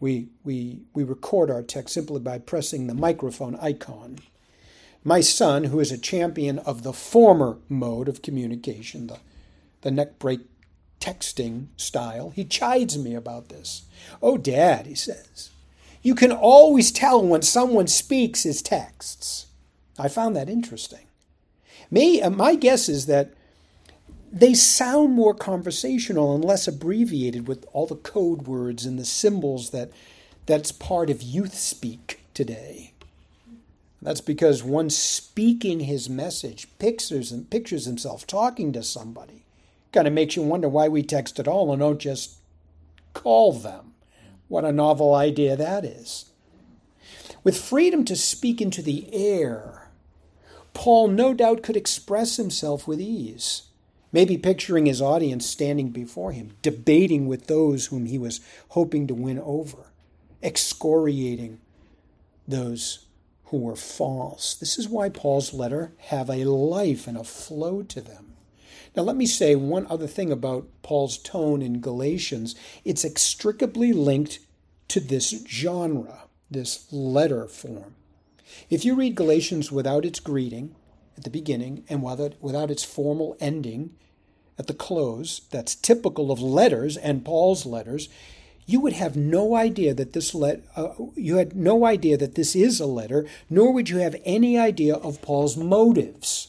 we, 0.00 0.28
we, 0.44 0.80
we 0.94 1.04
record 1.04 1.50
our 1.50 1.62
text 1.62 1.94
simply 1.94 2.20
by 2.20 2.38
pressing 2.38 2.86
the 2.86 2.94
microphone 2.94 3.56
icon. 3.56 4.18
My 5.04 5.20
son, 5.20 5.64
who 5.64 5.80
is 5.80 5.92
a 5.92 5.98
champion 5.98 6.58
of 6.58 6.82
the 6.82 6.92
former 6.92 7.58
mode 7.68 8.08
of 8.08 8.22
communication, 8.22 9.06
the, 9.06 9.18
the 9.82 9.90
neck 9.90 10.18
break 10.18 10.40
texting 11.00 11.68
style, 11.76 12.30
he 12.30 12.44
chides 12.44 12.98
me 12.98 13.14
about 13.14 13.48
this. 13.48 13.82
Oh, 14.22 14.36
Dad, 14.36 14.86
he 14.86 14.94
says, 14.94 15.50
you 16.02 16.14
can 16.14 16.32
always 16.32 16.90
tell 16.90 17.22
when 17.22 17.42
someone 17.42 17.86
speaks 17.86 18.42
his 18.42 18.62
texts. 18.62 19.46
I 19.98 20.08
found 20.08 20.34
that 20.36 20.48
interesting. 20.48 21.06
Me, 21.90 22.22
uh, 22.22 22.30
my 22.30 22.54
guess 22.54 22.88
is 22.88 23.06
that 23.06 23.34
they 24.32 24.54
sound 24.54 25.12
more 25.12 25.34
conversational 25.34 26.34
and 26.34 26.44
less 26.44 26.68
abbreviated 26.68 27.48
with 27.48 27.66
all 27.72 27.86
the 27.86 27.96
code 27.96 28.42
words 28.42 28.86
and 28.86 28.98
the 28.98 29.04
symbols 29.04 29.70
that 29.70 29.90
that's 30.46 30.72
part 30.72 31.10
of 31.10 31.22
youth 31.22 31.54
speak 31.54 32.20
today. 32.32 32.92
That's 34.00 34.20
because 34.20 34.62
one 34.62 34.88
speaking 34.88 35.80
his 35.80 36.08
message 36.08 36.68
pictures 36.78 37.32
and 37.32 37.50
pictures 37.50 37.84
himself 37.84 38.26
talking 38.26 38.72
to 38.72 38.82
somebody. 38.82 39.44
Kind 39.92 40.06
of 40.06 40.14
makes 40.14 40.36
you 40.36 40.42
wonder 40.42 40.68
why 40.68 40.88
we 40.88 41.02
text 41.02 41.38
at 41.40 41.48
all 41.48 41.72
and 41.72 41.80
don't 41.80 41.98
just 41.98 42.36
call 43.12 43.52
them. 43.52 43.94
What 44.48 44.64
a 44.64 44.72
novel 44.72 45.14
idea 45.14 45.56
that 45.56 45.84
is. 45.84 46.30
With 47.42 47.60
freedom 47.60 48.04
to 48.04 48.16
speak 48.16 48.60
into 48.60 48.80
the 48.80 49.12
air, 49.12 49.88
Paul 50.72 51.08
no 51.08 51.34
doubt 51.34 51.62
could 51.62 51.76
express 51.76 52.36
himself 52.36 52.86
with 52.86 53.00
ease 53.00 53.62
maybe 54.12 54.36
picturing 54.36 54.86
his 54.86 55.00
audience 55.00 55.46
standing 55.46 55.90
before 55.90 56.32
him, 56.32 56.56
debating 56.62 57.26
with 57.26 57.46
those 57.46 57.86
whom 57.86 58.06
he 58.06 58.18
was 58.18 58.40
hoping 58.70 59.06
to 59.06 59.14
win 59.14 59.38
over, 59.38 59.92
excoriating 60.42 61.60
those 62.46 63.06
who 63.46 63.58
were 63.58 63.76
false. 63.76 64.54
This 64.54 64.78
is 64.78 64.88
why 64.88 65.08
Paul's 65.08 65.52
letter 65.52 65.92
have 65.98 66.30
a 66.30 66.44
life 66.44 67.06
and 67.06 67.16
a 67.16 67.24
flow 67.24 67.82
to 67.82 68.00
them. 68.00 68.34
Now 68.96 69.02
let 69.02 69.16
me 69.16 69.26
say 69.26 69.54
one 69.54 69.86
other 69.88 70.06
thing 70.06 70.32
about 70.32 70.66
Paul's 70.82 71.18
tone 71.18 71.62
in 71.62 71.80
Galatians. 71.80 72.54
It's 72.84 73.04
extricably 73.04 73.92
linked 73.92 74.40
to 74.88 75.00
this 75.00 75.44
genre, 75.46 76.24
this 76.50 76.92
letter 76.92 77.46
form. 77.46 77.94
If 78.68 78.84
you 78.84 78.94
read 78.94 79.14
Galatians 79.14 79.70
without 79.70 80.04
its 80.04 80.18
greeting, 80.18 80.74
at 81.20 81.24
the 81.24 81.30
beginning 81.30 81.84
and 81.90 82.02
without, 82.02 82.70
its 82.70 82.82
formal 82.82 83.36
ending 83.40 83.90
at 84.58 84.68
the 84.68 84.74
close, 84.74 85.42
that's 85.50 85.74
typical 85.74 86.32
of 86.32 86.40
letters 86.40 86.96
and 86.96 87.26
Paul's 87.26 87.66
letters, 87.66 88.08
you 88.64 88.80
would 88.80 88.94
have 88.94 89.16
no 89.16 89.54
idea 89.54 89.92
that 89.92 90.14
this 90.14 90.34
let 90.34 90.62
uh, 90.76 90.94
you 91.14 91.36
had 91.36 91.54
no 91.54 91.84
idea 91.84 92.16
that 92.16 92.36
this 92.36 92.56
is 92.56 92.80
a 92.80 92.86
letter, 92.86 93.26
nor 93.50 93.70
would 93.70 93.90
you 93.90 93.98
have 93.98 94.16
any 94.24 94.56
idea 94.56 94.94
of 94.94 95.20
Paul's 95.20 95.58
motives. 95.58 96.48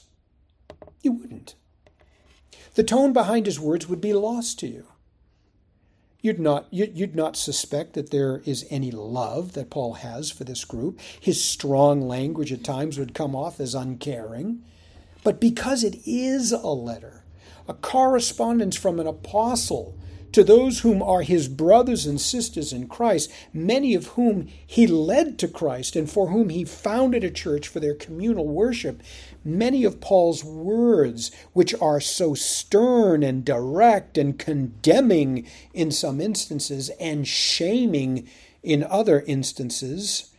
You 1.01 1.11
wouldn't. 1.13 1.55
The 2.75 2.83
tone 2.83 3.11
behind 3.11 3.47
his 3.47 3.59
words 3.59 3.89
would 3.89 3.99
be 3.99 4.13
lost 4.13 4.57
to 4.59 4.67
you. 4.67 4.85
You'd 6.21 6.39
not, 6.39 6.67
you'd 6.69 7.15
not 7.15 7.35
suspect 7.35 7.93
that 7.93 8.11
there 8.11 8.43
is 8.45 8.65
any 8.69 8.91
love 8.91 9.53
that 9.53 9.71
Paul 9.71 9.93
has 9.93 10.29
for 10.29 10.43
this 10.43 10.65
group. 10.65 10.99
His 11.19 11.43
strong 11.43 12.07
language 12.07 12.53
at 12.53 12.63
times 12.63 12.99
would 12.99 13.15
come 13.15 13.35
off 13.35 13.59
as 13.59 13.73
uncaring. 13.73 14.61
But 15.23 15.41
because 15.41 15.83
it 15.83 15.97
is 16.05 16.51
a 16.51 16.67
letter, 16.67 17.23
a 17.67 17.73
correspondence 17.73 18.75
from 18.75 18.99
an 18.99 19.07
apostle 19.07 19.97
to 20.31 20.43
those 20.43 20.79
whom 20.79 21.01
are 21.01 21.23
his 21.23 21.47
brothers 21.47 22.05
and 22.05 22.19
sisters 22.19 22.71
in 22.71 22.87
Christ, 22.87 23.31
many 23.53 23.93
of 23.93 24.07
whom 24.07 24.47
he 24.65 24.87
led 24.87 25.37
to 25.39 25.47
Christ 25.47 25.95
and 25.95 26.09
for 26.09 26.27
whom 26.27 26.49
he 26.49 26.63
founded 26.63 27.23
a 27.23 27.31
church 27.31 27.67
for 27.67 27.79
their 27.79 27.95
communal 27.95 28.47
worship, 28.47 29.01
many 29.43 29.83
of 29.83 30.01
Paul's 30.01 30.43
words, 30.43 31.31
which 31.53 31.73
are 31.81 31.99
so 31.99 32.33
stern 32.33 33.23
and 33.23 33.43
direct 33.43 34.17
and 34.17 34.37
condemning 34.37 35.47
in 35.73 35.91
some 35.91 36.21
instances 36.21 36.89
and 36.99 37.27
shaming 37.27 38.27
in 38.63 38.83
other 38.83 39.21
instances, 39.25 40.31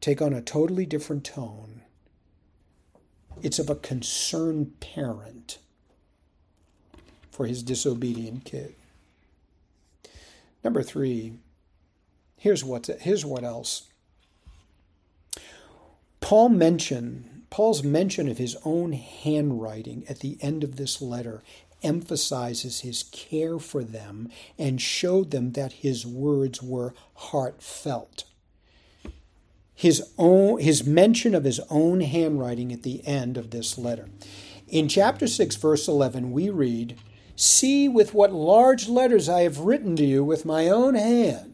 take 0.00 0.20
on 0.20 0.32
a 0.32 0.42
totally 0.42 0.86
different 0.86 1.24
tone. 1.24 1.82
It's 3.42 3.58
of 3.58 3.70
a 3.70 3.76
concerned 3.76 4.80
parent 4.80 5.58
for 7.30 7.46
his 7.46 7.62
disobedient 7.62 8.44
kid. 8.44 8.74
Number 10.62 10.82
three, 10.82 11.34
here's 12.36 12.64
what 12.64 12.86
here's 13.00 13.24
what 13.24 13.44
else. 13.44 13.88
Paul 16.20 16.50
mentioned 16.50 17.29
Paul's 17.50 17.82
mention 17.82 18.28
of 18.28 18.38
his 18.38 18.56
own 18.64 18.92
handwriting 18.92 20.04
at 20.08 20.20
the 20.20 20.38
end 20.40 20.62
of 20.62 20.76
this 20.76 21.02
letter 21.02 21.42
emphasizes 21.82 22.80
his 22.80 23.02
care 23.04 23.58
for 23.58 23.82
them 23.82 24.28
and 24.58 24.80
showed 24.80 25.30
them 25.30 25.52
that 25.52 25.72
his 25.72 26.06
words 26.06 26.62
were 26.62 26.94
heartfelt. 27.14 28.24
His 29.74 30.10
own 30.18 30.60
his 30.60 30.84
mention 30.84 31.34
of 31.34 31.44
his 31.44 31.58
own 31.70 32.00
handwriting 32.00 32.72
at 32.72 32.82
the 32.82 33.06
end 33.06 33.36
of 33.36 33.50
this 33.50 33.78
letter. 33.78 34.10
In 34.68 34.88
chapter 34.88 35.26
6 35.26 35.56
verse 35.56 35.88
11 35.88 36.32
we 36.32 36.50
read 36.50 36.98
See 37.34 37.88
with 37.88 38.12
what 38.12 38.32
large 38.32 38.88
letters 38.88 39.26
I 39.26 39.40
have 39.42 39.60
written 39.60 39.96
to 39.96 40.04
you 40.04 40.22
with 40.22 40.44
my 40.44 40.68
own 40.68 40.94
hand. 40.94 41.49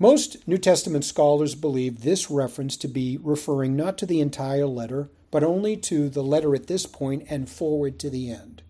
Most 0.00 0.46
New 0.46 0.58
Testament 0.58 1.04
scholars 1.04 1.56
believe 1.56 2.02
this 2.02 2.30
reference 2.30 2.76
to 2.76 2.86
be 2.86 3.18
referring 3.20 3.74
not 3.74 3.98
to 3.98 4.06
the 4.06 4.20
entire 4.20 4.66
letter, 4.66 5.08
but 5.32 5.42
only 5.42 5.76
to 5.76 6.08
the 6.08 6.22
letter 6.22 6.54
at 6.54 6.68
this 6.68 6.86
point 6.86 7.26
and 7.28 7.50
forward 7.50 7.98
to 7.98 8.08
the 8.08 8.30
end. 8.30 8.62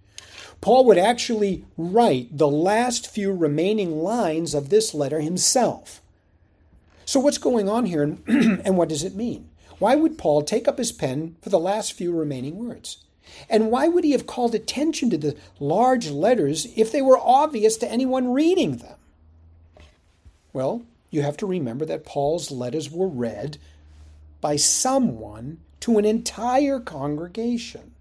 Paul 0.62 0.86
would 0.86 0.96
actually 0.96 1.66
write 1.76 2.38
the 2.38 2.48
last 2.48 3.10
few 3.10 3.30
remaining 3.30 3.98
lines 3.98 4.54
of 4.54 4.70
this 4.70 4.94
letter 4.94 5.20
himself. 5.20 6.00
So, 7.04 7.20
what's 7.20 7.38
going 7.38 7.68
on 7.68 7.84
here 7.84 8.02
and 8.26 8.78
what 8.78 8.88
does 8.88 9.04
it 9.04 9.14
mean? 9.14 9.50
Why 9.78 9.96
would 9.96 10.16
Paul 10.16 10.40
take 10.42 10.66
up 10.66 10.78
his 10.78 10.92
pen 10.92 11.36
for 11.42 11.50
the 11.50 11.60
last 11.60 11.92
few 11.92 12.10
remaining 12.10 12.56
words? 12.56 13.04
And 13.50 13.70
why 13.70 13.86
would 13.86 14.02
he 14.02 14.12
have 14.12 14.26
called 14.26 14.54
attention 14.54 15.10
to 15.10 15.18
the 15.18 15.36
large 15.60 16.08
letters 16.08 16.66
if 16.74 16.90
they 16.90 17.02
were 17.02 17.18
obvious 17.18 17.76
to 17.76 17.90
anyone 17.90 18.32
reading 18.32 18.78
them? 18.78 18.96
Well, 20.54 20.82
you 21.10 21.22
have 21.22 21.36
to 21.38 21.46
remember 21.46 21.84
that 21.86 22.04
Paul's 22.04 22.50
letters 22.50 22.90
were 22.90 23.08
read 23.08 23.58
by 24.40 24.56
someone 24.56 25.58
to 25.80 25.98
an 25.98 26.04
entire 26.04 26.80
congregation. 26.80 27.92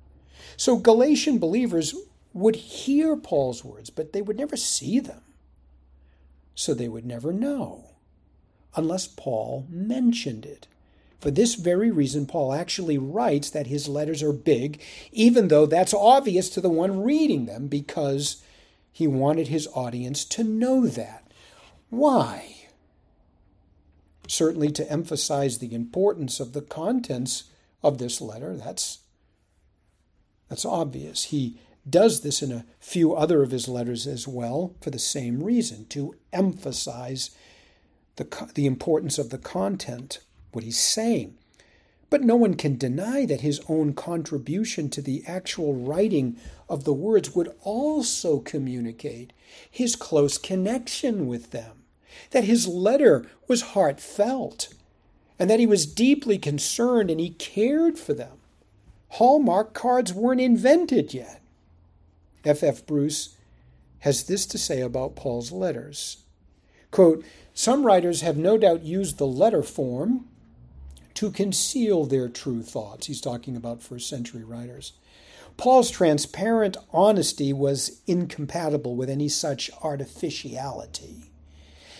So 0.55 0.77
Galatian 0.77 1.37
believers 1.37 1.95
would 2.33 2.55
hear 2.55 3.15
Paul's 3.15 3.63
words, 3.63 3.89
but 3.89 4.13
they 4.13 4.21
would 4.21 4.37
never 4.37 4.57
see 4.57 4.99
them. 4.99 5.21
So 6.55 6.73
they 6.73 6.87
would 6.87 7.05
never 7.05 7.31
know 7.31 7.85
unless 8.75 9.07
Paul 9.07 9.65
mentioned 9.69 10.45
it. 10.45 10.67
For 11.19 11.31
this 11.31 11.55
very 11.55 11.89
reason, 11.89 12.27
Paul 12.27 12.53
actually 12.53 12.97
writes 12.97 13.49
that 13.49 13.67
his 13.67 13.87
letters 13.87 14.21
are 14.21 14.31
big, 14.31 14.79
even 15.11 15.47
though 15.47 15.65
that's 15.65 15.93
obvious 15.93 16.49
to 16.51 16.61
the 16.61 16.69
one 16.69 17.03
reading 17.03 17.47
them, 17.47 17.67
because 17.67 18.43
he 18.93 19.07
wanted 19.07 19.47
his 19.47 19.67
audience 19.73 20.23
to 20.25 20.43
know 20.43 20.85
that. 20.85 21.31
Why? 21.89 22.56
Certainly 24.27 24.71
to 24.71 24.91
emphasize 24.91 25.57
the 25.57 25.73
importance 25.73 26.39
of 26.39 26.53
the 26.53 26.61
contents 26.61 27.45
of 27.81 27.97
this 27.97 28.21
letter. 28.21 28.55
That's, 28.55 28.99
that's 30.49 30.65
obvious. 30.65 31.25
He 31.25 31.59
does 31.89 32.21
this 32.21 32.41
in 32.41 32.51
a 32.51 32.65
few 32.79 33.13
other 33.13 33.41
of 33.41 33.51
his 33.51 33.67
letters 33.67 34.05
as 34.05 34.27
well 34.27 34.75
for 34.81 34.89
the 34.89 34.99
same 34.99 35.41
reason, 35.41 35.85
to 35.87 36.15
emphasize 36.33 37.31
the, 38.17 38.27
the 38.53 38.65
importance 38.65 39.17
of 39.17 39.29
the 39.29 39.37
content 39.37 40.19
what 40.51 40.63
he's 40.63 40.79
saying. 40.79 41.37
But 42.09 42.23
no 42.23 42.35
one 42.35 42.53
can 42.55 42.77
deny 42.77 43.25
that 43.25 43.41
his 43.41 43.61
own 43.67 43.93
contribution 43.93 44.89
to 44.91 45.01
the 45.01 45.23
actual 45.27 45.73
writing 45.75 46.37
of 46.69 46.83
the 46.83 46.93
words 46.93 47.35
would 47.35 47.53
also 47.61 48.39
communicate 48.39 49.33
his 49.69 49.95
close 49.95 50.37
connection 50.37 51.27
with 51.27 51.51
them, 51.51 51.83
that 52.31 52.43
his 52.43 52.67
letter 52.67 53.25
was 53.47 53.73
heartfelt, 53.73 54.73
and 55.39 55.49
that 55.49 55.59
he 55.59 55.67
was 55.67 55.85
deeply 55.85 56.37
concerned 56.37 57.11
and 57.11 57.19
he 57.19 57.29
cared 57.31 57.97
for 57.97 58.13
them. 58.13 58.37
Hallmark 59.09 59.73
cards 59.73 60.13
weren't 60.13 60.41
invented 60.41 61.13
yet. 61.13 61.41
F. 62.43 62.63
F. 62.63 62.85
Bruce 62.85 63.35
has 63.99 64.23
this 64.23 64.45
to 64.47 64.57
say 64.57 64.81
about 64.81 65.15
Paul's 65.15 65.51
letters. 65.51 66.17
Quote, 66.91 67.25
Some 67.53 67.85
writers 67.85 68.21
have 68.21 68.37
no 68.37 68.57
doubt 68.57 68.83
used 68.83 69.17
the 69.17 69.27
letter 69.27 69.63
form 69.63 70.25
to 71.15 71.31
conceal 71.31 72.05
their 72.05 72.29
true 72.29 72.61
thoughts. 72.61 73.07
He's 73.07 73.21
talking 73.21 73.55
about 73.55 73.81
first 73.81 74.07
century 74.07 74.43
writers. 74.43 74.93
Paul's 75.57 75.89
transparent 75.89 76.77
honesty 76.93 77.51
was 77.51 78.01
incompatible 78.05 78.95
with 78.95 79.09
any 79.09 79.27
such 79.27 79.71
artificiality. 79.81 81.31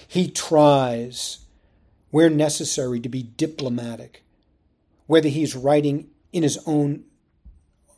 He 0.08 0.30
tries, 0.30 1.40
where 2.12 2.30
necessary, 2.30 3.00
to 3.02 3.10
be 3.10 3.24
diplomatic, 3.24 4.24
whether 5.06 5.30
he's 5.30 5.56
writing 5.56 6.10
in 6.32 6.44
his 6.44 6.60
own 6.66 7.04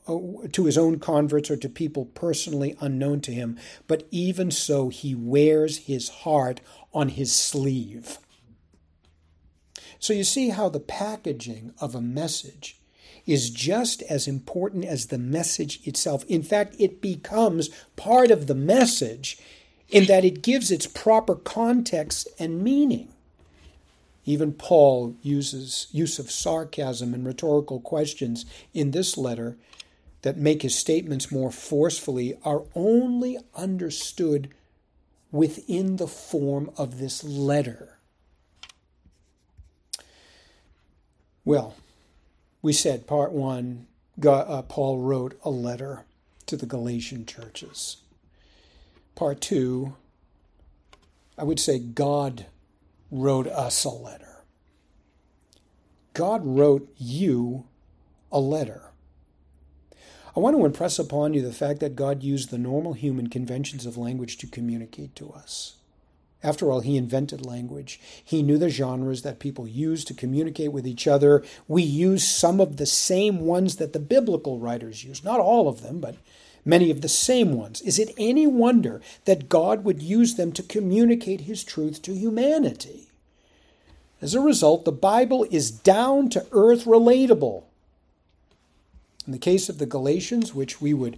uh, 0.07 0.47
to 0.51 0.65
his 0.65 0.77
own 0.77 0.97
converts 0.97 1.51
or 1.51 1.57
to 1.57 1.69
people 1.69 2.05
personally 2.05 2.75
unknown 2.81 3.21
to 3.21 3.31
him, 3.31 3.59
but 3.85 4.07
even 4.09 4.49
so, 4.49 4.89
he 4.89 5.13
wears 5.13 5.77
his 5.85 6.09
heart 6.09 6.61
on 6.93 7.09
his 7.09 7.31
sleeve. 7.31 8.17
So 9.99 10.13
you 10.13 10.23
see 10.23 10.49
how 10.49 10.69
the 10.69 10.79
packaging 10.79 11.73
of 11.79 11.93
a 11.93 12.01
message 12.01 12.79
is 13.27 13.51
just 13.51 14.01
as 14.03 14.27
important 14.27 14.85
as 14.85 15.07
the 15.07 15.19
message 15.19 15.85
itself. 15.85 16.23
In 16.27 16.41
fact, 16.41 16.75
it 16.79 17.01
becomes 17.01 17.69
part 17.95 18.31
of 18.31 18.47
the 18.47 18.55
message 18.55 19.37
in 19.89 20.05
that 20.05 20.25
it 20.25 20.41
gives 20.41 20.71
its 20.71 20.87
proper 20.87 21.35
context 21.35 22.27
and 22.37 22.63
meaning. 22.63 23.09
Even 24.25 24.53
Paul 24.53 25.15
uses 25.21 25.87
use 25.91 26.19
of 26.19 26.29
sarcasm 26.29 27.13
and 27.13 27.25
rhetorical 27.25 27.79
questions 27.79 28.45
in 28.73 28.91
this 28.91 29.17
letter 29.17 29.57
that 30.21 30.37
make 30.37 30.61
his 30.61 30.75
statements 30.75 31.31
more 31.31 31.51
forcefully 31.51 32.37
are 32.43 32.63
only 32.75 33.37
understood 33.55 34.49
within 35.31 35.95
the 35.95 36.07
form 36.07 36.69
of 36.77 36.99
this 36.99 37.23
letter. 37.23 37.97
Well, 41.45 41.75
we 42.61 42.73
said 42.73 43.07
part 43.07 43.31
one, 43.31 43.87
God, 44.19 44.45
uh, 44.49 44.61
Paul 44.63 44.99
wrote 44.99 45.39
a 45.43 45.49
letter 45.49 46.03
to 46.45 46.57
the 46.57 46.65
Galatian 46.65 47.25
churches. 47.25 47.97
Part 49.19 49.41
two, 49.41 49.97
I 51.37 51.43
would 51.43 51.59
say 51.59 51.77
God 51.77 52.45
wrote 53.11 53.47
us 53.47 53.83
a 53.83 53.89
letter. 53.89 54.45
God 56.13 56.39
wrote 56.45 56.89
you 56.95 57.65
a 58.31 58.39
letter. 58.39 58.91
I 60.37 60.39
want 60.39 60.55
to 60.55 60.63
impress 60.63 60.97
upon 60.99 61.33
you 61.33 61.41
the 61.41 61.51
fact 61.51 61.81
that 61.81 61.97
God 61.97 62.23
used 62.23 62.49
the 62.49 62.57
normal 62.57 62.93
human 62.93 63.27
conventions 63.27 63.85
of 63.85 63.97
language 63.97 64.37
to 64.37 64.47
communicate 64.47 65.17
to 65.17 65.31
us. 65.31 65.75
After 66.41 66.71
all, 66.71 66.79
he 66.79 66.95
invented 66.95 67.45
language. 67.45 67.99
He 68.23 68.41
knew 68.41 68.57
the 68.57 68.69
genres 68.69 69.23
that 69.23 69.39
people 69.39 69.67
use 69.67 70.05
to 70.05 70.13
communicate 70.13 70.71
with 70.71 70.87
each 70.87 71.07
other. 71.07 71.43
We 71.67 71.83
use 71.83 72.25
some 72.25 72.61
of 72.61 72.77
the 72.77 72.85
same 72.85 73.41
ones 73.41 73.75
that 73.75 73.91
the 73.91 73.99
biblical 73.99 74.59
writers 74.59 75.03
used. 75.03 75.25
Not 75.25 75.41
all 75.41 75.67
of 75.67 75.81
them, 75.81 75.99
but 75.99 76.15
many 76.65 76.91
of 76.91 77.01
the 77.01 77.09
same 77.09 77.53
ones. 77.53 77.81
Is 77.81 77.99
it 77.99 78.13
any 78.17 78.47
wonder 78.47 79.01
that 79.25 79.49
God 79.49 79.83
would 79.83 80.01
use 80.01 80.35
them 80.35 80.51
to 80.53 80.63
communicate 80.63 81.41
his 81.41 81.63
truth 81.63 82.01
to 82.03 82.13
humanity? 82.13 83.09
As 84.21 84.33
a 84.33 84.41
result, 84.41 84.85
the 84.85 84.91
Bible 84.91 85.45
is 85.49 85.71
down 85.71 86.29
to 86.29 86.45
earth 86.51 86.85
relatable. 86.85 87.63
In 89.25 89.31
the 89.31 89.39
case 89.39 89.69
of 89.69 89.77
the 89.77 89.85
Galatians, 89.85 90.53
which 90.53 90.81
we 90.81 90.93
would 90.93 91.17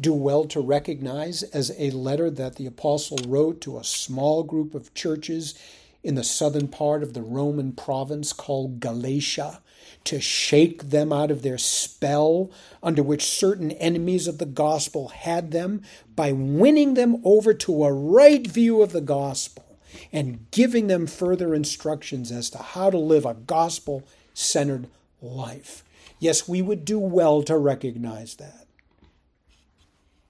do 0.00 0.12
well 0.12 0.44
to 0.44 0.60
recognize 0.60 1.42
as 1.44 1.72
a 1.78 1.90
letter 1.90 2.28
that 2.30 2.56
the 2.56 2.66
apostle 2.66 3.18
wrote 3.26 3.60
to 3.60 3.78
a 3.78 3.84
small 3.84 4.42
group 4.42 4.74
of 4.74 4.92
churches 4.94 5.54
in 6.02 6.16
the 6.16 6.24
southern 6.24 6.68
part 6.68 7.02
of 7.02 7.14
the 7.14 7.22
Roman 7.22 7.72
province 7.72 8.32
called 8.32 8.80
Galatia 8.80 9.60
to 10.04 10.20
shake 10.20 10.90
them 10.90 11.12
out 11.12 11.30
of 11.30 11.42
their 11.42 11.58
spell 11.58 12.50
under 12.82 13.02
which 13.02 13.24
certain 13.24 13.70
enemies 13.72 14.26
of 14.26 14.38
the 14.38 14.46
gospel 14.46 15.08
had 15.08 15.50
them 15.50 15.82
by 16.14 16.32
winning 16.32 16.94
them 16.94 17.20
over 17.24 17.54
to 17.54 17.84
a 17.84 17.92
right 17.92 18.46
view 18.46 18.82
of 18.82 18.92
the 18.92 19.00
gospel 19.00 19.78
and 20.12 20.50
giving 20.50 20.86
them 20.86 21.06
further 21.06 21.54
instructions 21.54 22.32
as 22.32 22.50
to 22.50 22.58
how 22.58 22.90
to 22.90 22.98
live 22.98 23.24
a 23.24 23.34
gospel 23.34 24.06
centered 24.34 24.88
life. 25.20 25.84
Yes, 26.18 26.48
we 26.48 26.62
would 26.62 26.84
do 26.84 26.98
well 26.98 27.42
to 27.44 27.56
recognize 27.56 28.36
that. 28.36 28.66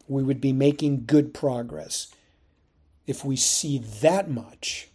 We 0.08 0.22
would 0.22 0.40
be 0.40 0.52
making 0.52 1.04
good 1.06 1.32
progress 1.32 2.08
if 3.06 3.24
we 3.24 3.36
see 3.36 3.78
that 3.78 4.30
much. 4.30 4.88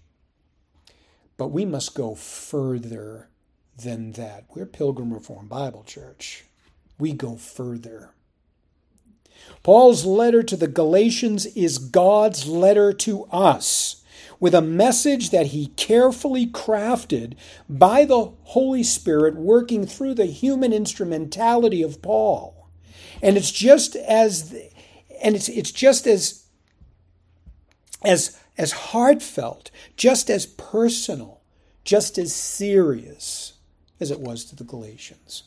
But 1.37 1.49
we 1.49 1.65
must 1.65 1.95
go 1.95 2.15
further 2.15 3.29
than 3.77 4.13
that. 4.13 4.45
We're 4.55 4.65
Pilgrim 4.65 5.13
Reformed 5.13 5.49
Bible 5.49 5.83
Church. 5.83 6.45
We 6.97 7.13
go 7.13 7.35
further. 7.35 8.11
Paul's 9.61 10.03
letter 10.03 10.41
to 10.41 10.57
the 10.57 10.67
Galatians 10.67 11.45
is 11.47 11.77
God's 11.77 12.47
letter 12.47 12.91
to 12.93 13.25
us 13.25 14.03
with 14.39 14.55
a 14.55 14.61
message 14.61 15.29
that 15.29 15.47
he 15.47 15.67
carefully 15.67 16.47
crafted 16.47 17.35
by 17.69 18.03
the 18.03 18.31
Holy 18.43 18.83
Spirit 18.83 19.35
working 19.35 19.85
through 19.85 20.15
the 20.15 20.25
human 20.25 20.73
instrumentality 20.73 21.83
of 21.83 22.01
Paul. 22.01 22.67
And 23.21 23.37
it's 23.37 23.51
just 23.51 23.95
as 23.95 24.55
and 25.21 25.35
it's 25.35 25.49
it's 25.49 25.71
just 25.71 26.07
as 26.07 26.45
as 28.03 28.39
as 28.57 28.71
heartfelt, 28.71 29.69
just 29.95 30.29
as 30.31 30.45
personal, 30.47 31.41
just 31.83 32.17
as 32.17 32.33
serious 32.33 33.56
as 33.99 34.11
it 34.11 34.19
was 34.19 34.45
to 34.45 34.55
the 34.55 34.63
Galatians. 34.63 35.43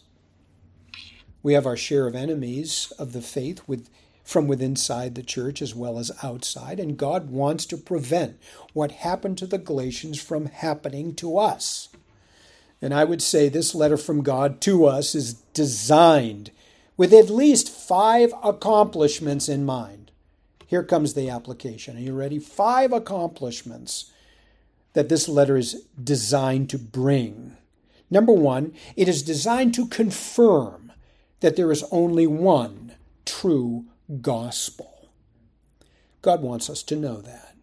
We 1.43 1.55
have 1.55 1.67
our 1.67 1.77
share 1.77 2.07
of 2.07 2.15
enemies 2.15 2.93
of 2.99 3.13
the 3.13 3.23
faith 3.23 3.63
with 3.67 3.89
from 4.23 4.47
within 4.47 4.73
inside 4.73 5.17
the 5.17 5.23
church 5.23 5.61
as 5.61 5.75
well 5.75 5.99
as 5.99 6.13
outside, 6.23 6.79
and 6.79 6.97
God 6.97 7.31
wants 7.31 7.67
to 7.67 7.77
prevent 7.77 8.39
what 8.73 8.93
happened 8.93 9.39
to 9.39 9.47
the 9.47 9.59
Galatians 9.59 10.23
from 10.23 10.47
happening 10.47 11.15
to 11.17 11.37
us. 11.37 11.89
And 12.81 12.95
I 12.95 13.05
would 13.05 13.23
say 13.23 13.49
this 13.49 13.75
letter 13.75 13.97
from 13.97 14.23
God 14.23 14.61
to 14.63 14.87
us 14.87 15.15
is 15.15 15.35
designed 15.35 16.53
with 16.97 17.13
at 17.13 17.29
least 17.29 17.71
five 17.71 18.33
accomplishments 18.45 19.49
in 19.49 19.65
mind. 19.65 20.13
Here 20.67 20.85
comes 20.85 21.15
the 21.15 21.29
application. 21.29 21.97
Are 21.97 22.01
you 22.01 22.15
ready? 22.15 22.39
Five 22.39 22.93
accomplishments 22.93 24.13
that 24.93 25.09
this 25.09 25.29
letter 25.29 25.57
is 25.57 25.87
designed 26.03 26.71
to 26.71 26.79
bring. 26.79 27.57
Number 28.11 28.33
one, 28.33 28.73
it 28.96 29.09
is 29.09 29.23
designed 29.23 29.75
to 29.75 29.87
confirm 29.87 30.92
that 31.40 31.57
there 31.57 31.70
is 31.70 31.85
only 31.90 32.27
one 32.27 32.92
true 33.25 33.87
gospel. 34.20 35.09
God 36.23 36.42
wants 36.42 36.68
us 36.68 36.83
to 36.85 36.96
know 36.96 37.20
that. 37.20 37.55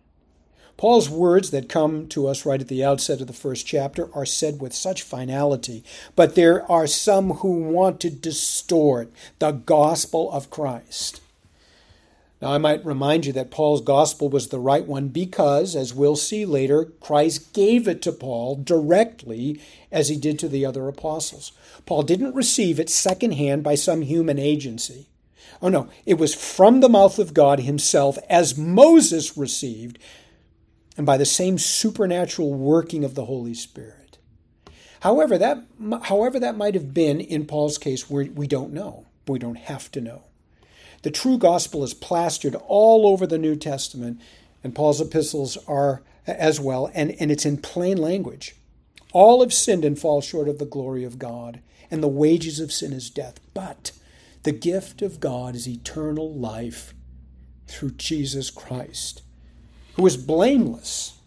Paul's 0.77 1.09
words 1.09 1.49
that 1.51 1.69
come 1.69 2.07
to 2.09 2.27
us 2.27 2.45
right 2.45 2.61
at 2.61 2.67
the 2.67 2.85
outset 2.85 3.19
of 3.19 3.27
the 3.27 3.33
first 3.33 3.65
chapter 3.65 4.13
are 4.15 4.27
said 4.27 4.61
with 4.61 4.73
such 4.73 5.01
finality, 5.01 5.83
but 6.15 6.35
there 6.35 6.69
are 6.71 6.85
some 6.85 7.31
who 7.31 7.63
want 7.63 7.99
to 8.01 8.11
distort 8.11 9.11
the 9.39 9.51
gospel 9.51 10.31
of 10.31 10.51
Christ. 10.51 11.19
Now, 12.41 12.51
I 12.51 12.59
might 12.59 12.85
remind 12.85 13.25
you 13.25 13.33
that 13.33 13.49
Paul's 13.49 13.81
gospel 13.81 14.29
was 14.29 14.49
the 14.49 14.59
right 14.59 14.85
one 14.85 15.07
because, 15.07 15.75
as 15.75 15.95
we'll 15.95 16.15
see 16.15 16.45
later, 16.45 16.85
Christ 16.85 17.51
gave 17.51 17.87
it 17.87 18.01
to 18.03 18.11
Paul 18.11 18.57
directly 18.57 19.59
as 19.91 20.09
he 20.09 20.17
did 20.17 20.37
to 20.39 20.47
the 20.47 20.63
other 20.63 20.87
apostles. 20.87 21.51
Paul 21.87 22.03
didn't 22.03 22.35
receive 22.35 22.79
it 22.79 22.91
secondhand 22.91 23.63
by 23.63 23.73
some 23.73 24.03
human 24.03 24.37
agency. 24.37 25.07
Oh 25.63 25.69
no, 25.69 25.89
it 26.05 26.19
was 26.19 26.35
from 26.35 26.81
the 26.81 26.89
mouth 26.89 27.17
of 27.17 27.33
God 27.33 27.61
himself 27.61 28.19
as 28.29 28.57
Moses 28.57 29.35
received, 29.35 29.97
and 30.95 31.05
by 31.05 31.17
the 31.17 31.25
same 31.25 31.57
supernatural 31.57 32.53
working 32.53 33.03
of 33.03 33.15
the 33.15 33.25
Holy 33.25 33.55
Spirit. 33.55 34.19
However, 34.99 35.37
that, 35.39 35.63
however 36.03 36.39
that 36.39 36.57
might 36.57 36.75
have 36.75 36.93
been 36.93 37.19
in 37.19 37.45
Paul's 37.45 37.79
case, 37.79 38.09
we 38.09 38.29
we 38.29 38.45
don't 38.45 38.73
know. 38.73 39.07
We 39.27 39.39
don't 39.39 39.57
have 39.57 39.91
to 39.93 40.01
know. 40.01 40.26
The 41.07 41.11
true 41.11 41.37
gospel 41.37 41.85
is 41.85 41.93
plastered 41.93 42.53
all 42.67 43.07
over 43.07 43.25
the 43.25 43.37
New 43.37 43.55
Testament, 43.55 44.19
and 44.61 44.75
Paul's 44.75 44.99
epistles 44.99 45.55
are 45.65 46.01
as 46.27 46.59
well, 46.59 46.91
and, 46.93 47.11
and 47.11 47.31
it's 47.31 47.45
in 47.45 47.59
plain 47.59 47.95
language. 47.95 48.57
All 49.13 49.39
have 49.39 49.53
sinned 49.53 49.85
and 49.85 49.97
fall 49.97 50.19
short 50.19 50.49
of 50.49 50.59
the 50.59 50.65
glory 50.65 51.05
of 51.05 51.17
God, 51.17 51.61
and 51.89 52.03
the 52.03 52.09
wages 52.09 52.59
of 52.59 52.73
sin 52.73 52.91
is 52.91 53.09
death. 53.09 53.39
But 53.53 53.93
the 54.43 54.51
gift 54.51 55.01
of 55.01 55.21
God 55.21 55.55
is 55.55 55.65
eternal 55.65 56.33
life 56.33 56.93
through 57.67 57.91
Jesus 57.91 58.49
Christ, 58.49 59.21
who 59.95 60.05
is 60.05 60.17
blameless, 60.17 61.19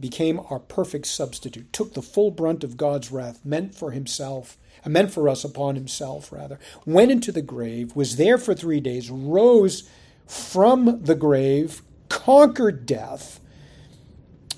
became 0.00 0.40
our 0.48 0.60
perfect 0.60 1.08
substitute, 1.08 1.70
took 1.74 1.92
the 1.92 2.00
full 2.00 2.30
brunt 2.30 2.64
of 2.64 2.78
God's 2.78 3.12
wrath 3.12 3.44
meant 3.44 3.74
for 3.74 3.90
himself, 3.90 4.56
meant 4.88 5.12
for 5.12 5.28
us 5.28 5.44
upon 5.44 5.74
himself, 5.74 6.32
rather, 6.32 6.58
went 6.84 7.10
into 7.10 7.32
the 7.32 7.42
grave, 7.42 7.94
was 7.94 8.16
there 8.16 8.38
for 8.38 8.54
three 8.54 8.80
days, 8.80 9.10
rose 9.10 9.88
from 10.26 11.02
the 11.02 11.14
grave, 11.14 11.82
conquered 12.08 12.86
death. 12.86 13.40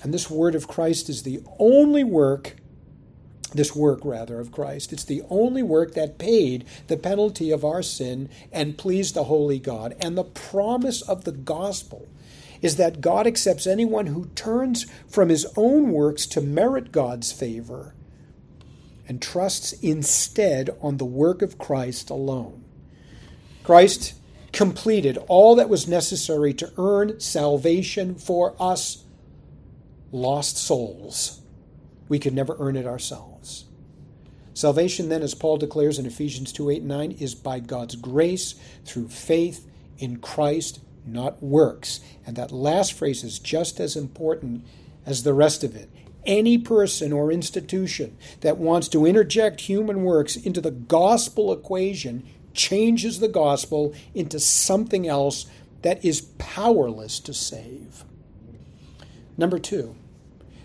And 0.03 0.13
this 0.13 0.31
word 0.31 0.55
of 0.55 0.69
Christ 0.69 1.09
is 1.09 1.23
the 1.23 1.41
only 1.59 2.05
work 2.05 2.57
this 3.55 3.75
work 3.75 4.01
rather 4.05 4.41
of 4.41 4.53
Christ. 4.53 4.93
It's 4.93 5.05
the 5.05 5.23
only 5.31 5.63
work 5.63 5.95
that 5.95 6.19
paid 6.19 6.65
the 6.89 6.97
penalty 6.97 7.51
of 7.51 7.65
our 7.65 7.83
sin 7.83 8.29
and 8.53 8.77
pleased 8.77 9.15
the 9.15 9.25
holy 9.25 9.59
God. 9.59 9.95
And 10.01 10.19
the 10.19 10.25
promise 10.25 11.03
of 11.03 11.25
the 11.25 11.33
gospel 11.33 12.09
is 12.61 12.77
that 12.77 13.01
God 13.01 13.27
accepts 13.27 13.67
anyone 13.67 14.07
who 14.07 14.27
turns 14.35 14.87
from 15.09 15.29
his 15.29 15.47
own 15.57 15.93
works 15.93 16.27
to 16.27 16.41
merit 16.41 16.93
God's 16.93 17.31
favor 17.31 17.95
and 19.07 19.21
trusts 19.21 19.73
instead 19.75 20.71
on 20.81 20.97
the 20.97 21.05
work 21.05 21.43
of 21.43 21.59
Christ 21.59 22.11
alone. 22.11 22.65
Christ 23.63 24.15
completed 24.53 25.19
all 25.29 25.57
that 25.57 25.69
was 25.69 25.89
necessary 25.89 26.55
to 26.55 26.73
earn 26.79 27.19
salvation 27.21 28.15
for 28.15 28.55
us 28.61 29.05
lost 30.13 30.57
souls. 30.57 31.41
We 32.09 32.19
could 32.19 32.35
never 32.35 32.57
earn 32.59 32.77
it 32.77 32.87
ourselves. 32.87 33.65
Salvation, 34.55 35.09
then, 35.09 35.23
as 35.23 35.35
Paul 35.35 35.57
declares 35.57 35.99
in 35.99 36.07
Ephesians 36.07 36.53
2 36.53 36.71
8 36.71 36.79
and 36.79 36.89
9, 36.89 37.11
is 37.13 37.35
by 37.35 37.59
God's 37.59 37.97
grace 37.97 38.55
through 38.85 39.09
faith 39.09 39.69
in 39.99 40.19
Christ, 40.19 40.79
not 41.05 41.43
works. 41.43 42.01
And 42.25 42.37
that 42.37 42.53
last 42.53 42.93
phrase 42.93 43.25
is 43.25 43.41
just 43.41 43.81
as 43.81 43.97
important 43.97 44.65
as 45.05 45.25
the 45.25 45.35
rest 45.35 45.65
of 45.65 45.75
it. 45.75 45.91
Any 46.27 46.59
person 46.59 47.13
or 47.13 47.31
institution 47.31 48.17
that 48.41 48.57
wants 48.57 48.89
to 48.89 49.07
interject 49.07 49.63
human 49.63 50.03
works 50.03 50.37
into 50.37 50.61
the 50.61 50.71
gospel 50.71 51.53
equation 51.53 52.27
changes 52.55 53.21
the 53.21 53.29
gospel 53.29 53.95
into 54.15 54.41
something 54.41 55.07
else 55.07 55.47
that 55.83 56.03
is 56.05 56.23
powerless 56.39 57.21
to 57.21 57.35
save. 57.35 58.05
Number 59.37 59.59
two, 59.59 59.97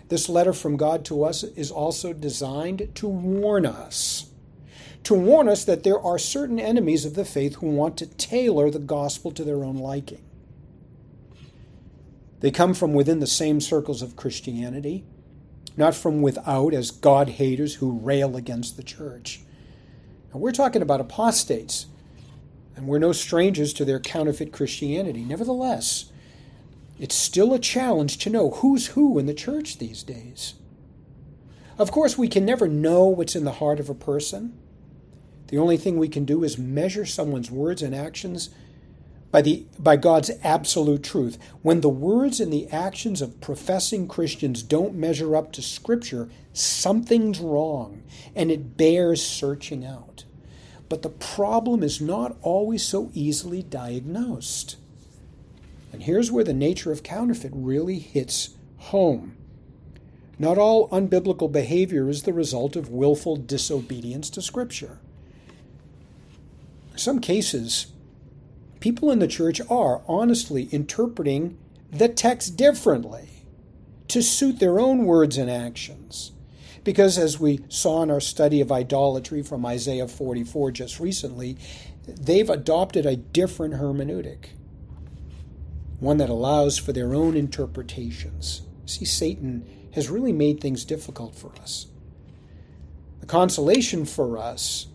this 0.08 0.28
letter 0.28 0.52
from 0.52 0.76
God 0.76 1.04
to 1.06 1.24
us 1.24 1.42
is 1.42 1.70
also 1.70 2.12
designed 2.12 2.90
to 2.96 3.06
warn 3.06 3.66
us. 3.66 4.26
To 5.04 5.14
warn 5.14 5.48
us 5.48 5.64
that 5.64 5.82
there 5.82 6.00
are 6.00 6.18
certain 6.18 6.58
enemies 6.58 7.04
of 7.04 7.14
the 7.14 7.24
faith 7.24 7.56
who 7.56 7.68
want 7.68 7.96
to 7.98 8.06
tailor 8.06 8.70
the 8.70 8.78
gospel 8.78 9.30
to 9.32 9.44
their 9.44 9.64
own 9.64 9.76
liking. 9.76 10.22
They 12.40 12.50
come 12.50 12.74
from 12.74 12.94
within 12.94 13.20
the 13.20 13.26
same 13.26 13.60
circles 13.60 14.02
of 14.02 14.16
Christianity, 14.16 15.04
not 15.76 15.94
from 15.94 16.22
without 16.22 16.74
as 16.74 16.90
God 16.90 17.30
haters 17.30 17.76
who 17.76 17.98
rail 17.98 18.36
against 18.36 18.76
the 18.76 18.82
church. 18.82 19.40
We're 20.32 20.52
talking 20.52 20.82
about 20.82 21.00
apostates, 21.00 21.86
and 22.76 22.86
we're 22.86 22.98
no 22.98 23.12
strangers 23.12 23.72
to 23.74 23.84
their 23.84 23.98
counterfeit 23.98 24.52
Christianity. 24.52 25.24
Nevertheless, 25.24 26.12
it's 26.98 27.14
still 27.14 27.52
a 27.52 27.58
challenge 27.58 28.18
to 28.18 28.30
know 28.30 28.50
who's 28.50 28.88
who 28.88 29.18
in 29.18 29.26
the 29.26 29.34
church 29.34 29.78
these 29.78 30.02
days. 30.02 30.54
Of 31.78 31.90
course, 31.90 32.18
we 32.18 32.28
can 32.28 32.44
never 32.44 32.68
know 32.68 33.04
what's 33.06 33.34
in 33.34 33.44
the 33.44 33.52
heart 33.52 33.80
of 33.80 33.88
a 33.88 33.94
person. 33.94 34.56
The 35.48 35.58
only 35.58 35.78
thing 35.78 35.96
we 35.96 36.08
can 36.08 36.24
do 36.24 36.44
is 36.44 36.58
measure 36.58 37.06
someone's 37.06 37.50
words 37.50 37.82
and 37.82 37.94
actions 37.94 38.50
by, 39.30 39.42
the, 39.42 39.64
by 39.78 39.96
God's 39.96 40.30
absolute 40.42 41.02
truth. 41.02 41.38
When 41.62 41.80
the 41.80 41.88
words 41.88 42.40
and 42.40 42.52
the 42.52 42.68
actions 42.68 43.22
of 43.22 43.40
professing 43.40 44.08
Christians 44.08 44.62
don't 44.62 44.94
measure 44.94 45.36
up 45.36 45.52
to 45.52 45.62
Scripture, 45.62 46.28
something's 46.52 47.38
wrong, 47.38 48.02
and 48.34 48.50
it 48.50 48.76
bears 48.76 49.24
searching 49.24 49.84
out. 49.84 50.24
But 50.88 51.02
the 51.02 51.08
problem 51.08 51.82
is 51.82 52.00
not 52.00 52.36
always 52.42 52.84
so 52.84 53.10
easily 53.14 53.62
diagnosed. 53.62 54.76
And 55.92 56.02
here's 56.02 56.32
where 56.32 56.44
the 56.44 56.52
nature 56.52 56.90
of 56.90 57.02
counterfeit 57.02 57.52
really 57.54 57.98
hits 57.98 58.50
home. 58.78 59.36
Not 60.38 60.58
all 60.58 60.88
unbiblical 60.88 61.52
behavior 61.52 62.08
is 62.08 62.22
the 62.22 62.32
result 62.32 62.74
of 62.74 62.88
willful 62.88 63.36
disobedience 63.36 64.30
to 64.30 64.42
Scripture. 64.42 64.98
In 66.92 66.98
some 66.98 67.20
cases, 67.20 67.88
people 68.80 69.10
in 69.10 69.18
the 69.18 69.28
church 69.28 69.60
are 69.70 70.02
honestly 70.08 70.64
interpreting 70.72 71.58
the 71.92 72.08
text 72.08 72.56
differently 72.56 73.28
to 74.08 74.22
suit 74.22 74.58
their 74.58 74.80
own 74.80 75.04
words 75.04 75.38
and 75.38 75.50
actions. 75.50 76.32
Because 76.82 77.18
as 77.18 77.38
we 77.38 77.60
saw 77.68 78.02
in 78.02 78.10
our 78.10 78.20
study 78.20 78.60
of 78.60 78.72
idolatry 78.72 79.42
from 79.42 79.66
Isaiah 79.66 80.08
44 80.08 80.70
just 80.72 80.98
recently, 80.98 81.56
they've 82.06 82.48
adopted 82.48 83.04
a 83.04 83.16
different 83.16 83.74
hermeneutic, 83.74 84.46
one 85.98 86.16
that 86.16 86.30
allows 86.30 86.78
for 86.78 86.92
their 86.92 87.14
own 87.14 87.36
interpretations. 87.36 88.62
See, 88.86 89.04
Satan 89.04 89.90
has 89.92 90.08
really 90.08 90.32
made 90.32 90.60
things 90.60 90.84
difficult 90.84 91.34
for 91.34 91.52
us. 91.60 91.86
The 93.20 93.26
consolation 93.26 94.06
for 94.06 94.38
us 94.38 94.86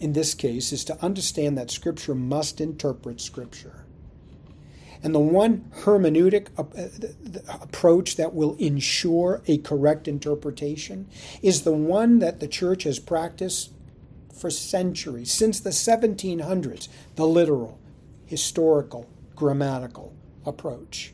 in 0.00 0.12
this 0.12 0.34
case 0.34 0.72
is 0.72 0.84
to 0.84 1.02
understand 1.02 1.56
that 1.56 1.70
Scripture 1.70 2.14
must 2.14 2.60
interpret 2.60 3.20
Scripture. 3.20 3.84
And 5.02 5.14
the 5.14 5.20
one 5.20 5.70
hermeneutic 5.80 6.48
uh, 6.58 7.62
approach 7.62 8.16
that 8.16 8.34
will 8.34 8.56
ensure 8.56 9.42
a 9.46 9.58
correct 9.58 10.08
interpretation 10.08 11.06
is 11.42 11.62
the 11.62 11.72
one 11.72 12.18
that 12.18 12.40
the 12.40 12.48
church 12.48 12.84
has 12.84 12.98
practiced 12.98 13.72
for 14.34 14.50
centuries, 14.50 15.30
since 15.30 15.60
the 15.60 15.70
1700s, 15.70 16.88
the 17.14 17.26
literal, 17.26 17.78
historical, 18.26 19.08
grammatical 19.34 20.14
approach. 20.44 21.12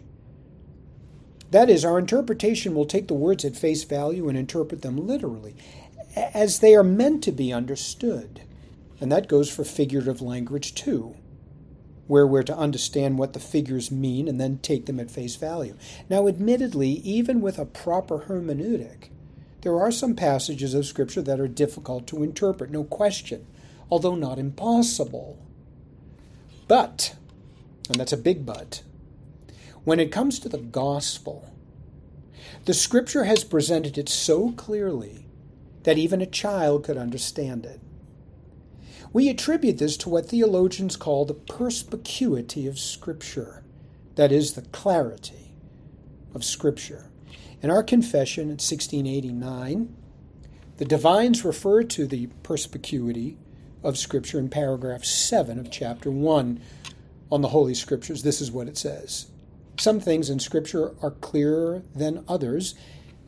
That 1.50 1.68
is, 1.68 1.84
our 1.84 1.98
interpretation 1.98 2.74
will 2.74 2.86
take 2.86 3.08
the 3.08 3.14
words 3.14 3.44
at 3.44 3.56
face 3.56 3.84
value 3.84 4.28
and 4.28 4.38
interpret 4.38 4.82
them 4.82 5.06
literally, 5.06 5.54
as 6.16 6.60
they 6.60 6.74
are 6.74 6.82
meant 6.82 7.22
to 7.24 7.32
be 7.32 7.52
understood. 7.52 8.40
And 9.02 9.10
that 9.10 9.26
goes 9.26 9.50
for 9.50 9.64
figurative 9.64 10.22
language 10.22 10.76
too, 10.76 11.16
where 12.06 12.24
we're 12.24 12.44
to 12.44 12.56
understand 12.56 13.18
what 13.18 13.32
the 13.32 13.40
figures 13.40 13.90
mean 13.90 14.28
and 14.28 14.40
then 14.40 14.58
take 14.58 14.86
them 14.86 15.00
at 15.00 15.10
face 15.10 15.34
value. 15.34 15.76
Now, 16.08 16.28
admittedly, 16.28 16.88
even 16.88 17.40
with 17.40 17.58
a 17.58 17.64
proper 17.64 18.26
hermeneutic, 18.28 19.08
there 19.62 19.76
are 19.76 19.90
some 19.90 20.14
passages 20.14 20.72
of 20.72 20.86
Scripture 20.86 21.20
that 21.22 21.40
are 21.40 21.48
difficult 21.48 22.06
to 22.06 22.22
interpret, 22.22 22.70
no 22.70 22.84
question, 22.84 23.44
although 23.90 24.14
not 24.14 24.38
impossible. 24.38 25.36
But, 26.68 27.16
and 27.88 27.98
that's 27.98 28.12
a 28.12 28.16
big 28.16 28.46
but, 28.46 28.82
when 29.82 29.98
it 29.98 30.12
comes 30.12 30.38
to 30.38 30.48
the 30.48 30.58
gospel, 30.58 31.52
the 32.66 32.74
Scripture 32.74 33.24
has 33.24 33.42
presented 33.42 33.98
it 33.98 34.08
so 34.08 34.52
clearly 34.52 35.26
that 35.82 35.98
even 35.98 36.22
a 36.22 36.26
child 36.26 36.84
could 36.84 36.96
understand 36.96 37.66
it. 37.66 37.80
We 39.12 39.28
attribute 39.28 39.76
this 39.76 39.98
to 39.98 40.08
what 40.08 40.30
theologians 40.30 40.96
call 40.96 41.26
the 41.26 41.34
perspicuity 41.34 42.66
of 42.66 42.78
Scripture, 42.78 43.62
that 44.14 44.32
is, 44.32 44.54
the 44.54 44.62
clarity 44.62 45.52
of 46.34 46.42
Scripture. 46.42 47.10
In 47.60 47.70
our 47.70 47.82
confession 47.82 48.44
in 48.44 48.52
1689, 48.52 49.94
the 50.78 50.84
divines 50.86 51.44
refer 51.44 51.82
to 51.82 52.06
the 52.06 52.28
perspicuity 52.42 53.36
of 53.84 53.98
Scripture 53.98 54.38
in 54.38 54.48
paragraph 54.48 55.04
7 55.04 55.58
of 55.58 55.70
chapter 55.70 56.10
1 56.10 56.60
on 57.30 57.40
the 57.42 57.48
Holy 57.48 57.74
Scriptures. 57.74 58.22
This 58.22 58.40
is 58.40 58.50
what 58.50 58.66
it 58.66 58.78
says 58.78 59.26
Some 59.76 60.00
things 60.00 60.30
in 60.30 60.38
Scripture 60.38 60.94
are 61.02 61.10
clearer 61.10 61.82
than 61.94 62.24
others, 62.26 62.74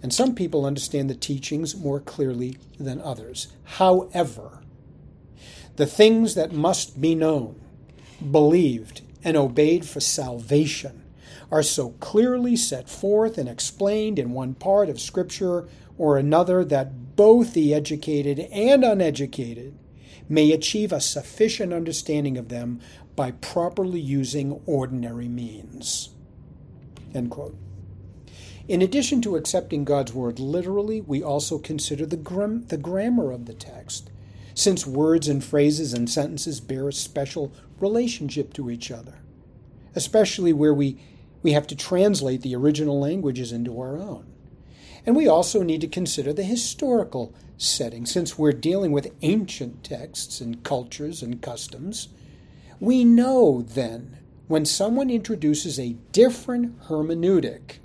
and 0.03 0.15
some 0.15 0.35
people 0.35 0.65
understand 0.65 1.11
the 1.11 1.15
teachings 1.15 1.77
more 1.77 2.01
clearly 2.01 2.57
than 2.81 3.03
others. 3.03 3.49
However, 3.65 4.64
the 5.77 5.87
things 5.87 6.35
that 6.35 6.53
must 6.53 7.01
be 7.01 7.15
known, 7.15 7.61
believed, 8.31 9.03
and 9.25 9.37
obeyed 9.37 9.87
for 9.87 10.01
salvation 10.01 11.03
are 11.51 11.63
so 11.63 11.91
clearly 12.01 12.57
set 12.57 12.89
forth 12.89 13.39
and 13.39 13.49
explained 13.49 14.19
in 14.19 14.33
one 14.33 14.55
part 14.55 14.89
of 14.89 15.01
Scripture 15.01 15.67
or 15.99 16.17
another 16.17 16.65
that 16.65 17.17
both 17.17 17.55
the 17.55 17.75
educated 17.75 18.41
and 18.53 18.85
uneducated 18.85 19.77
may 20.29 20.53
achieve 20.53 20.93
a 20.93 21.01
sufficient 21.01 21.73
understanding 21.73 22.37
of 22.37 22.49
them 22.49 22.81
by 23.15 23.31
properly 23.31 24.01
using 24.01 24.61
ordinary 24.67 25.29
means. 25.29 26.11
In 28.67 28.83
addition 28.83 29.23
to 29.23 29.37
accepting 29.37 29.85
God's 29.85 30.13
word 30.13 30.41
literally, 30.41 31.01
we 31.01 31.23
also 31.23 31.59
consider 31.59 32.07
the, 32.07 32.17
gram- 32.17 32.67
the 32.67 32.79
grammar 32.79 33.31
of 33.31 33.47
the 33.47 33.55
text 33.55 34.11
since 34.55 34.87
words 34.87 35.29
and 35.29 35.45
phrases 35.45 35.93
and 35.93 36.09
sentences 36.09 36.61
bear 36.61 36.89
a 36.89 36.93
special 36.93 37.53
relationship 37.81 38.53
to 38.55 38.71
each 38.71 38.91
other, 38.91 39.19
especially 39.95 40.53
where 40.53 40.75
we, 40.75 40.99
we 41.43 41.53
have 41.53 41.67
to 41.67 41.77
translate 41.77 42.43
the 42.43 42.55
original 42.55 42.99
languages 42.99 43.53
into 43.53 43.81
our 43.81 43.97
own. 43.97 44.27
And 45.05 45.15
we 45.15 45.29
also 45.29 45.63
need 45.63 45.81
to 45.83 45.89
consider 45.89 46.33
the 46.33 46.45
historical 46.45 47.35
setting, 47.59 48.07
since 48.07 48.39
we're 48.39 48.53
dealing 48.53 48.91
with 48.93 49.15
ancient 49.23 49.85
texts 49.85 50.41
and 50.41 50.63
cultures 50.63 51.23
and 51.23 51.43
customs. 51.43 52.09
We 52.81 53.05
know 53.05 53.63
then 53.63 54.19
when 54.47 54.65
someone 54.65 55.11
introduces 55.11 55.79
a 55.79 55.97
different 56.13 56.81
hermeneutic, 56.85 57.79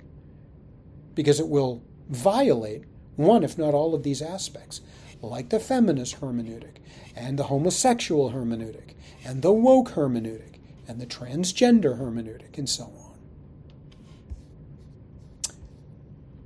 because 1.14 1.40
it 1.40 1.48
will 1.48 1.82
violate 2.08 2.84
one, 3.16 3.44
if 3.44 3.58
not 3.58 3.74
all, 3.74 3.94
of 3.94 4.02
these 4.02 4.22
aspects 4.22 4.80
like 5.22 5.50
the 5.50 5.60
feminist 5.60 6.20
hermeneutic, 6.20 6.76
and 7.14 7.38
the 7.38 7.44
homosexual 7.44 8.32
hermeneutic, 8.32 8.94
and 9.24 9.42
the 9.42 9.52
woke 9.52 9.90
hermeneutic, 9.90 10.56
and 10.88 11.00
the 11.00 11.06
transgender 11.06 11.98
hermeneutic, 11.98 12.56
and 12.58 12.68
so 12.68 12.84
on. 12.84 13.16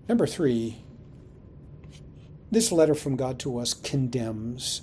Number 0.09 0.27
three, 0.27 0.83
this 2.51 2.70
letter 2.70 2.95
from 2.95 3.16
God 3.16 3.39
to 3.41 3.59
us 3.59 3.75
condemns 3.75 4.83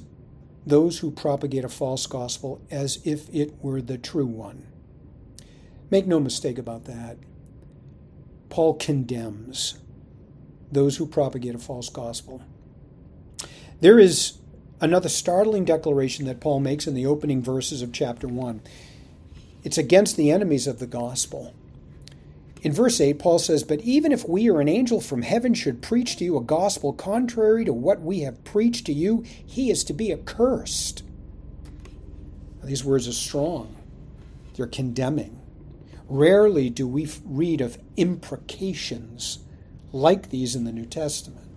those 0.66 1.00
who 1.00 1.12
propagate 1.12 1.64
a 1.64 1.70
false 1.70 2.06
gospel 2.08 2.62
as 2.70 3.00
if 3.06 3.30
it 3.34 3.54
were 3.64 3.82
the 3.82 3.98
true 3.98 4.26
one. 4.26 4.68
Make 5.90 6.08
no 6.08 6.20
mistake 6.20 6.58
about 6.58 6.86
that. 6.86 7.18
Paul 8.50 8.76
condemns 8.76 9.80
those 10.72 10.98
who 10.98 11.06
propagate 11.06 11.56
a 11.56 11.60
false 11.60 11.90
gospel. 11.90 12.42
There 13.82 14.00
is 14.00 14.38
another 14.80 15.10
startling 15.10 15.66
declaration 15.66 16.26
that 16.26 16.40
Paul 16.40 16.60
makes 16.60 16.86
in 16.86 16.94
the 16.94 17.08
opening 17.08 17.42
verses 17.42 17.82
of 17.82 17.92
chapter 17.92 18.28
1. 18.28 18.62
It's 19.64 19.78
against 19.78 20.18
the 20.18 20.30
enemies 20.30 20.68
of 20.68 20.78
the 20.78 20.86
gospel. 20.86 21.56
In 22.62 22.72
verse 22.72 23.02
8, 23.02 23.18
Paul 23.18 23.40
says, 23.40 23.64
But 23.64 23.82
even 23.82 24.12
if 24.12 24.30
we 24.30 24.48
or 24.48 24.62
an 24.62 24.70
angel 24.70 25.02
from 25.02 25.24
heaven 25.24 25.56
should 25.56 25.82
preach 25.82 26.16
to 26.18 26.24
you 26.24 26.38
a 26.38 26.44
gospel 26.44 26.94
contrary 26.94 27.66
to 27.66 27.74
what 27.74 28.02
we 28.02 28.20
have 28.20 28.44
preached 28.44 28.86
to 28.86 28.94
you, 28.94 29.24
he 29.44 29.72
is 29.72 29.84
to 29.86 29.94
be 29.94 30.14
accursed. 30.14 31.02
Now, 32.62 32.68
these 32.68 32.86
words 32.86 33.08
are 33.08 33.14
strong, 33.14 33.76
they're 34.56 34.68
condemning. 34.68 35.40
Rarely 36.08 36.70
do 36.70 36.88
we 36.88 37.10
read 37.26 37.62
of 37.62 37.80
imprecations 37.98 39.40
like 39.92 40.30
these 40.30 40.56
in 40.56 40.66
the 40.66 40.72
New 40.72 40.86
Testament. 40.86 41.51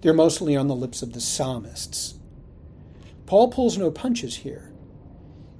They're 0.00 0.14
mostly 0.14 0.56
on 0.56 0.68
the 0.68 0.76
lips 0.76 1.02
of 1.02 1.12
the 1.12 1.20
psalmists. 1.20 2.14
Paul 3.26 3.48
pulls 3.48 3.76
no 3.76 3.90
punches 3.90 4.36
here. 4.36 4.72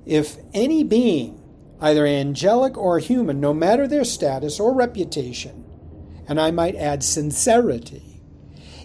If 0.06 0.36
any 0.54 0.84
being, 0.84 1.42
either 1.80 2.06
angelic 2.06 2.76
or 2.78 2.98
human, 2.98 3.40
no 3.40 3.52
matter 3.52 3.86
their 3.86 4.04
status 4.04 4.58
or 4.58 4.74
reputation, 4.74 5.64
and 6.26 6.40
I 6.40 6.50
might 6.50 6.76
add 6.76 7.02
sincerity, 7.02 8.20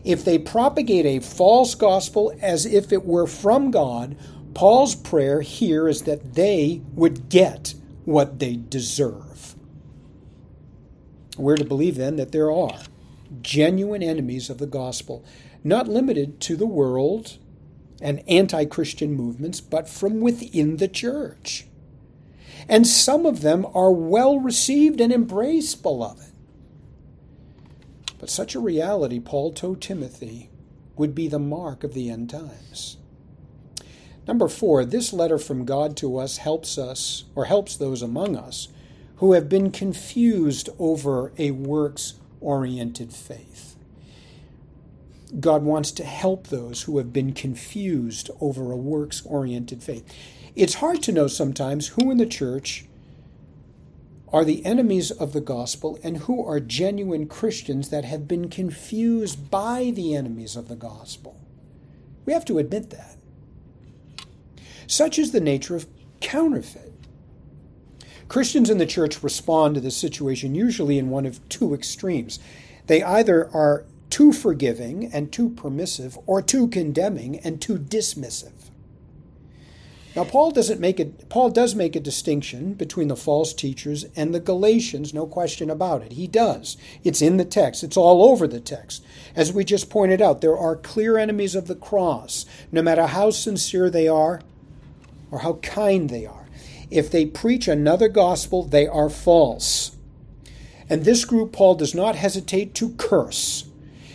if 0.03 0.25
they 0.25 0.37
propagate 0.37 1.05
a 1.05 1.19
false 1.19 1.75
gospel 1.75 2.33
as 2.41 2.65
if 2.65 2.91
it 2.91 3.05
were 3.05 3.27
from 3.27 3.71
God, 3.71 4.17
Paul's 4.53 4.95
prayer 4.95 5.41
here 5.41 5.87
is 5.87 6.03
that 6.03 6.35
they 6.35 6.81
would 6.93 7.29
get 7.29 7.73
what 8.05 8.39
they 8.39 8.55
deserve. 8.55 9.55
We're 11.37 11.57
to 11.57 11.65
believe 11.65 11.95
then 11.95 12.17
that 12.17 12.31
there 12.31 12.51
are 12.51 12.51
genuine 13.41 14.03
enemies 14.03 14.49
of 14.49 14.57
the 14.57 14.67
gospel, 14.67 15.25
not 15.63 15.87
limited 15.87 16.39
to 16.41 16.55
the 16.55 16.67
world 16.67 17.37
and 18.01 18.21
anti 18.27 18.65
Christian 18.65 19.13
movements, 19.13 19.61
but 19.61 19.87
from 19.87 20.19
within 20.19 20.77
the 20.77 20.87
church. 20.87 21.65
And 22.67 22.87
some 22.87 23.25
of 23.25 23.41
them 23.41 23.65
are 23.73 23.91
well 23.91 24.39
received 24.39 25.01
and 25.01 25.11
embraced, 25.11 25.81
beloved. 25.81 26.31
But 28.19 28.29
such 28.29 28.55
a 28.55 28.59
reality, 28.59 29.19
Paul 29.19 29.51
told 29.51 29.81
Timothy, 29.81 30.49
would 30.95 31.13
be 31.15 31.27
the 31.27 31.39
mark 31.39 31.83
of 31.83 31.93
the 31.93 32.09
end 32.09 32.29
times. 32.29 32.97
Number 34.27 34.47
four, 34.47 34.85
this 34.85 35.11
letter 35.11 35.37
from 35.37 35.65
God 35.65 35.97
to 35.97 36.17
us 36.17 36.37
helps 36.37 36.77
us, 36.77 37.25
or 37.35 37.45
helps 37.45 37.75
those 37.75 38.01
among 38.01 38.37
us, 38.37 38.69
who 39.17 39.33
have 39.33 39.49
been 39.49 39.71
confused 39.71 40.69
over 40.79 41.33
a 41.37 41.51
works 41.51 42.13
oriented 42.43 43.13
faith. 43.13 43.75
God 45.39 45.63
wants 45.63 45.91
to 45.93 46.03
help 46.03 46.47
those 46.47 46.83
who 46.83 46.99
have 46.99 47.11
been 47.11 47.33
confused 47.33 48.29
over 48.39 48.71
a 48.71 48.77
works 48.77 49.25
oriented 49.25 49.81
faith. 49.81 50.05
It's 50.55 50.75
hard 50.75 51.01
to 51.03 51.11
know 51.11 51.27
sometimes 51.27 51.89
who 51.89 52.11
in 52.11 52.17
the 52.17 52.27
church 52.27 52.85
are 54.31 54.45
the 54.45 54.65
enemies 54.65 55.11
of 55.11 55.33
the 55.33 55.41
gospel 55.41 55.99
and 56.03 56.17
who 56.17 56.45
are 56.45 56.59
genuine 56.59 57.27
Christians 57.27 57.89
that 57.89 58.05
have 58.05 58.27
been 58.27 58.49
confused 58.49 59.49
by 59.49 59.91
the 59.93 60.15
enemies 60.15 60.55
of 60.55 60.67
the 60.67 60.75
gospel. 60.75 61.39
We 62.25 62.33
have 62.33 62.45
to 62.45 62.57
admit 62.57 62.89
that. 62.91 63.17
Such 64.87 65.17
is 65.19 65.31
the 65.31 65.39
nature 65.39 65.75
of 65.75 65.87
counterfeit. 66.19 66.92
Christians 68.27 68.69
in 68.69 68.77
the 68.77 68.85
church 68.85 69.23
respond 69.23 69.75
to 69.75 69.81
this 69.81 69.97
situation 69.97 70.55
usually 70.55 70.97
in 70.97 71.09
one 71.09 71.25
of 71.25 71.47
two 71.49 71.73
extremes. 71.73 72.39
They 72.87 73.03
either 73.03 73.49
are 73.53 73.85
too 74.09 74.31
forgiving 74.31 75.11
and 75.11 75.31
too 75.31 75.49
permissive, 75.49 76.19
or 76.27 76.39
too 76.41 76.67
condemning 76.67 77.39
and 77.39 77.59
too 77.59 77.79
dismissive. 77.79 78.69
Now 80.15 80.23
Paul 80.23 80.51
doesn't 80.51 80.79
make 80.79 80.99
it 80.99 81.27
Paul 81.29 81.49
does 81.49 81.73
make 81.73 81.95
a 81.95 81.99
distinction 81.99 82.73
between 82.73 83.07
the 83.07 83.15
false 83.15 83.53
teachers 83.53 84.05
and 84.15 84.31
the 84.31 84.39
Galatians, 84.39 85.13
no 85.13 85.25
question 85.25 85.71
about 85.71 86.03
it. 86.03 86.11
He 86.11 86.27
does. 86.27 86.77
It's 87.03 87.23
in 87.23 87.37
the 87.37 87.45
text. 87.45 87.83
It's 87.83 87.97
all 87.97 88.23
over 88.29 88.47
the 88.47 88.59
text. 88.59 89.03
As 89.35 89.51
we 89.51 89.63
just 89.63 89.89
pointed 89.89 90.21
out, 90.21 90.41
there 90.41 90.57
are 90.57 90.75
clear 90.75 91.17
enemies 91.17 91.55
of 91.55 91.65
the 91.65 91.73
cross, 91.73 92.45
no 92.71 92.83
matter 92.83 93.07
how 93.07 93.31
sincere 93.31 93.89
they 93.89 94.07
are 94.07 94.41
or 95.31 95.39
how 95.39 95.53
kind 95.63 96.11
they 96.11 96.27
are. 96.27 96.42
If 96.93 97.09
they 97.09 97.25
preach 97.25 97.67
another 97.67 98.07
gospel, 98.07 98.63
they 98.63 98.85
are 98.85 99.09
false. 99.09 99.97
And 100.87 101.03
this 101.03 101.25
group 101.25 101.51
Paul 101.51 101.73
does 101.73 101.95
not 101.95 102.15
hesitate 102.15 102.75
to 102.75 102.91
curse. 102.91 103.67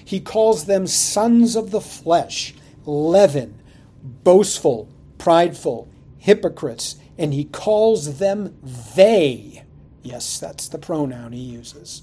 He 0.04 0.20
calls 0.20 0.66
them 0.66 0.86
sons 0.86 1.56
of 1.56 1.72
the 1.72 1.80
flesh, 1.80 2.54
leaven, 2.86 3.60
boastful, 4.00 4.88
prideful, 5.18 5.88
hypocrites, 6.18 6.94
and 7.18 7.34
he 7.34 7.44
calls 7.44 8.18
them 8.18 8.56
they. 8.94 9.64
Yes, 10.04 10.38
that's 10.38 10.68
the 10.68 10.78
pronoun 10.78 11.32
he 11.32 11.40
uses. 11.40 12.02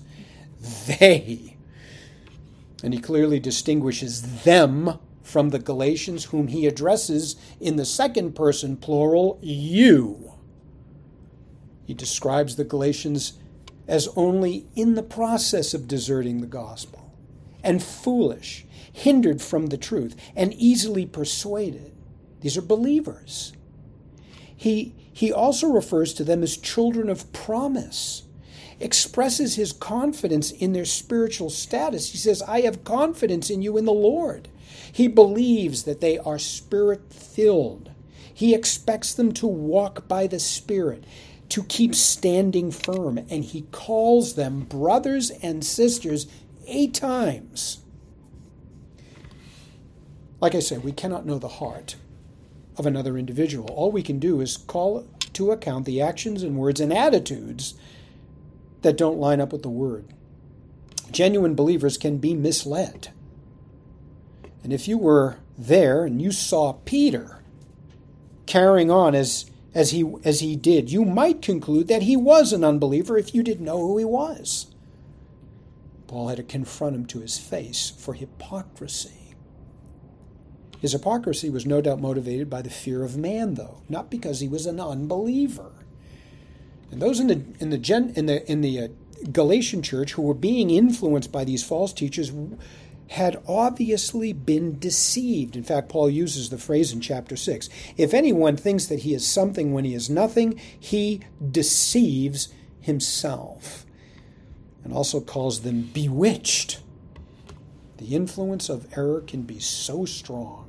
They. 0.87 1.55
And 2.83 2.93
he 2.93 2.99
clearly 2.99 3.39
distinguishes 3.39 4.43
them 4.43 4.99
from 5.23 5.49
the 5.49 5.59
Galatians, 5.59 6.25
whom 6.25 6.49
he 6.49 6.67
addresses 6.67 7.37
in 7.61 7.77
the 7.77 7.85
second 7.85 8.35
person 8.35 8.75
plural, 8.75 9.39
you. 9.41 10.34
He 11.85 11.93
describes 11.93 12.55
the 12.55 12.63
Galatians 12.63 13.33
as 13.87 14.09
only 14.15 14.65
in 14.75 14.95
the 14.95 15.03
process 15.03 15.73
of 15.73 15.87
deserting 15.87 16.41
the 16.41 16.47
gospel, 16.47 17.13
and 17.63 17.83
foolish, 17.83 18.65
hindered 18.91 19.41
from 19.41 19.67
the 19.67 19.77
truth, 19.77 20.15
and 20.35 20.53
easily 20.53 21.05
persuaded. 21.05 21.91
These 22.41 22.57
are 22.57 22.61
believers. 22.61 23.53
He, 24.55 24.95
he 25.13 25.31
also 25.31 25.67
refers 25.67 26.13
to 26.15 26.23
them 26.23 26.41
as 26.41 26.57
children 26.57 27.09
of 27.09 27.31
promise, 27.31 28.23
expresses 28.79 29.55
his 29.55 29.71
confidence 29.71 30.51
in 30.51 30.73
their 30.73 30.85
spiritual 30.85 31.49
status. 31.49 32.11
He 32.11 32.17
says, 32.17 32.41
I 32.41 32.61
have 32.61 32.83
confidence 32.83 33.49
in 33.49 33.61
you 33.61 33.77
in 33.77 33.85
the 33.85 33.93
Lord. 33.93 34.47
He 34.91 35.07
believes 35.07 35.83
that 35.83 36.01
they 36.01 36.17
are 36.17 36.39
spirit 36.39 37.13
filled. 37.13 37.91
He 38.33 38.53
expects 38.53 39.13
them 39.13 39.31
to 39.33 39.47
walk 39.47 40.09
by 40.09 40.27
the 40.27 40.39
Spirit, 40.39 41.05
to 41.49 41.63
keep 41.63 41.93
standing 41.95 42.71
firm, 42.71 43.17
and 43.17 43.43
he 43.43 43.61
calls 43.71 44.35
them 44.35 44.61
brothers 44.61 45.29
and 45.29 45.63
sisters 45.63 46.27
eight 46.67 46.93
times. 46.93 47.79
Like 50.41 50.55
I 50.55 50.59
said, 50.59 50.83
we 50.83 50.91
cannot 50.91 51.25
know 51.25 51.39
the 51.39 51.47
heart 51.47 51.95
of 52.77 52.85
another 52.85 53.17
individual. 53.17 53.69
All 53.69 53.91
we 53.91 54.03
can 54.03 54.19
do 54.19 54.41
is 54.41 54.57
call 54.57 55.07
to 55.33 55.51
account 55.51 55.85
the 55.85 56.01
actions 56.01 56.43
and 56.43 56.57
words 56.57 56.79
and 56.79 56.91
attitudes 56.91 57.75
that 58.81 58.97
don't 58.97 59.19
line 59.19 59.41
up 59.41 59.51
with 59.51 59.63
the 59.63 59.69
word. 59.69 60.05
Genuine 61.11 61.55
believers 61.55 61.97
can 61.97 62.17
be 62.17 62.33
misled. 62.33 63.09
And 64.63 64.73
if 64.73 64.87
you 64.87 64.97
were 64.97 65.37
there 65.57 66.05
and 66.05 66.21
you 66.21 66.31
saw 66.31 66.73
Peter 66.85 67.41
carrying 68.45 68.91
on 68.91 69.15
as 69.15 69.45
as 69.75 69.91
he 69.91 70.09
as 70.23 70.39
he 70.39 70.55
did, 70.55 70.89
you 70.89 71.03
might 71.03 71.41
conclude 71.41 71.89
that 71.89 72.03
he 72.03 72.15
was 72.15 72.53
an 72.53 72.63
unbeliever 72.63 73.17
if 73.17 73.35
you 73.35 73.43
didn't 73.43 73.65
know 73.65 73.77
who 73.77 73.97
he 73.97 74.05
was. 74.05 74.67
Paul 76.07 76.29
had 76.29 76.37
to 76.37 76.43
confront 76.43 76.95
him 76.95 77.05
to 77.07 77.19
his 77.19 77.37
face 77.37 77.91
for 77.97 78.13
hypocrisy. 78.13 79.35
His 80.79 80.93
hypocrisy 80.93 81.49
was 81.49 81.65
no 81.65 81.81
doubt 81.81 81.99
motivated 81.99 82.49
by 82.49 82.61
the 82.61 82.69
fear 82.69 83.03
of 83.03 83.17
man, 83.17 83.55
though, 83.55 83.81
not 83.89 84.09
because 84.09 84.39
he 84.39 84.47
was 84.47 84.65
an 84.65 84.79
unbeliever. 84.79 85.71
And 86.91 87.01
those 87.01 87.19
in 87.19 87.27
the 87.27 87.43
in 87.59 87.69
the 87.69 87.77
gen, 87.77 88.13
in 88.15 88.27
the 88.27 88.49
in 88.49 88.61
the 88.61 88.79
uh, 88.79 88.87
Galatian 89.31 89.81
church 89.81 90.13
who 90.13 90.21
were 90.21 90.33
being 90.33 90.69
influenced 90.69 91.31
by 91.31 91.43
these 91.43 91.63
false 91.63 91.91
teachers 91.91 92.31
had 93.09 93.41
obviously 93.47 94.33
been 94.33 94.79
deceived. 94.79 95.55
In 95.55 95.63
fact, 95.63 95.89
Paul 95.89 96.09
uses 96.09 96.49
the 96.49 96.57
phrase 96.57 96.91
in 96.91 97.01
chapter 97.01 97.35
6 97.35 97.69
If 97.97 98.13
anyone 98.13 98.57
thinks 98.57 98.85
that 98.87 98.99
he 98.99 99.13
is 99.13 99.27
something 99.27 99.73
when 99.73 99.85
he 99.85 99.93
is 99.93 100.09
nothing, 100.09 100.59
he 100.79 101.21
deceives 101.51 102.49
himself. 102.81 103.85
And 104.83 104.93
also 104.93 105.19
calls 105.19 105.61
them 105.61 105.89
bewitched. 105.93 106.79
The 107.97 108.15
influence 108.15 108.69
of 108.69 108.87
error 108.97 109.21
can 109.21 109.43
be 109.43 109.59
so 109.59 110.05
strong 110.05 110.65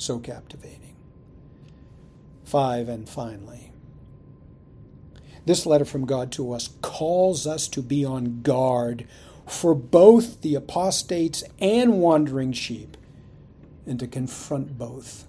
so 0.00 0.18
captivating. 0.18 0.96
Five, 2.44 2.88
and 2.88 3.08
finally, 3.08 3.72
this 5.46 5.66
letter 5.66 5.84
from 5.84 6.06
God 6.06 6.32
to 6.32 6.52
us 6.52 6.70
calls 6.82 7.46
us 7.46 7.68
to 7.68 7.82
be 7.82 8.04
on 8.04 8.42
guard 8.42 9.06
for 9.50 9.74
both 9.74 10.42
the 10.42 10.54
apostates 10.54 11.42
and 11.58 12.00
wandering 12.00 12.52
sheep 12.52 12.96
and 13.84 13.98
to 13.98 14.06
confront 14.06 14.78
both. 14.78 15.26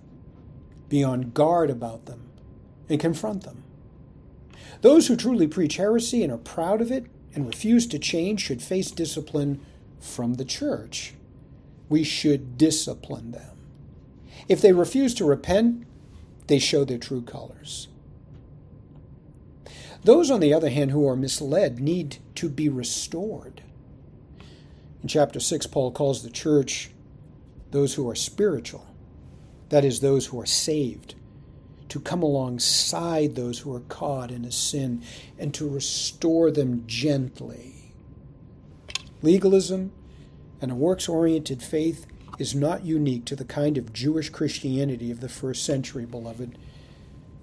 Be 0.89 1.03
on 1.03 1.31
guard 1.31 1.71
about 1.71 2.05
them 2.05 2.29
and 2.87 2.99
confront 2.99 3.43
them. 3.43 3.63
Those 4.81 5.07
who 5.07 5.15
truly 5.15 5.47
preach 5.47 5.77
heresy 5.77 6.23
and 6.23 6.31
are 6.31 6.37
proud 6.37 6.81
of 6.81 6.91
it 6.91 7.07
and 7.33 7.47
refuse 7.47 7.87
to 7.87 7.97
change 7.97 8.41
should 8.41 8.61
face 8.61 8.91
discipline 8.91 9.59
from 9.99 10.35
the 10.35 10.45
church. 10.45 11.15
We 11.89 12.03
should 12.03 12.59
discipline 12.59 13.31
them. 13.31 13.57
If 14.47 14.61
they 14.61 14.71
refuse 14.71 15.15
to 15.15 15.25
repent, 15.25 15.85
they 16.45 16.59
show 16.59 16.85
their 16.85 16.99
true 16.99 17.23
colors. 17.23 17.87
Those, 20.03 20.29
on 20.29 20.39
the 20.39 20.53
other 20.53 20.69
hand, 20.69 20.91
who 20.91 21.07
are 21.07 21.15
misled 21.15 21.79
need 21.79 22.17
to 22.35 22.49
be 22.49 22.69
restored. 22.69 23.63
In 25.01 25.07
chapter 25.07 25.39
6, 25.39 25.67
Paul 25.67 25.91
calls 25.91 26.21
the 26.21 26.29
church 26.29 26.91
those 27.71 27.95
who 27.95 28.07
are 28.09 28.15
spiritual, 28.15 28.85
that 29.69 29.83
is, 29.83 29.99
those 29.99 30.27
who 30.27 30.39
are 30.39 30.45
saved, 30.45 31.15
to 31.89 31.99
come 31.99 32.21
alongside 32.21 33.35
those 33.35 33.59
who 33.59 33.73
are 33.73 33.81
caught 33.81 34.31
in 34.31 34.45
a 34.45 34.51
sin 34.51 35.01
and 35.39 35.53
to 35.53 35.67
restore 35.67 36.51
them 36.51 36.83
gently. 36.85 37.93
Legalism 39.21 39.91
and 40.61 40.71
a 40.71 40.75
works 40.75 41.09
oriented 41.09 41.63
faith 41.63 42.05
is 42.37 42.55
not 42.55 42.85
unique 42.85 43.25
to 43.25 43.35
the 43.35 43.45
kind 43.45 43.77
of 43.77 43.93
Jewish 43.93 44.29
Christianity 44.29 45.11
of 45.11 45.19
the 45.19 45.29
first 45.29 45.65
century, 45.65 46.05
beloved, 46.05 46.57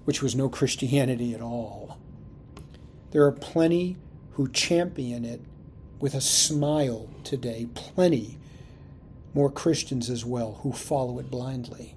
which 0.05 0.21
was 0.21 0.35
no 0.35 0.49
Christianity 0.49 1.33
at 1.33 1.41
all. 1.41 1.97
There 3.11 3.25
are 3.25 3.31
plenty 3.31 3.97
who 4.31 4.47
champion 4.49 5.25
it 5.25 5.41
with 5.99 6.13
a 6.13 6.21
smile 6.21 7.09
today, 7.23 7.67
plenty 7.73 8.37
more 9.33 9.51
Christians 9.51 10.09
as 10.09 10.25
well 10.25 10.59
who 10.63 10.71
follow 10.71 11.19
it 11.19 11.29
blindly. 11.29 11.95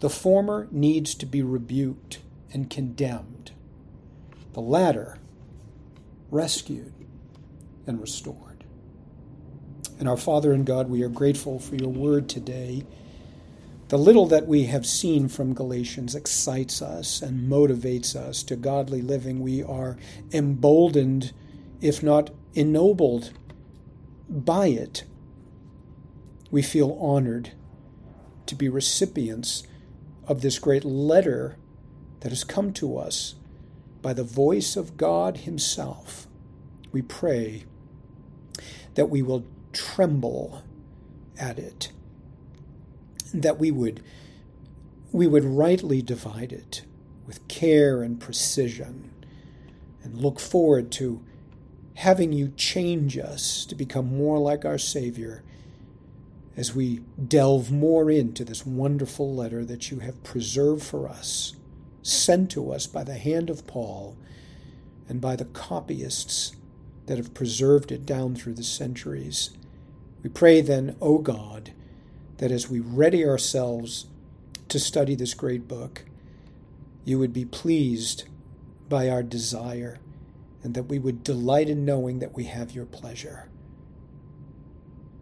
The 0.00 0.10
former 0.10 0.68
needs 0.70 1.14
to 1.16 1.26
be 1.26 1.42
rebuked 1.42 2.20
and 2.52 2.70
condemned, 2.70 3.52
the 4.52 4.60
latter 4.60 5.18
rescued 6.30 6.92
and 7.86 8.00
restored. 8.00 8.64
And 9.98 10.08
our 10.08 10.16
Father 10.16 10.52
and 10.52 10.64
God, 10.64 10.88
we 10.88 11.02
are 11.02 11.08
grateful 11.08 11.58
for 11.58 11.74
your 11.74 11.88
word 11.88 12.28
today. 12.28 12.84
The 13.88 13.98
little 13.98 14.26
that 14.26 14.46
we 14.46 14.64
have 14.64 14.86
seen 14.86 15.28
from 15.28 15.54
Galatians 15.54 16.14
excites 16.14 16.80
us 16.80 17.20
and 17.20 17.50
motivates 17.50 18.14
us 18.14 18.42
to 18.44 18.54
godly 18.54 19.02
living. 19.02 19.40
We 19.40 19.62
are 19.64 19.96
emboldened, 20.32 21.32
if 21.80 22.02
not 22.02 22.30
ennobled, 22.58 23.32
by 24.28 24.66
it. 24.66 25.04
We 26.50 26.62
feel 26.62 26.98
honored 27.00 27.52
to 28.46 28.54
be 28.54 28.68
recipients 28.68 29.62
of 30.26 30.40
this 30.40 30.58
great 30.58 30.84
letter 30.84 31.56
that 32.20 32.30
has 32.30 32.44
come 32.44 32.72
to 32.74 32.98
us 32.98 33.36
by 34.02 34.12
the 34.12 34.24
voice 34.24 34.76
of 34.76 34.96
God 34.96 35.38
Himself. 35.38 36.26
We 36.90 37.02
pray 37.02 37.64
that 38.94 39.10
we 39.10 39.22
will 39.22 39.44
tremble 39.72 40.62
at 41.38 41.58
it 41.58 41.92
that 43.34 43.58
we 43.58 43.70
would 43.70 44.02
we 45.12 45.26
would 45.26 45.44
rightly 45.44 46.02
divide 46.02 46.52
it 46.52 46.82
with 47.26 47.46
care 47.48 48.02
and 48.02 48.18
precision 48.18 49.10
and 50.02 50.16
look 50.16 50.40
forward 50.40 50.90
to 50.90 51.22
having 51.98 52.32
you 52.32 52.52
change 52.56 53.18
us 53.18 53.66
to 53.66 53.74
become 53.74 54.16
more 54.16 54.38
like 54.38 54.64
our 54.64 54.78
Savior 54.78 55.42
as 56.56 56.72
we 56.72 57.00
delve 57.26 57.72
more 57.72 58.08
into 58.08 58.44
this 58.44 58.64
wonderful 58.64 59.34
letter 59.34 59.64
that 59.64 59.90
you 59.90 59.98
have 59.98 60.22
preserved 60.22 60.84
for 60.84 61.08
us, 61.08 61.56
sent 62.00 62.52
to 62.52 62.70
us 62.70 62.86
by 62.86 63.02
the 63.02 63.18
hand 63.18 63.50
of 63.50 63.66
Paul 63.66 64.16
and 65.08 65.20
by 65.20 65.34
the 65.34 65.46
copyists 65.46 66.54
that 67.06 67.18
have 67.18 67.34
preserved 67.34 67.90
it 67.90 68.06
down 68.06 68.36
through 68.36 68.54
the 68.54 68.62
centuries. 68.62 69.50
We 70.22 70.30
pray 70.30 70.60
then, 70.60 70.94
O 71.02 71.18
God, 71.18 71.72
that 72.36 72.52
as 72.52 72.70
we 72.70 72.78
ready 72.78 73.26
ourselves 73.26 74.06
to 74.68 74.78
study 74.78 75.16
this 75.16 75.34
great 75.34 75.66
book, 75.66 76.04
you 77.04 77.18
would 77.18 77.32
be 77.32 77.44
pleased 77.44 78.22
by 78.88 79.08
our 79.08 79.24
desire 79.24 79.98
and 80.62 80.74
that 80.74 80.84
we 80.84 80.98
would 80.98 81.22
delight 81.22 81.68
in 81.68 81.84
knowing 81.84 82.18
that 82.18 82.34
we 82.34 82.44
have 82.44 82.72
your 82.72 82.86
pleasure. 82.86 83.48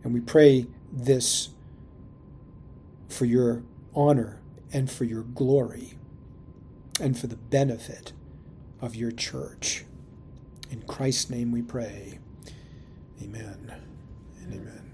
And 0.03 0.15
we 0.15 0.21
pray 0.21 0.67
this 0.93 1.51
for 3.09 3.25
your 3.25 3.63
honor 3.95 4.41
and 4.73 4.91
for 4.91 5.05
your 5.05 5.23
glory 5.23 5.95
and 7.01 7.19
for 7.19 7.27
the 7.27 7.37
benefit 7.37 8.13
of 8.81 8.95
your 8.95 9.11
church. 9.11 9.85
In 10.71 10.83
Christ's 10.83 11.31
name 11.31 11.53
we 11.53 11.63
pray. 11.63 12.19
Amen 13.23 13.73
and 14.41 14.53
amen. 14.53 14.86